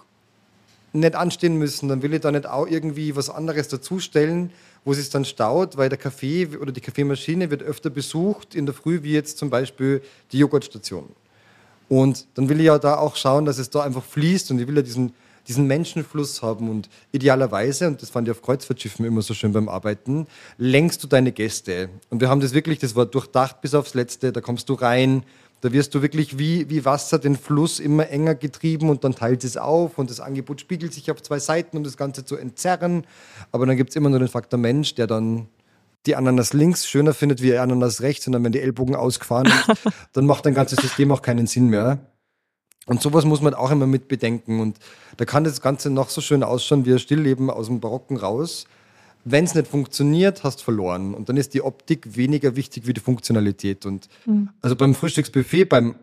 nicht 0.93 1.15
anstehen 1.15 1.57
müssen, 1.57 1.89
dann 1.89 2.01
will 2.01 2.13
ich 2.13 2.21
da 2.21 2.31
nicht 2.31 2.47
auch 2.47 2.67
irgendwie 2.67 3.15
was 3.15 3.29
anderes 3.29 3.67
dazustellen, 3.67 4.51
wo 4.85 4.91
es 4.91 5.09
dann 5.09 5.25
staut, 5.25 5.77
weil 5.77 5.89
der 5.89 5.97
Kaffee 5.97 6.47
oder 6.59 6.71
die 6.71 6.81
Kaffeemaschine 6.81 7.51
wird 7.51 7.63
öfter 7.63 7.89
besucht 7.89 8.55
in 8.55 8.65
der 8.65 8.73
Früh, 8.73 9.03
wie 9.03 9.13
jetzt 9.13 9.37
zum 9.37 9.49
Beispiel 9.49 10.01
die 10.31 10.39
Joghurtstation. 10.39 11.09
Und 11.89 12.27
dann 12.35 12.49
will 12.49 12.59
ich 12.59 12.67
ja 12.67 12.77
da 12.77 12.97
auch 12.97 13.15
schauen, 13.15 13.45
dass 13.45 13.57
es 13.57 13.69
da 13.69 13.81
einfach 13.81 14.03
fließt 14.03 14.51
und 14.51 14.59
ich 14.59 14.67
will 14.67 14.75
ja 14.75 14.81
diesen, 14.81 15.13
diesen 15.47 15.65
Menschenfluss 15.67 16.41
haben 16.41 16.69
und 16.69 16.87
idealerweise, 17.11 17.87
und 17.87 18.01
das 18.01 18.11
fand 18.11 18.27
ich 18.27 18.31
auf 18.31 18.41
Kreuzfahrtschiffen 18.41 19.05
immer 19.05 19.23
so 19.23 19.33
schön 19.33 19.51
beim 19.53 19.67
Arbeiten, 19.67 20.27
lenkst 20.57 21.03
du 21.03 21.07
deine 21.07 21.31
Gäste. 21.31 21.89
Und 22.09 22.21
wir 22.21 22.29
haben 22.29 22.41
das 22.41 22.53
wirklich, 22.53 22.79
das 22.79 22.95
war 22.95 23.05
durchdacht 23.05 23.61
bis 23.61 23.73
aufs 23.73 23.95
Letzte, 23.95 24.31
da 24.31 24.41
kommst 24.41 24.69
du 24.69 24.75
rein, 24.75 25.23
da 25.61 25.71
wirst 25.73 25.93
du 25.93 26.01
wirklich 26.01 26.39
wie, 26.39 26.69
wie 26.69 26.85
Wasser 26.85 27.19
den 27.19 27.35
Fluss 27.35 27.79
immer 27.79 28.09
enger 28.09 28.35
getrieben 28.35 28.89
und 28.89 29.03
dann 29.03 29.13
teilt 29.13 29.43
es 29.43 29.57
auf 29.57 29.97
und 29.97 30.09
das 30.09 30.19
Angebot 30.19 30.61
spiegelt 30.61 30.93
sich 30.93 31.11
auf 31.11 31.21
zwei 31.21 31.39
Seiten, 31.39 31.77
um 31.77 31.83
das 31.83 31.97
Ganze 31.97 32.23
zu 32.23 32.37
entzerren. 32.37 33.05
Aber 33.51 33.65
dann 33.65 33.75
gibt 33.75 33.89
es 33.89 33.95
immer 33.95 34.09
nur 34.09 34.19
den 34.19 34.27
Faktor 34.27 34.59
Mensch, 34.59 34.95
der 34.95 35.07
dann 35.07 35.47
die 36.05 36.15
Ananas 36.15 36.53
links 36.53 36.87
schöner 36.87 37.13
findet 37.13 37.41
wie 37.41 37.57
Ananas 37.57 38.01
rechts 38.01 38.25
und 38.25 38.33
dann, 38.33 38.43
wenn 38.43 38.53
die 38.53 38.61
Ellbogen 38.61 38.95
ausgefahren 38.95 39.47
ist, 39.47 39.81
dann 40.13 40.25
macht 40.25 40.45
dein 40.45 40.53
ganzes 40.53 40.79
System 40.79 41.11
auch 41.11 41.21
keinen 41.21 41.47
Sinn 41.47 41.67
mehr. 41.67 41.99
Und 42.85 43.01
sowas 43.01 43.25
muss 43.25 43.41
man 43.41 43.53
auch 43.53 43.69
immer 43.69 43.85
mit 43.85 44.07
bedenken. 44.07 44.61
Und 44.61 44.77
da 45.17 45.25
kann 45.25 45.43
das 45.43 45.61
Ganze 45.61 45.89
noch 45.89 46.09
so 46.09 46.21
schön 46.21 46.41
ausschauen 46.41 46.85
wie 46.85 46.93
ein 46.93 46.99
Stillleben 46.99 47.49
aus 47.51 47.67
dem 47.67 47.79
Barocken 47.79 48.17
raus. 48.17 48.65
Wenn 49.25 49.43
es 49.43 49.55
nicht 49.55 49.67
funktioniert, 49.67 50.43
hast 50.43 50.59
du 50.59 50.63
verloren. 50.63 51.13
Und 51.13 51.29
dann 51.29 51.37
ist 51.37 51.53
die 51.53 51.61
Optik 51.61 52.15
weniger 52.15 52.55
wichtig 52.55 52.87
wie 52.87 52.93
die 52.93 53.01
Funktionalität. 53.01 53.85
Und 53.85 54.07
mhm. 54.25 54.49
also 54.61 54.75
beim 54.75 54.95
Frühstücksbuffet, 54.95 55.65
beim, 55.65 55.95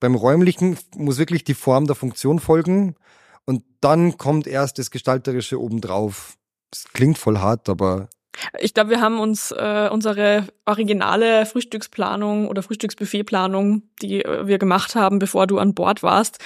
beim 0.00 0.14
räumlichen 0.14 0.76
muss 0.96 1.18
wirklich 1.18 1.44
die 1.44 1.54
Form 1.54 1.86
der 1.86 1.96
Funktion 1.96 2.40
folgen. 2.40 2.96
Und 3.44 3.62
dann 3.80 4.18
kommt 4.18 4.46
erst 4.46 4.78
das 4.78 4.90
Gestalterische 4.90 5.60
obendrauf. 5.60 6.36
Das 6.70 6.84
klingt 6.92 7.18
voll 7.18 7.38
hart, 7.38 7.68
aber 7.68 8.08
ich 8.58 8.74
glaube, 8.74 8.90
wir 8.90 9.00
haben 9.00 9.20
uns 9.20 9.52
äh, 9.52 9.88
unsere 9.90 10.48
originale 10.66 11.46
Frühstücksplanung 11.46 12.48
oder 12.48 12.62
Frühstücksbuffetplanung, 12.62 13.82
die 14.02 14.24
äh, 14.24 14.46
wir 14.46 14.58
gemacht 14.58 14.94
haben, 14.94 15.18
bevor 15.18 15.46
du 15.46 15.58
an 15.58 15.74
Bord 15.74 16.02
warst, 16.02 16.38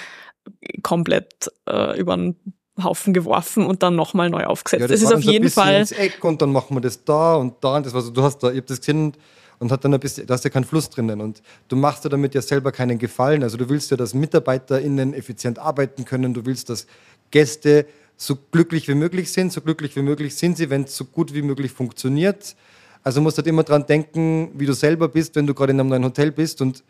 komplett 0.82 1.50
äh, 1.68 1.98
über 1.98 2.16
den 2.16 2.36
Haufen 2.84 3.12
geworfen 3.12 3.66
und 3.66 3.82
dann 3.82 3.96
nochmal 3.96 4.30
neu 4.30 4.44
aufgesetzt. 4.44 4.80
Ja, 4.80 4.86
das, 4.88 5.00
das 5.00 5.10
ist 5.10 5.16
auf 5.16 5.22
jeden 5.22 5.50
Fall. 5.50 5.80
Ins 5.80 5.92
Eck 5.92 6.22
und 6.24 6.40
dann 6.42 6.52
machen 6.52 6.76
wir 6.76 6.80
das 6.80 7.04
da 7.04 7.36
und 7.36 7.54
da 7.60 7.76
und 7.76 7.86
das 7.86 7.94
war 7.94 8.02
so, 8.02 8.10
du 8.10 8.22
hast 8.22 8.38
da, 8.38 8.50
ich 8.50 8.58
hab 8.58 8.66
das 8.66 8.80
gesehen 8.80 9.14
und 9.58 9.72
hat 9.72 9.84
dann 9.84 9.94
ein 9.94 10.00
bisschen, 10.00 10.26
da 10.26 10.34
hast 10.34 10.44
ja 10.44 10.50
keinen 10.50 10.64
Fluss 10.64 10.88
drinnen 10.88 11.20
und 11.20 11.42
du 11.68 11.76
machst 11.76 12.04
dir 12.04 12.08
damit 12.08 12.34
ja 12.34 12.42
selber 12.42 12.72
keinen 12.72 12.98
Gefallen. 12.98 13.42
Also 13.42 13.56
du 13.56 13.68
willst 13.68 13.90
ja, 13.90 13.96
dass 13.96 14.14
MitarbeiterInnen 14.14 15.14
effizient 15.14 15.58
arbeiten 15.58 16.04
können, 16.04 16.34
du 16.34 16.46
willst, 16.46 16.70
dass 16.70 16.86
Gäste 17.30 17.86
so 18.18 18.36
glücklich 18.50 18.88
wie 18.88 18.94
möglich 18.94 19.32
sind. 19.32 19.52
So 19.52 19.62
glücklich 19.62 19.96
wie 19.96 20.02
möglich 20.02 20.34
sind 20.34 20.58
sie, 20.58 20.68
wenn 20.68 20.82
es 20.82 20.96
so 20.96 21.04
gut 21.04 21.32
wie 21.32 21.42
möglich 21.42 21.72
funktioniert. 21.72 22.56
Also 23.04 23.20
musst 23.20 23.38
halt 23.38 23.46
immer 23.46 23.62
dran 23.62 23.86
denken, 23.86 24.50
wie 24.54 24.66
du 24.66 24.74
selber 24.74 25.08
bist, 25.08 25.36
wenn 25.36 25.46
du 25.46 25.54
gerade 25.54 25.72
in 25.72 25.80
einem 25.80 25.88
neuen 25.88 26.04
Hotel 26.04 26.32
bist. 26.32 26.60
Und 26.60 26.82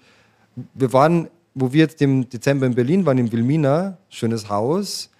wir 0.74 0.92
waren, 0.92 1.28
wo 1.54 1.72
wir 1.72 1.80
jetzt 1.80 2.00
im 2.02 2.28
Dezember 2.28 2.66
in 2.66 2.74
Berlin 2.74 3.06
waren, 3.06 3.18
in 3.18 3.30
Wilmina, 3.30 3.98
schönes 4.08 4.48
Haus. 4.48 5.10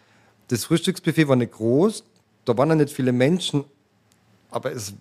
Das 0.49 0.65
Frühstücksbuffet 0.65 1.29
war 1.29 1.37
nicht 1.37 1.53
groß, 1.53 2.05
da 2.45 2.57
waren 2.57 2.71
ja 2.71 2.75
nicht 2.75 2.91
viele 2.91 3.13
Menschen, 3.13 3.65
aber 4.51 4.73
es 4.73 4.95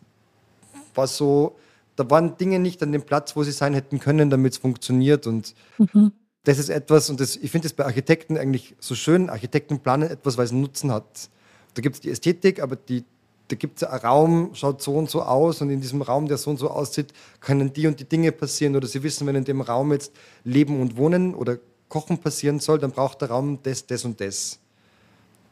war 0.94 1.08
so, 1.08 1.56
da 1.96 2.10
waren 2.10 2.38
Dinge 2.38 2.60
nicht 2.60 2.84
an 2.84 2.92
dem 2.92 3.04
Platz, 3.04 3.36
wo 3.36 3.44
sie 3.44 3.52
sein 3.52 3.74
hätten 3.74 4.00
können, 4.00 4.30
damit 4.30 4.54
es 4.54 4.58
funktioniert. 4.58 5.26
Und 5.26 5.56
mhm 5.78 6.12
das 6.48 6.60
ist 6.60 6.70
etwas, 6.70 7.10
und 7.10 7.20
das, 7.20 7.36
ich 7.36 7.52
finde 7.52 7.68
es 7.68 7.74
bei 7.74 7.84
Architekten 7.84 8.38
eigentlich 8.38 8.74
so 8.80 8.96
schön, 8.96 9.30
Architekten 9.30 9.80
planen 9.80 10.10
etwas, 10.10 10.38
weil 10.38 10.46
es 10.46 10.52
einen 10.52 10.62
Nutzen 10.62 10.94
hat. 10.94 11.30
Da 11.74 11.82
gibt 11.82 11.96
es 11.96 12.02
die 12.02 12.10
Ästhetik, 12.10 12.62
aber 12.62 12.78
die, 12.78 13.04
da 13.50 13.58
gibt 13.58 13.82
es 13.82 13.84
einen 13.84 14.00
Raum, 14.00 14.52
schaut 14.54 14.82
so 14.82 14.96
und 14.96 15.10
so 15.10 15.24
aus 15.24 15.62
und 15.62 15.70
in 15.70 15.82
diesem 15.82 16.02
Raum, 16.02 16.30
der 16.30 16.38
so 16.38 16.50
und 16.50 16.58
so 16.58 16.70
aussieht, 16.70 17.12
können 17.42 17.74
die 17.74 17.86
und 17.86 18.00
die 18.00 18.06
Dinge 18.06 18.32
passieren 18.32 18.78
oder 18.78 18.88
sie 18.88 19.04
wissen, 19.04 19.28
wenn 19.28 19.36
in 19.36 19.44
dem 19.44 19.60
Raum 19.60 19.92
jetzt 19.92 20.14
Leben 20.46 20.80
und 20.80 20.96
Wohnen 20.96 21.36
oder 21.36 21.58
Kochen 21.90 22.18
passieren 22.18 22.62
soll, 22.62 22.80
dann 22.80 22.92
braucht 22.92 23.20
der 23.20 23.30
Raum 23.30 23.60
das, 23.64 23.86
das 23.86 24.06
und 24.06 24.22
das. 24.22 24.58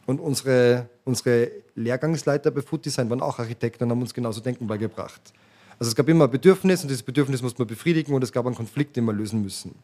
Und 0.06 0.20
unsere, 0.20 0.88
unsere 1.04 1.50
Lehrgangsleiter 1.74 2.50
bei 2.50 2.62
Food 2.62 2.84
Design 2.84 3.10
waren 3.10 3.20
auch 3.20 3.38
Architekten 3.38 3.84
und 3.84 3.90
haben 3.90 4.00
uns 4.00 4.14
genauso 4.14 4.40
denken 4.40 4.66
beigebracht. 4.66 5.20
Also 5.78 5.90
es 5.90 5.96
gab 5.96 6.08
immer 6.08 6.24
ein 6.24 6.30
Bedürfnis 6.30 6.82
und 6.82 6.88
dieses 6.88 7.02
Bedürfnis 7.02 7.42
musste 7.42 7.60
man 7.60 7.68
befriedigen 7.68 8.14
und 8.14 8.22
es 8.22 8.32
gab 8.32 8.46
einen 8.46 8.54
Konflikt, 8.54 8.96
den 8.96 9.04
wir 9.04 9.12
lösen 9.12 9.42
müssen. 9.42 9.74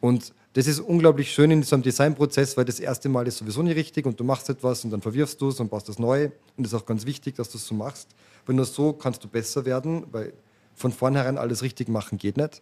Und 0.00 0.34
das 0.54 0.66
ist 0.66 0.80
unglaublich 0.80 1.32
schön 1.32 1.50
in 1.50 1.60
diesem 1.60 1.80
Designprozess, 1.80 2.56
weil 2.56 2.64
das 2.64 2.80
erste 2.80 3.08
Mal 3.08 3.26
ist 3.26 3.38
sowieso 3.38 3.62
nicht 3.62 3.76
richtig 3.76 4.04
und 4.04 4.18
du 4.18 4.24
machst 4.24 4.50
etwas 4.50 4.84
und 4.84 4.90
dann 4.90 5.00
verwirfst 5.00 5.40
du 5.40 5.48
es 5.48 5.60
und 5.60 5.70
baust 5.70 5.88
das 5.88 5.98
neu. 5.98 6.24
Und 6.56 6.66
das 6.66 6.72
ist 6.72 6.74
auch 6.74 6.84
ganz 6.84 7.06
wichtig, 7.06 7.36
dass 7.36 7.48
du 7.50 7.56
es 7.56 7.66
so 7.66 7.74
machst. 7.74 8.08
Weil 8.44 8.56
nur 8.56 8.64
so 8.64 8.92
kannst 8.92 9.22
du 9.24 9.28
besser 9.28 9.64
werden, 9.64 10.04
weil 10.10 10.32
von 10.74 10.92
vornherein 10.92 11.38
alles 11.38 11.62
richtig 11.62 11.88
machen 11.88 12.18
geht 12.18 12.36
nicht. 12.36 12.60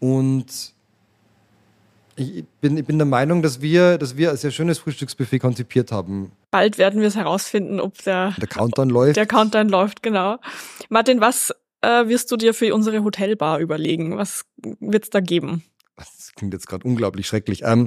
Und 0.00 0.72
ich 2.20 2.44
bin, 2.60 2.76
ich 2.76 2.84
bin 2.84 2.98
der 2.98 3.06
Meinung, 3.06 3.42
dass 3.42 3.60
wir, 3.60 3.98
dass 3.98 4.16
wir 4.16 4.30
ein 4.30 4.36
sehr 4.36 4.50
schönes 4.50 4.78
Frühstücksbuffet 4.78 5.38
konzipiert 5.38 5.92
haben. 5.92 6.32
Bald 6.50 6.78
werden 6.78 7.00
wir 7.00 7.08
es 7.08 7.16
herausfinden, 7.16 7.80
ob 7.80 8.02
der, 8.02 8.34
der 8.38 8.48
Countdown 8.48 8.90
läuft. 8.90 9.16
Der 9.16 9.26
Countdown 9.26 9.68
läuft, 9.68 10.02
genau. 10.02 10.36
Martin, 10.88 11.20
was 11.20 11.54
äh, 11.80 12.06
wirst 12.06 12.30
du 12.30 12.36
dir 12.36 12.54
für 12.54 12.74
unsere 12.74 13.02
Hotelbar 13.02 13.58
überlegen? 13.58 14.16
Was 14.16 14.44
wird 14.80 15.04
es 15.04 15.10
da 15.10 15.20
geben? 15.20 15.64
das 15.96 16.32
klingt 16.34 16.54
jetzt 16.54 16.66
gerade 16.66 16.88
unglaublich 16.88 17.26
schrecklich. 17.26 17.62
Ähm, 17.62 17.86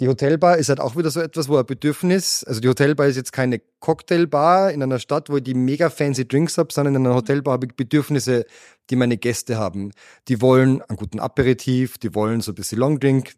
die 0.00 0.08
Hotelbar 0.08 0.58
ist 0.58 0.68
halt 0.68 0.80
auch 0.80 0.96
wieder 0.96 1.10
so 1.10 1.20
etwas, 1.20 1.48
wo 1.48 1.56
ein 1.56 1.66
Bedürfnis, 1.66 2.42
also 2.42 2.60
die 2.60 2.68
Hotelbar 2.68 3.06
ist 3.06 3.16
jetzt 3.16 3.32
keine 3.32 3.60
Cocktailbar 3.78 4.72
in 4.72 4.82
einer 4.82 4.98
Stadt, 4.98 5.30
wo 5.30 5.36
ich 5.36 5.44
die 5.44 5.54
mega 5.54 5.90
fancy 5.90 6.26
Drinks 6.26 6.58
habe, 6.58 6.72
sondern 6.72 6.96
in 6.96 7.06
einer 7.06 7.14
Hotelbar 7.14 7.52
habe 7.54 7.66
ich 7.66 7.76
Bedürfnisse, 7.76 8.44
die 8.90 8.96
meine 8.96 9.16
Gäste 9.16 9.58
haben. 9.58 9.92
Die 10.26 10.40
wollen 10.40 10.82
einen 10.82 10.96
guten 10.96 11.20
Aperitif, 11.20 11.98
die 11.98 12.16
wollen 12.16 12.40
so 12.40 12.50
ein 12.50 12.56
bisschen 12.56 12.78
Longdrink, 12.78 13.34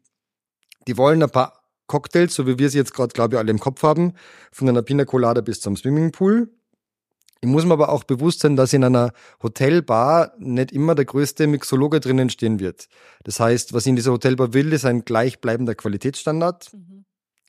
die 0.87 0.97
wollen 0.97 1.23
ein 1.23 1.31
paar 1.31 1.64
Cocktails, 1.87 2.35
so 2.35 2.47
wie 2.47 2.59
wir 2.59 2.70
sie 2.70 2.79
jetzt 2.79 2.94
gerade, 2.94 3.12
glaube 3.12 3.35
ich, 3.35 3.38
alle 3.38 3.51
im 3.51 3.61
Kopf 3.61 3.83
haben, 3.83 4.14
von 4.53 4.68
einer 4.68 4.83
Pina 4.83 5.05
Colada 5.05 5.40
bis 5.40 5.61
zum 5.61 5.77
Swimmingpool. 5.77 6.51
Ich 7.40 7.51
muss 7.51 7.66
mir 7.66 7.75
aber 7.75 7.90
auch 7.90 8.05
bewusst 8.05 8.40
sein, 8.40 8.57
dass 8.57 8.73
in 8.73 8.85
einer 8.85 9.12
Hotelbar 9.42 10.33
nicht 10.38 10.73
immer 10.73 10.94
der 10.94 11.05
größte 11.05 11.47
Mixologe 11.47 12.01
drinnen 12.01 12.31
stehen 12.31 12.59
wird. 12.59 12.88
Das 13.23 13.38
heißt, 13.38 13.75
was 13.75 13.85
ich 13.85 13.90
in 13.90 13.97
dieser 13.97 14.12
Hotelbar 14.12 14.55
will, 14.55 14.73
ist 14.73 14.87
ein 14.87 15.05
gleichbleibender 15.05 15.75
Qualitätsstandard 15.75 16.73
mhm. 16.73 17.05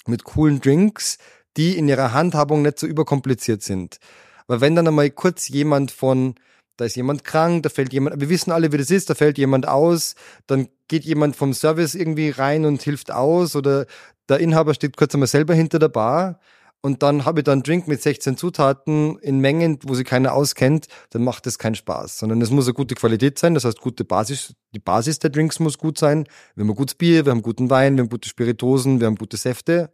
mit 0.06 0.26
coolen 0.26 0.60
Drinks, 0.60 1.18
die 1.56 1.78
in 1.78 1.88
ihrer 1.88 2.12
Handhabung 2.12 2.62
nicht 2.62 2.78
so 2.78 2.88
überkompliziert 2.88 3.64
sind. 3.64 4.00
Aber 4.48 4.60
wenn 4.60 4.76
dann 4.76 4.88
einmal 4.88 5.10
kurz 5.12 5.48
jemand 5.48 5.92
von, 5.92 6.36
da 6.76 6.84
ist 6.84 6.98
jemand 6.98 7.24
krank, 7.24 7.64
da 7.64 7.70
fällt 7.70 7.94
jemand, 7.94 8.20
wir 8.20 8.30
wissen 8.30 8.52
alle, 8.52 8.74
wie 8.74 8.78
das 8.78 8.92
ist, 8.92 9.10
da 9.10 9.16
fällt 9.16 9.38
jemand 9.38 9.66
aus, 9.66 10.16
dann 10.46 10.68
geht 10.88 11.04
jemand 11.04 11.36
vom 11.36 11.54
Service 11.54 11.96
irgendwie 11.96 12.30
rein 12.30 12.66
und 12.66 12.82
hilft 12.82 13.12
aus 13.12 13.56
oder 13.56 13.86
der 14.30 14.40
Inhaber 14.40 14.74
steht 14.74 14.98
kurz 14.98 15.14
einmal 15.14 15.28
selber 15.28 15.54
hinter 15.54 15.80
der 15.80 15.90
Bar, 15.90 16.40
und 16.86 17.02
dann 17.02 17.26
habe 17.26 17.40
ich 17.40 17.46
dann 17.46 17.64
Drink 17.64 17.88
mit 17.88 18.00
16 18.04 18.38
Zutaten 18.38 19.18
in 19.18 19.40
Mengen, 19.40 19.80
wo 19.82 19.96
sich 19.96 20.06
keiner 20.06 20.34
auskennt, 20.34 20.86
dann 21.10 21.24
macht 21.24 21.48
das 21.48 21.58
keinen 21.58 21.74
Spaß. 21.74 22.20
Sondern 22.20 22.44
es 22.44 22.52
muss 22.52 22.68
eine 22.68 22.76
gute 22.76 22.94
Qualität 22.94 23.40
sein, 23.40 23.56
das 23.56 23.66
heißt 23.66 23.82
gute 23.82 24.06
Basis, 24.06 24.54
die 24.70 24.78
Basis 24.78 25.18
der 25.18 25.32
Drinks 25.32 25.60
muss 25.60 25.80
gut 25.80 25.98
sein. 25.98 26.26
Wir 26.54 26.62
haben 26.62 26.70
ein 26.70 26.76
gutes 26.76 26.94
Bier, 26.94 27.26
wir 27.26 27.32
haben 27.32 27.42
guten 27.42 27.72
Wein, 27.72 27.98
wir 27.98 28.04
haben 28.04 28.10
gute 28.12 28.30
Spiritosen, 28.30 29.00
wir 29.00 29.08
haben 29.08 29.16
gute 29.16 29.36
Säfte. 29.36 29.92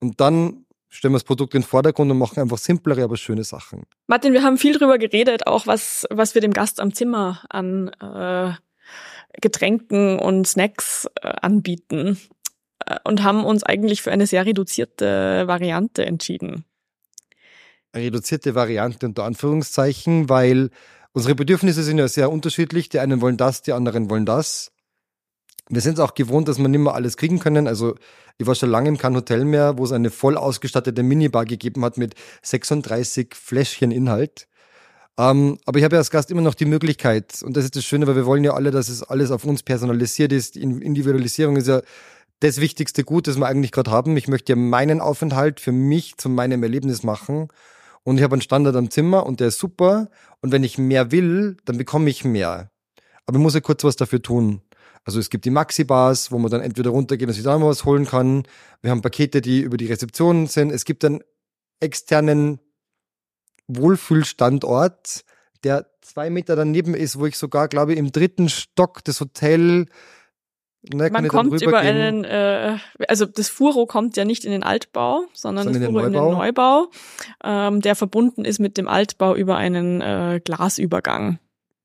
Und 0.00 0.18
dann 0.18 0.64
stellen 0.88 1.12
wir 1.12 1.16
das 1.16 1.24
Produkt 1.24 1.54
in 1.54 1.60
den 1.60 1.68
Vordergrund 1.68 2.10
und 2.10 2.16
machen 2.16 2.40
einfach 2.40 2.56
simplere, 2.56 3.04
aber 3.04 3.18
schöne 3.18 3.44
Sachen. 3.44 3.82
Martin, 4.06 4.32
wir 4.32 4.42
haben 4.42 4.56
viel 4.56 4.72
drüber 4.72 4.96
geredet, 4.96 5.46
auch 5.46 5.66
was, 5.66 6.06
was 6.08 6.34
wir 6.34 6.40
dem 6.40 6.54
Gast 6.54 6.80
am 6.80 6.94
Zimmer 6.94 7.42
an 7.50 7.88
äh, 8.00 8.54
Getränken 9.40 10.18
und 10.18 10.46
Snacks 10.46 11.06
äh, 11.22 11.28
anbieten. 11.42 12.18
Äh, 12.84 12.96
und 13.04 13.22
haben 13.22 13.44
uns 13.44 13.62
eigentlich 13.62 14.02
für 14.02 14.12
eine 14.12 14.26
sehr 14.26 14.46
reduzierte 14.46 15.46
Variante 15.46 16.04
entschieden. 16.04 16.64
reduzierte 17.94 18.54
Variante 18.54 19.06
unter 19.06 19.24
Anführungszeichen, 19.24 20.28
weil 20.28 20.70
unsere 21.12 21.34
Bedürfnisse 21.34 21.82
sind 21.82 21.98
ja 21.98 22.08
sehr 22.08 22.30
unterschiedlich. 22.30 22.88
Die 22.88 22.98
einen 22.98 23.20
wollen 23.20 23.36
das, 23.36 23.62
die 23.62 23.72
anderen 23.72 24.10
wollen 24.10 24.26
das. 24.26 24.72
Wir 25.68 25.80
sind 25.80 25.94
es 25.94 26.00
auch 26.00 26.14
gewohnt, 26.14 26.46
dass 26.46 26.58
wir 26.58 26.68
nicht 26.68 26.78
mehr 26.78 26.94
alles 26.94 27.16
kriegen 27.16 27.40
können. 27.40 27.66
Also 27.66 27.96
ich 28.38 28.46
war 28.46 28.54
schon 28.54 28.70
lange 28.70 28.88
im 28.88 28.98
kein 28.98 29.16
Hotel 29.16 29.44
mehr, 29.44 29.78
wo 29.78 29.84
es 29.84 29.92
eine 29.92 30.10
voll 30.10 30.36
ausgestattete 30.36 31.02
Minibar 31.02 31.44
gegeben 31.44 31.84
hat 31.84 31.96
mit 31.96 32.14
36 32.42 33.34
Fläschchen 33.34 33.90
Inhalt. 33.90 34.46
Ähm, 35.18 35.58
aber 35.64 35.78
ich 35.78 35.84
habe 35.84 35.96
ja 35.96 36.00
als 36.00 36.10
Gast 36.10 36.30
immer 36.30 36.42
noch 36.42 36.54
die 36.54 36.66
Möglichkeit, 36.66 37.42
und 37.42 37.56
das 37.56 37.64
ist 37.64 37.76
das 37.76 37.84
Schöne, 37.84 38.06
weil 38.06 38.16
wir 38.16 38.26
wollen 38.26 38.44
ja 38.44 38.52
alle, 38.52 38.70
dass 38.70 38.88
es 38.88 39.02
alles 39.02 39.30
auf 39.30 39.44
uns 39.44 39.62
personalisiert 39.62 40.32
ist. 40.32 40.56
Individualisierung 40.56 41.56
ist 41.56 41.68
ja 41.68 41.80
das 42.40 42.60
wichtigste 42.60 43.02
Gut, 43.02 43.26
das 43.26 43.38
wir 43.38 43.46
eigentlich 43.46 43.72
gerade 43.72 43.90
haben. 43.90 44.16
Ich 44.16 44.28
möchte 44.28 44.52
ja 44.52 44.56
meinen 44.56 45.00
Aufenthalt 45.00 45.60
für 45.60 45.72
mich 45.72 46.16
zu 46.18 46.28
meinem 46.28 46.62
Erlebnis 46.62 47.02
machen. 47.02 47.48
Und 48.02 48.18
ich 48.18 48.22
habe 48.22 48.34
einen 48.34 48.42
Standard 48.42 48.76
am 48.76 48.90
Zimmer 48.90 49.26
und 49.26 49.40
der 49.40 49.48
ist 49.48 49.58
super. 49.58 50.08
Und 50.40 50.52
wenn 50.52 50.62
ich 50.62 50.78
mehr 50.78 51.10
will, 51.12 51.56
dann 51.64 51.78
bekomme 51.78 52.10
ich 52.10 52.24
mehr. 52.24 52.70
Aber 53.24 53.38
ich 53.38 53.42
muss 53.42 53.54
ja 53.54 53.60
kurz 53.60 53.84
was 53.84 53.96
dafür 53.96 54.22
tun. 54.22 54.60
Also 55.04 55.18
es 55.18 55.30
gibt 55.30 55.44
die 55.44 55.50
Maxi-Bars, 55.50 56.30
wo 56.30 56.38
man 56.38 56.50
dann 56.50 56.60
entweder 56.60 56.90
runtergehen 56.90 57.28
und 57.28 57.34
sich 57.34 57.44
da 57.44 57.58
mal 57.58 57.68
was 57.68 57.84
holen 57.84 58.06
kann. 58.06 58.42
Wir 58.82 58.90
haben 58.90 59.02
Pakete, 59.02 59.40
die 59.40 59.60
über 59.60 59.76
die 59.76 59.86
Rezeption 59.86 60.46
sind. 60.46 60.70
Es 60.70 60.84
gibt 60.84 61.04
einen 61.04 61.22
externen 61.80 62.60
Wohlfühlstandort, 63.68 65.24
der 65.64 65.86
zwei 66.00 66.30
Meter 66.30 66.56
daneben 66.56 66.94
ist, 66.94 67.18
wo 67.18 67.26
ich 67.26 67.36
sogar, 67.36 67.68
glaube 67.68 67.92
ich, 67.92 67.98
im 67.98 68.12
dritten 68.12 68.48
Stock 68.48 69.02
des 69.04 69.20
Hotel 69.20 69.86
Ne, 70.94 71.10
Man 71.10 71.26
kommt 71.26 71.60
über 71.62 71.78
einen, 71.78 72.22
äh, 72.24 72.76
also 73.08 73.26
das 73.26 73.48
Furo 73.48 73.86
kommt 73.86 74.16
ja 74.16 74.24
nicht 74.24 74.44
in 74.44 74.52
den 74.52 74.62
Altbau, 74.62 75.24
sondern, 75.32 75.64
sondern 75.64 75.82
das 75.82 75.90
Furo 75.90 76.06
in 76.06 76.12
den 76.12 76.22
Neubau, 76.22 76.28
in 76.28 76.32
den 76.32 76.38
Neubau 76.38 76.86
ähm, 77.44 77.80
der 77.80 77.96
verbunden 77.96 78.44
ist 78.44 78.60
mit 78.60 78.78
dem 78.78 78.86
Altbau 78.86 79.34
über 79.34 79.56
einen 79.56 80.00
äh, 80.00 80.40
Glasübergang. 80.44 81.40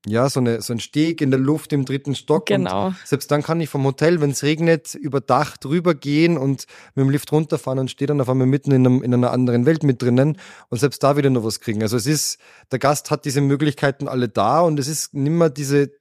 Ja, 0.07 0.29
so, 0.29 0.39
eine, 0.39 0.63
so 0.63 0.73
ein 0.73 0.79
Steg 0.79 1.21
in 1.21 1.29
der 1.29 1.39
Luft 1.39 1.71
im 1.73 1.85
dritten 1.85 2.15
Stock. 2.15 2.47
Genau. 2.47 2.87
Und 2.87 2.95
selbst 3.05 3.29
dann 3.29 3.43
kann 3.43 3.61
ich 3.61 3.69
vom 3.69 3.83
Hotel, 3.83 4.19
wenn 4.19 4.31
es 4.31 4.41
regnet, 4.41 4.95
über 4.95 5.21
Dach 5.21 5.57
drüber 5.57 5.93
gehen 5.93 6.37
und 6.39 6.65
mit 6.95 7.05
dem 7.05 7.11
Lift 7.11 7.31
runterfahren 7.31 7.77
und 7.77 7.91
stehe 7.91 8.07
dann 8.07 8.19
auf 8.19 8.27
einmal 8.27 8.47
mitten 8.47 8.71
in, 8.71 8.85
einem, 8.85 9.03
in 9.03 9.13
einer 9.13 9.31
anderen 9.31 9.67
Welt 9.67 9.83
mit 9.83 10.01
drinnen 10.01 10.37
und 10.69 10.79
selbst 10.79 11.03
da 11.03 11.17
wieder 11.17 11.29
noch 11.29 11.43
was 11.43 11.59
kriegen. 11.59 11.83
Also 11.83 11.97
es 11.97 12.07
ist, 12.07 12.39
der 12.71 12.79
Gast 12.79 13.11
hat 13.11 13.25
diese 13.25 13.41
Möglichkeiten 13.41 14.07
alle 14.07 14.27
da 14.27 14.61
und 14.61 14.79
es 14.79 14.87
ist 14.87 15.13
nimmer 15.13 15.51
diese, 15.51 15.91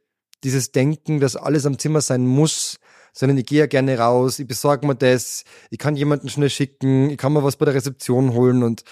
dieses 0.44 0.72
Denken, 0.72 1.20
dass 1.20 1.36
alles 1.36 1.66
am 1.66 1.78
Zimmer 1.78 2.01
sein 2.01 2.26
muss, 2.26 2.78
sondern 3.12 3.36
ich 3.36 3.46
gehe 3.46 3.59
ja 3.59 3.66
gerne 3.66 3.98
raus, 3.98 4.38
ich 4.38 4.46
besorge 4.46 4.86
mir 4.86 4.94
das, 4.94 5.44
ich 5.68 5.78
kann 5.78 5.96
jemanden 5.96 6.30
schnell 6.30 6.48
schicken, 6.48 7.11
ich 7.11 7.18
kann 7.18 7.34
mir 7.34 7.44
was 7.44 7.57
bei 7.57 7.66
der 7.66 7.74
Rezeption 7.74 8.32
holen 8.32 8.62
und 8.62 8.82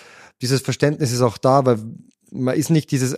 dieses 0.42 0.60
Verständnis 0.60 1.12
ist 1.12 1.22
auch 1.22 1.38
da, 1.38 1.64
weil 1.64 1.78
man 2.30 2.56
ist 2.56 2.68
nicht 2.68 2.90
dieses 2.90 3.16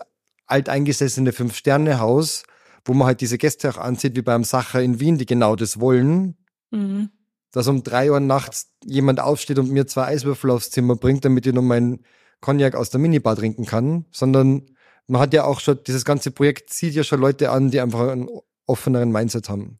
alteingesessene 0.51 1.32
Fünf-Sterne-Haus, 1.32 2.44
wo 2.84 2.94
man 2.94 3.07
halt 3.07 3.20
diese 3.20 3.38
Gäste 3.38 3.70
auch 3.70 3.78
anzieht, 3.78 4.16
wie 4.16 4.22
beim 4.22 4.44
Sacher 4.44 4.82
in 4.82 5.01
Wien, 5.01 5.18
die 5.18 5.26
genau 5.26 5.57
das 5.57 5.80
wollen. 5.80 6.36
Mhm. 6.70 7.11
Dass 7.53 7.66
um 7.66 7.82
drei 7.82 8.11
Uhr 8.11 8.20
nachts 8.20 8.72
jemand 8.84 9.20
aufsteht 9.20 9.59
und 9.59 9.70
mir 9.70 9.86
zwei 9.86 10.07
Eiswürfel 10.07 10.51
aufs 10.51 10.70
Zimmer 10.70 10.96
bringt, 10.96 11.24
damit 11.24 11.46
ich 11.46 11.53
noch 11.53 11.62
meinen 11.62 12.05
Cognac 12.40 12.74
aus 12.74 12.90
der 12.90 13.01
Minibar 13.01 13.36
trinken 13.36 13.66
kann, 13.66 14.07
sondern 14.12 14.66
man 15.09 15.20
hat 15.20 15.34
ja 15.34 15.44
auch 15.44 15.61
schon, 15.61 15.82
dieses 15.86 16.05
ganze 16.05 16.30
Projekt 16.30 16.70
zieht 16.70 16.94
ja 16.94 17.03
schon 17.03 17.20
Leute 17.20 17.51
an, 17.51 17.70
die 17.70 17.80
einfach 17.80 18.09
einen 18.09 18.28
offeneren 18.66 19.11
Mindset 19.11 19.48
haben. 19.48 19.78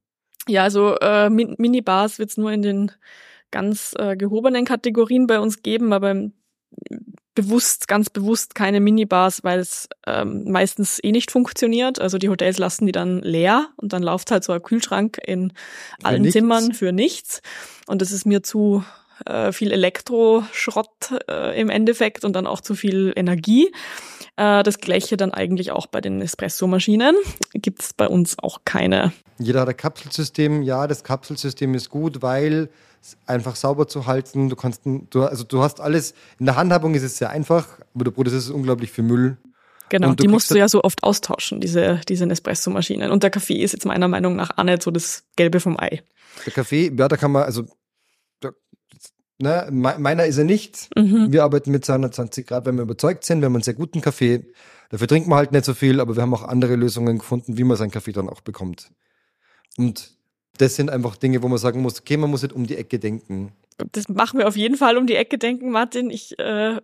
Ja, 0.49 0.65
also 0.65 0.97
äh, 0.97 1.31
Minibars 1.31 2.19
wird 2.19 2.31
es 2.31 2.37
nur 2.37 2.51
in 2.51 2.63
den 2.63 2.93
ganz 3.51 3.95
äh, 3.99 4.17
gehobenen 4.17 4.65
Kategorien 4.65 5.27
bei 5.27 5.39
uns 5.39 5.63
geben, 5.63 5.93
aber 5.93 6.31
bewusst, 7.43 7.89
ganz 7.89 8.11
bewusst 8.11 8.55
keine 8.55 8.81
Minibars, 8.81 9.45
weil 9.45 9.61
es 9.61 9.89
ähm, 10.07 10.51
meistens 10.51 10.99
eh 11.03 11.13
nicht 11.13 11.31
funktioniert. 11.31 12.01
Also 12.01 12.19
die 12.19 12.29
Hotels 12.29 12.59
lassen 12.59 12.87
die 12.87 12.93
dann 12.93 13.21
leer 13.21 13.69
und 13.77 13.93
dann 13.93 14.03
läuft 14.03 14.31
halt 14.31 14.45
so 14.45 14.53
ein 14.53 14.63
Kühlschrank 14.63 15.19
in 15.25 15.53
für 16.01 16.07
allen 16.07 16.23
nichts. 16.23 16.35
Zimmern 16.35 16.73
für 16.75 16.93
nichts. 16.93 17.43
Und 17.87 18.03
das 18.03 18.13
ist 18.13 18.27
mir 18.27 18.43
zu 18.43 18.85
äh, 19.27 19.53
viel 19.53 19.73
Elektroschrott 19.73 21.15
äh, 21.29 21.61
im 21.61 21.71
Endeffekt 21.71 22.25
und 22.25 22.35
dann 22.35 22.47
auch 22.47 22.61
zu 22.61 22.75
viel 22.75 23.13
Energie. 23.17 23.73
Äh, 24.37 24.63
das 24.63 24.79
gleiche 24.79 25.17
dann 25.17 25.33
eigentlich 25.33 25.73
auch 25.73 25.87
bei 25.87 26.01
den 26.01 26.21
Espresso-Maschinen. 26.23 27.17
Gibt 27.53 27.83
es 27.83 27.93
bei 27.93 28.09
uns 28.09 28.39
auch 28.39 28.61
keine. 28.65 29.13
Jeder 29.39 29.61
hat 29.61 29.69
ein 29.69 29.77
Kapselsystem. 29.77 30.63
Ja, 30.63 30.87
das 30.87 31.05
Kapselsystem 31.05 31.75
ist 31.75 31.91
gut, 31.91 32.23
weil 32.23 32.71
einfach 33.27 33.57
sauber 33.57 33.89
zu 33.89 34.07
halten. 34.07 34.49
Du 34.49 34.57
kannst, 34.57 34.83
du, 34.85 35.23
also 35.23 35.45
du 35.45 35.63
hast 35.63 35.81
alles, 35.81 36.15
in 36.39 36.47
der 36.47 36.57
Handhabung 36.57 36.95
ist 36.95 37.03
es 37.03 37.19
sehr 37.19 37.31
einfach, 37.31 37.67
aber 37.95 38.05
du 38.05 38.13
produzierst 38.13 38.51
unglaublich 38.51 38.91
viel 38.91 39.05
Müll. 39.05 39.37
Genau, 39.89 40.15
die 40.15 40.29
musst 40.29 40.51
du 40.53 40.55
ja 40.55 40.69
so 40.69 40.85
oft 40.85 41.03
austauschen, 41.03 41.61
diese, 41.61 42.01
diese 42.09 42.25
Nespresso-Maschinen. 42.25 43.11
Und 43.11 43.25
der 43.25 43.31
Kaffee 43.31 43.61
ist 43.61 43.73
jetzt 43.73 43.85
meiner 43.85 44.07
Meinung 44.07 44.37
nach 44.37 44.57
auch 44.57 44.63
nicht 44.63 44.83
so 44.83 44.93
das 44.93 45.25
Gelbe 45.35 45.59
vom 45.59 45.79
Ei. 45.79 46.03
Der 46.47 46.53
Kaffee, 46.53 46.93
ja, 46.97 47.09
da 47.09 47.17
kann 47.17 47.33
man, 47.33 47.43
also, 47.43 47.65
da, 48.39 48.51
ne, 49.41 49.67
meiner 49.71 50.27
ist 50.27 50.39
er 50.39 50.45
nicht. 50.45 50.91
Mhm. 50.97 51.33
Wir 51.33 51.43
arbeiten 51.43 51.73
mit 51.73 51.85
220 51.85 52.47
Grad, 52.47 52.67
wenn 52.67 52.77
wir 52.77 52.83
überzeugt 52.83 53.25
sind. 53.25 53.41
Wir 53.41 53.47
haben 53.47 53.57
einen 53.57 53.65
sehr 53.65 53.75
guten 53.75 54.01
Kaffee. 54.01 54.47
Dafür 54.91 55.09
trinkt 55.09 55.29
man 55.29 55.39
halt 55.39 55.51
nicht 55.51 55.65
so 55.65 55.75
viel, 55.75 56.01
aber 56.01 56.15
wir 56.15 56.23
haben 56.23 56.35
auch 56.35 56.45
andere 56.45 56.77
Lösungen 56.77 57.19
gefunden, 57.19 57.59
wie 57.59 57.65
man 57.65 57.77
seinen 57.77 57.91
Kaffee 57.91 58.13
dann 58.13 58.29
auch 58.29 58.43
bekommt. 58.43 58.93
Und 59.77 60.13
das 60.61 60.77
sind 60.77 60.91
einfach 60.91 61.17
Dinge, 61.17 61.43
wo 61.43 61.49
man 61.49 61.59
sagen 61.59 61.81
muss, 61.81 62.01
okay, 62.01 62.17
man 62.17 62.31
muss 62.31 62.43
nicht 62.43 62.55
um 62.55 62.67
die 62.67 62.77
Ecke 62.77 62.99
denken. 62.99 63.53
Das 63.93 64.09
machen 64.09 64.39
wir 64.39 64.47
auf 64.47 64.57
jeden 64.57 64.77
Fall 64.77 64.99
um 64.99 65.07
die 65.07 65.15
Ecke 65.15 65.39
denken, 65.39 65.71
Martin. 65.71 66.11
Ich 66.11 66.39
äh, 66.39 66.77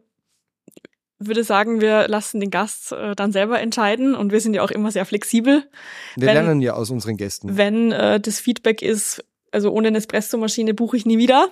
würde 1.18 1.44
sagen, 1.44 1.80
wir 1.80 2.08
lassen 2.08 2.40
den 2.40 2.50
Gast 2.50 2.92
äh, 2.92 3.14
dann 3.14 3.32
selber 3.32 3.60
entscheiden 3.60 4.14
und 4.14 4.32
wir 4.32 4.40
sind 4.40 4.54
ja 4.54 4.62
auch 4.62 4.70
immer 4.70 4.90
sehr 4.90 5.04
flexibel. 5.04 5.68
Wir 6.16 6.28
wenn, 6.28 6.34
lernen 6.34 6.60
ja 6.62 6.72
aus 6.72 6.90
unseren 6.90 7.18
Gästen. 7.18 7.58
Wenn 7.58 7.92
äh, 7.92 8.18
das 8.18 8.40
Feedback 8.40 8.80
ist, 8.80 9.22
also 9.52 9.70
ohne 9.70 9.88
eine 9.88 9.98
Espresso-Maschine 9.98 10.72
buche 10.72 10.96
ich 10.96 11.04
nie 11.04 11.18
wieder, 11.18 11.50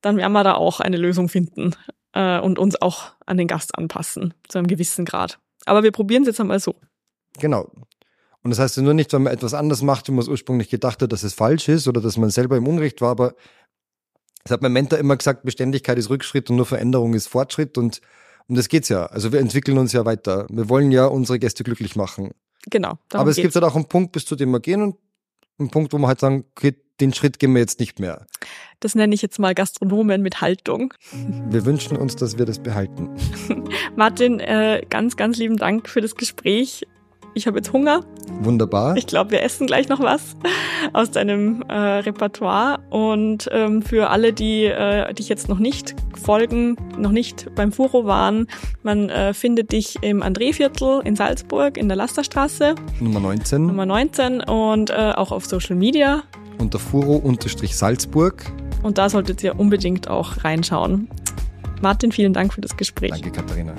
dann 0.00 0.16
werden 0.16 0.32
wir 0.32 0.44
da 0.44 0.54
auch 0.54 0.78
eine 0.78 0.96
Lösung 0.96 1.28
finden 1.28 1.74
äh, 2.12 2.38
und 2.38 2.60
uns 2.60 2.80
auch 2.80 3.12
an 3.26 3.36
den 3.36 3.48
Gast 3.48 3.76
anpassen, 3.76 4.32
zu 4.48 4.58
einem 4.58 4.68
gewissen 4.68 5.04
Grad. 5.04 5.40
Aber 5.64 5.82
wir 5.82 5.90
probieren 5.90 6.22
es 6.22 6.28
jetzt 6.28 6.40
einmal 6.40 6.60
so. 6.60 6.76
Genau. 7.40 7.68
Und 8.48 8.52
das 8.52 8.60
heißt 8.60 8.78
ja 8.78 8.82
nur 8.82 8.94
nicht, 8.94 9.12
wenn 9.12 9.24
man 9.24 9.34
etwas 9.34 9.52
anders 9.52 9.82
macht, 9.82 10.08
wie 10.08 10.12
man 10.12 10.20
es 10.20 10.28
ursprünglich 10.28 10.70
gedacht 10.70 11.02
hat, 11.02 11.12
dass 11.12 11.22
es 11.22 11.34
falsch 11.34 11.68
ist 11.68 11.86
oder 11.86 12.00
dass 12.00 12.16
man 12.16 12.30
selber 12.30 12.56
im 12.56 12.66
Unrecht 12.66 13.02
war, 13.02 13.10
aber 13.10 13.34
es 14.42 14.50
hat 14.50 14.62
mein 14.62 14.72
Mentor 14.72 14.98
immer 14.98 15.18
gesagt, 15.18 15.42
Beständigkeit 15.42 15.98
ist 15.98 16.08
Rückschritt 16.08 16.48
und 16.48 16.56
nur 16.56 16.64
Veränderung 16.64 17.12
ist 17.12 17.26
Fortschritt 17.26 17.76
und 17.76 18.00
um 18.46 18.56
das 18.56 18.70
geht's 18.70 18.88
ja. 18.88 19.04
Also 19.04 19.32
wir 19.32 19.40
entwickeln 19.40 19.76
uns 19.76 19.92
ja 19.92 20.06
weiter. 20.06 20.46
Wir 20.48 20.70
wollen 20.70 20.92
ja 20.92 21.04
unsere 21.04 21.38
Gäste 21.38 21.62
glücklich 21.62 21.94
machen. 21.94 22.30
Genau. 22.70 22.96
Aber 23.12 23.28
es 23.28 23.36
geht's. 23.36 23.44
gibt 23.44 23.54
halt 23.56 23.66
auch 23.66 23.76
einen 23.76 23.84
Punkt, 23.84 24.12
bis 24.12 24.24
zu 24.24 24.34
dem 24.34 24.50
wir 24.50 24.60
gehen 24.60 24.80
und 24.80 24.96
einen 25.58 25.68
Punkt, 25.68 25.92
wo 25.92 25.98
wir 25.98 26.08
halt 26.08 26.20
sagen, 26.20 26.46
okay, 26.56 26.74
den 27.02 27.12
Schritt 27.12 27.38
gehen 27.38 27.52
wir 27.52 27.60
jetzt 27.60 27.80
nicht 27.80 28.00
mehr. 28.00 28.24
Das 28.80 28.94
nenne 28.94 29.14
ich 29.14 29.20
jetzt 29.20 29.38
mal 29.38 29.54
Gastronomen 29.54 30.22
mit 30.22 30.40
Haltung. 30.40 30.94
Wir 31.50 31.66
wünschen 31.66 31.98
uns, 31.98 32.16
dass 32.16 32.38
wir 32.38 32.46
das 32.46 32.60
behalten. 32.60 33.10
Martin, 33.96 34.40
äh, 34.40 34.82
ganz, 34.88 35.16
ganz 35.16 35.36
lieben 35.36 35.58
Dank 35.58 35.88
für 35.88 36.00
das 36.00 36.14
Gespräch 36.14 36.86
ich 37.38 37.46
habe 37.46 37.58
jetzt 37.58 37.72
Hunger. 37.72 38.00
Wunderbar. 38.40 38.96
Ich 38.96 39.06
glaube, 39.06 39.30
wir 39.30 39.42
essen 39.42 39.66
gleich 39.66 39.88
noch 39.88 40.00
was 40.00 40.36
aus 40.92 41.10
deinem 41.10 41.62
äh, 41.62 41.74
Repertoire. 41.74 42.80
Und 42.90 43.48
ähm, 43.52 43.82
für 43.82 44.10
alle, 44.10 44.32
die 44.32 44.64
äh, 44.64 45.12
dich 45.14 45.28
jetzt 45.28 45.48
noch 45.48 45.58
nicht 45.58 45.94
folgen, 46.20 46.76
noch 46.98 47.12
nicht 47.12 47.48
beim 47.54 47.72
Furo 47.72 48.04
waren, 48.04 48.46
man 48.82 49.08
äh, 49.08 49.32
findet 49.32 49.72
dich 49.72 49.96
im 50.02 50.22
Andréviertel 50.22 51.00
in 51.04 51.16
Salzburg 51.16 51.76
in 51.76 51.88
der 51.88 51.96
Lasterstraße. 51.96 52.74
Nummer 53.00 53.20
19. 53.20 53.66
Nummer 53.66 53.86
19 53.86 54.40
und 54.42 54.90
äh, 54.90 55.12
auch 55.14 55.32
auf 55.32 55.46
Social 55.46 55.76
Media. 55.76 56.22
Unter 56.58 56.78
Furo-Salzburg. 56.78 58.44
Und 58.82 58.98
da 58.98 59.08
solltet 59.08 59.42
ihr 59.42 59.58
unbedingt 59.58 60.08
auch 60.08 60.44
reinschauen. 60.44 61.08
Martin, 61.80 62.12
vielen 62.12 62.32
Dank 62.32 62.52
für 62.52 62.60
das 62.60 62.76
Gespräch. 62.76 63.10
Danke, 63.10 63.30
Katharina. 63.30 63.74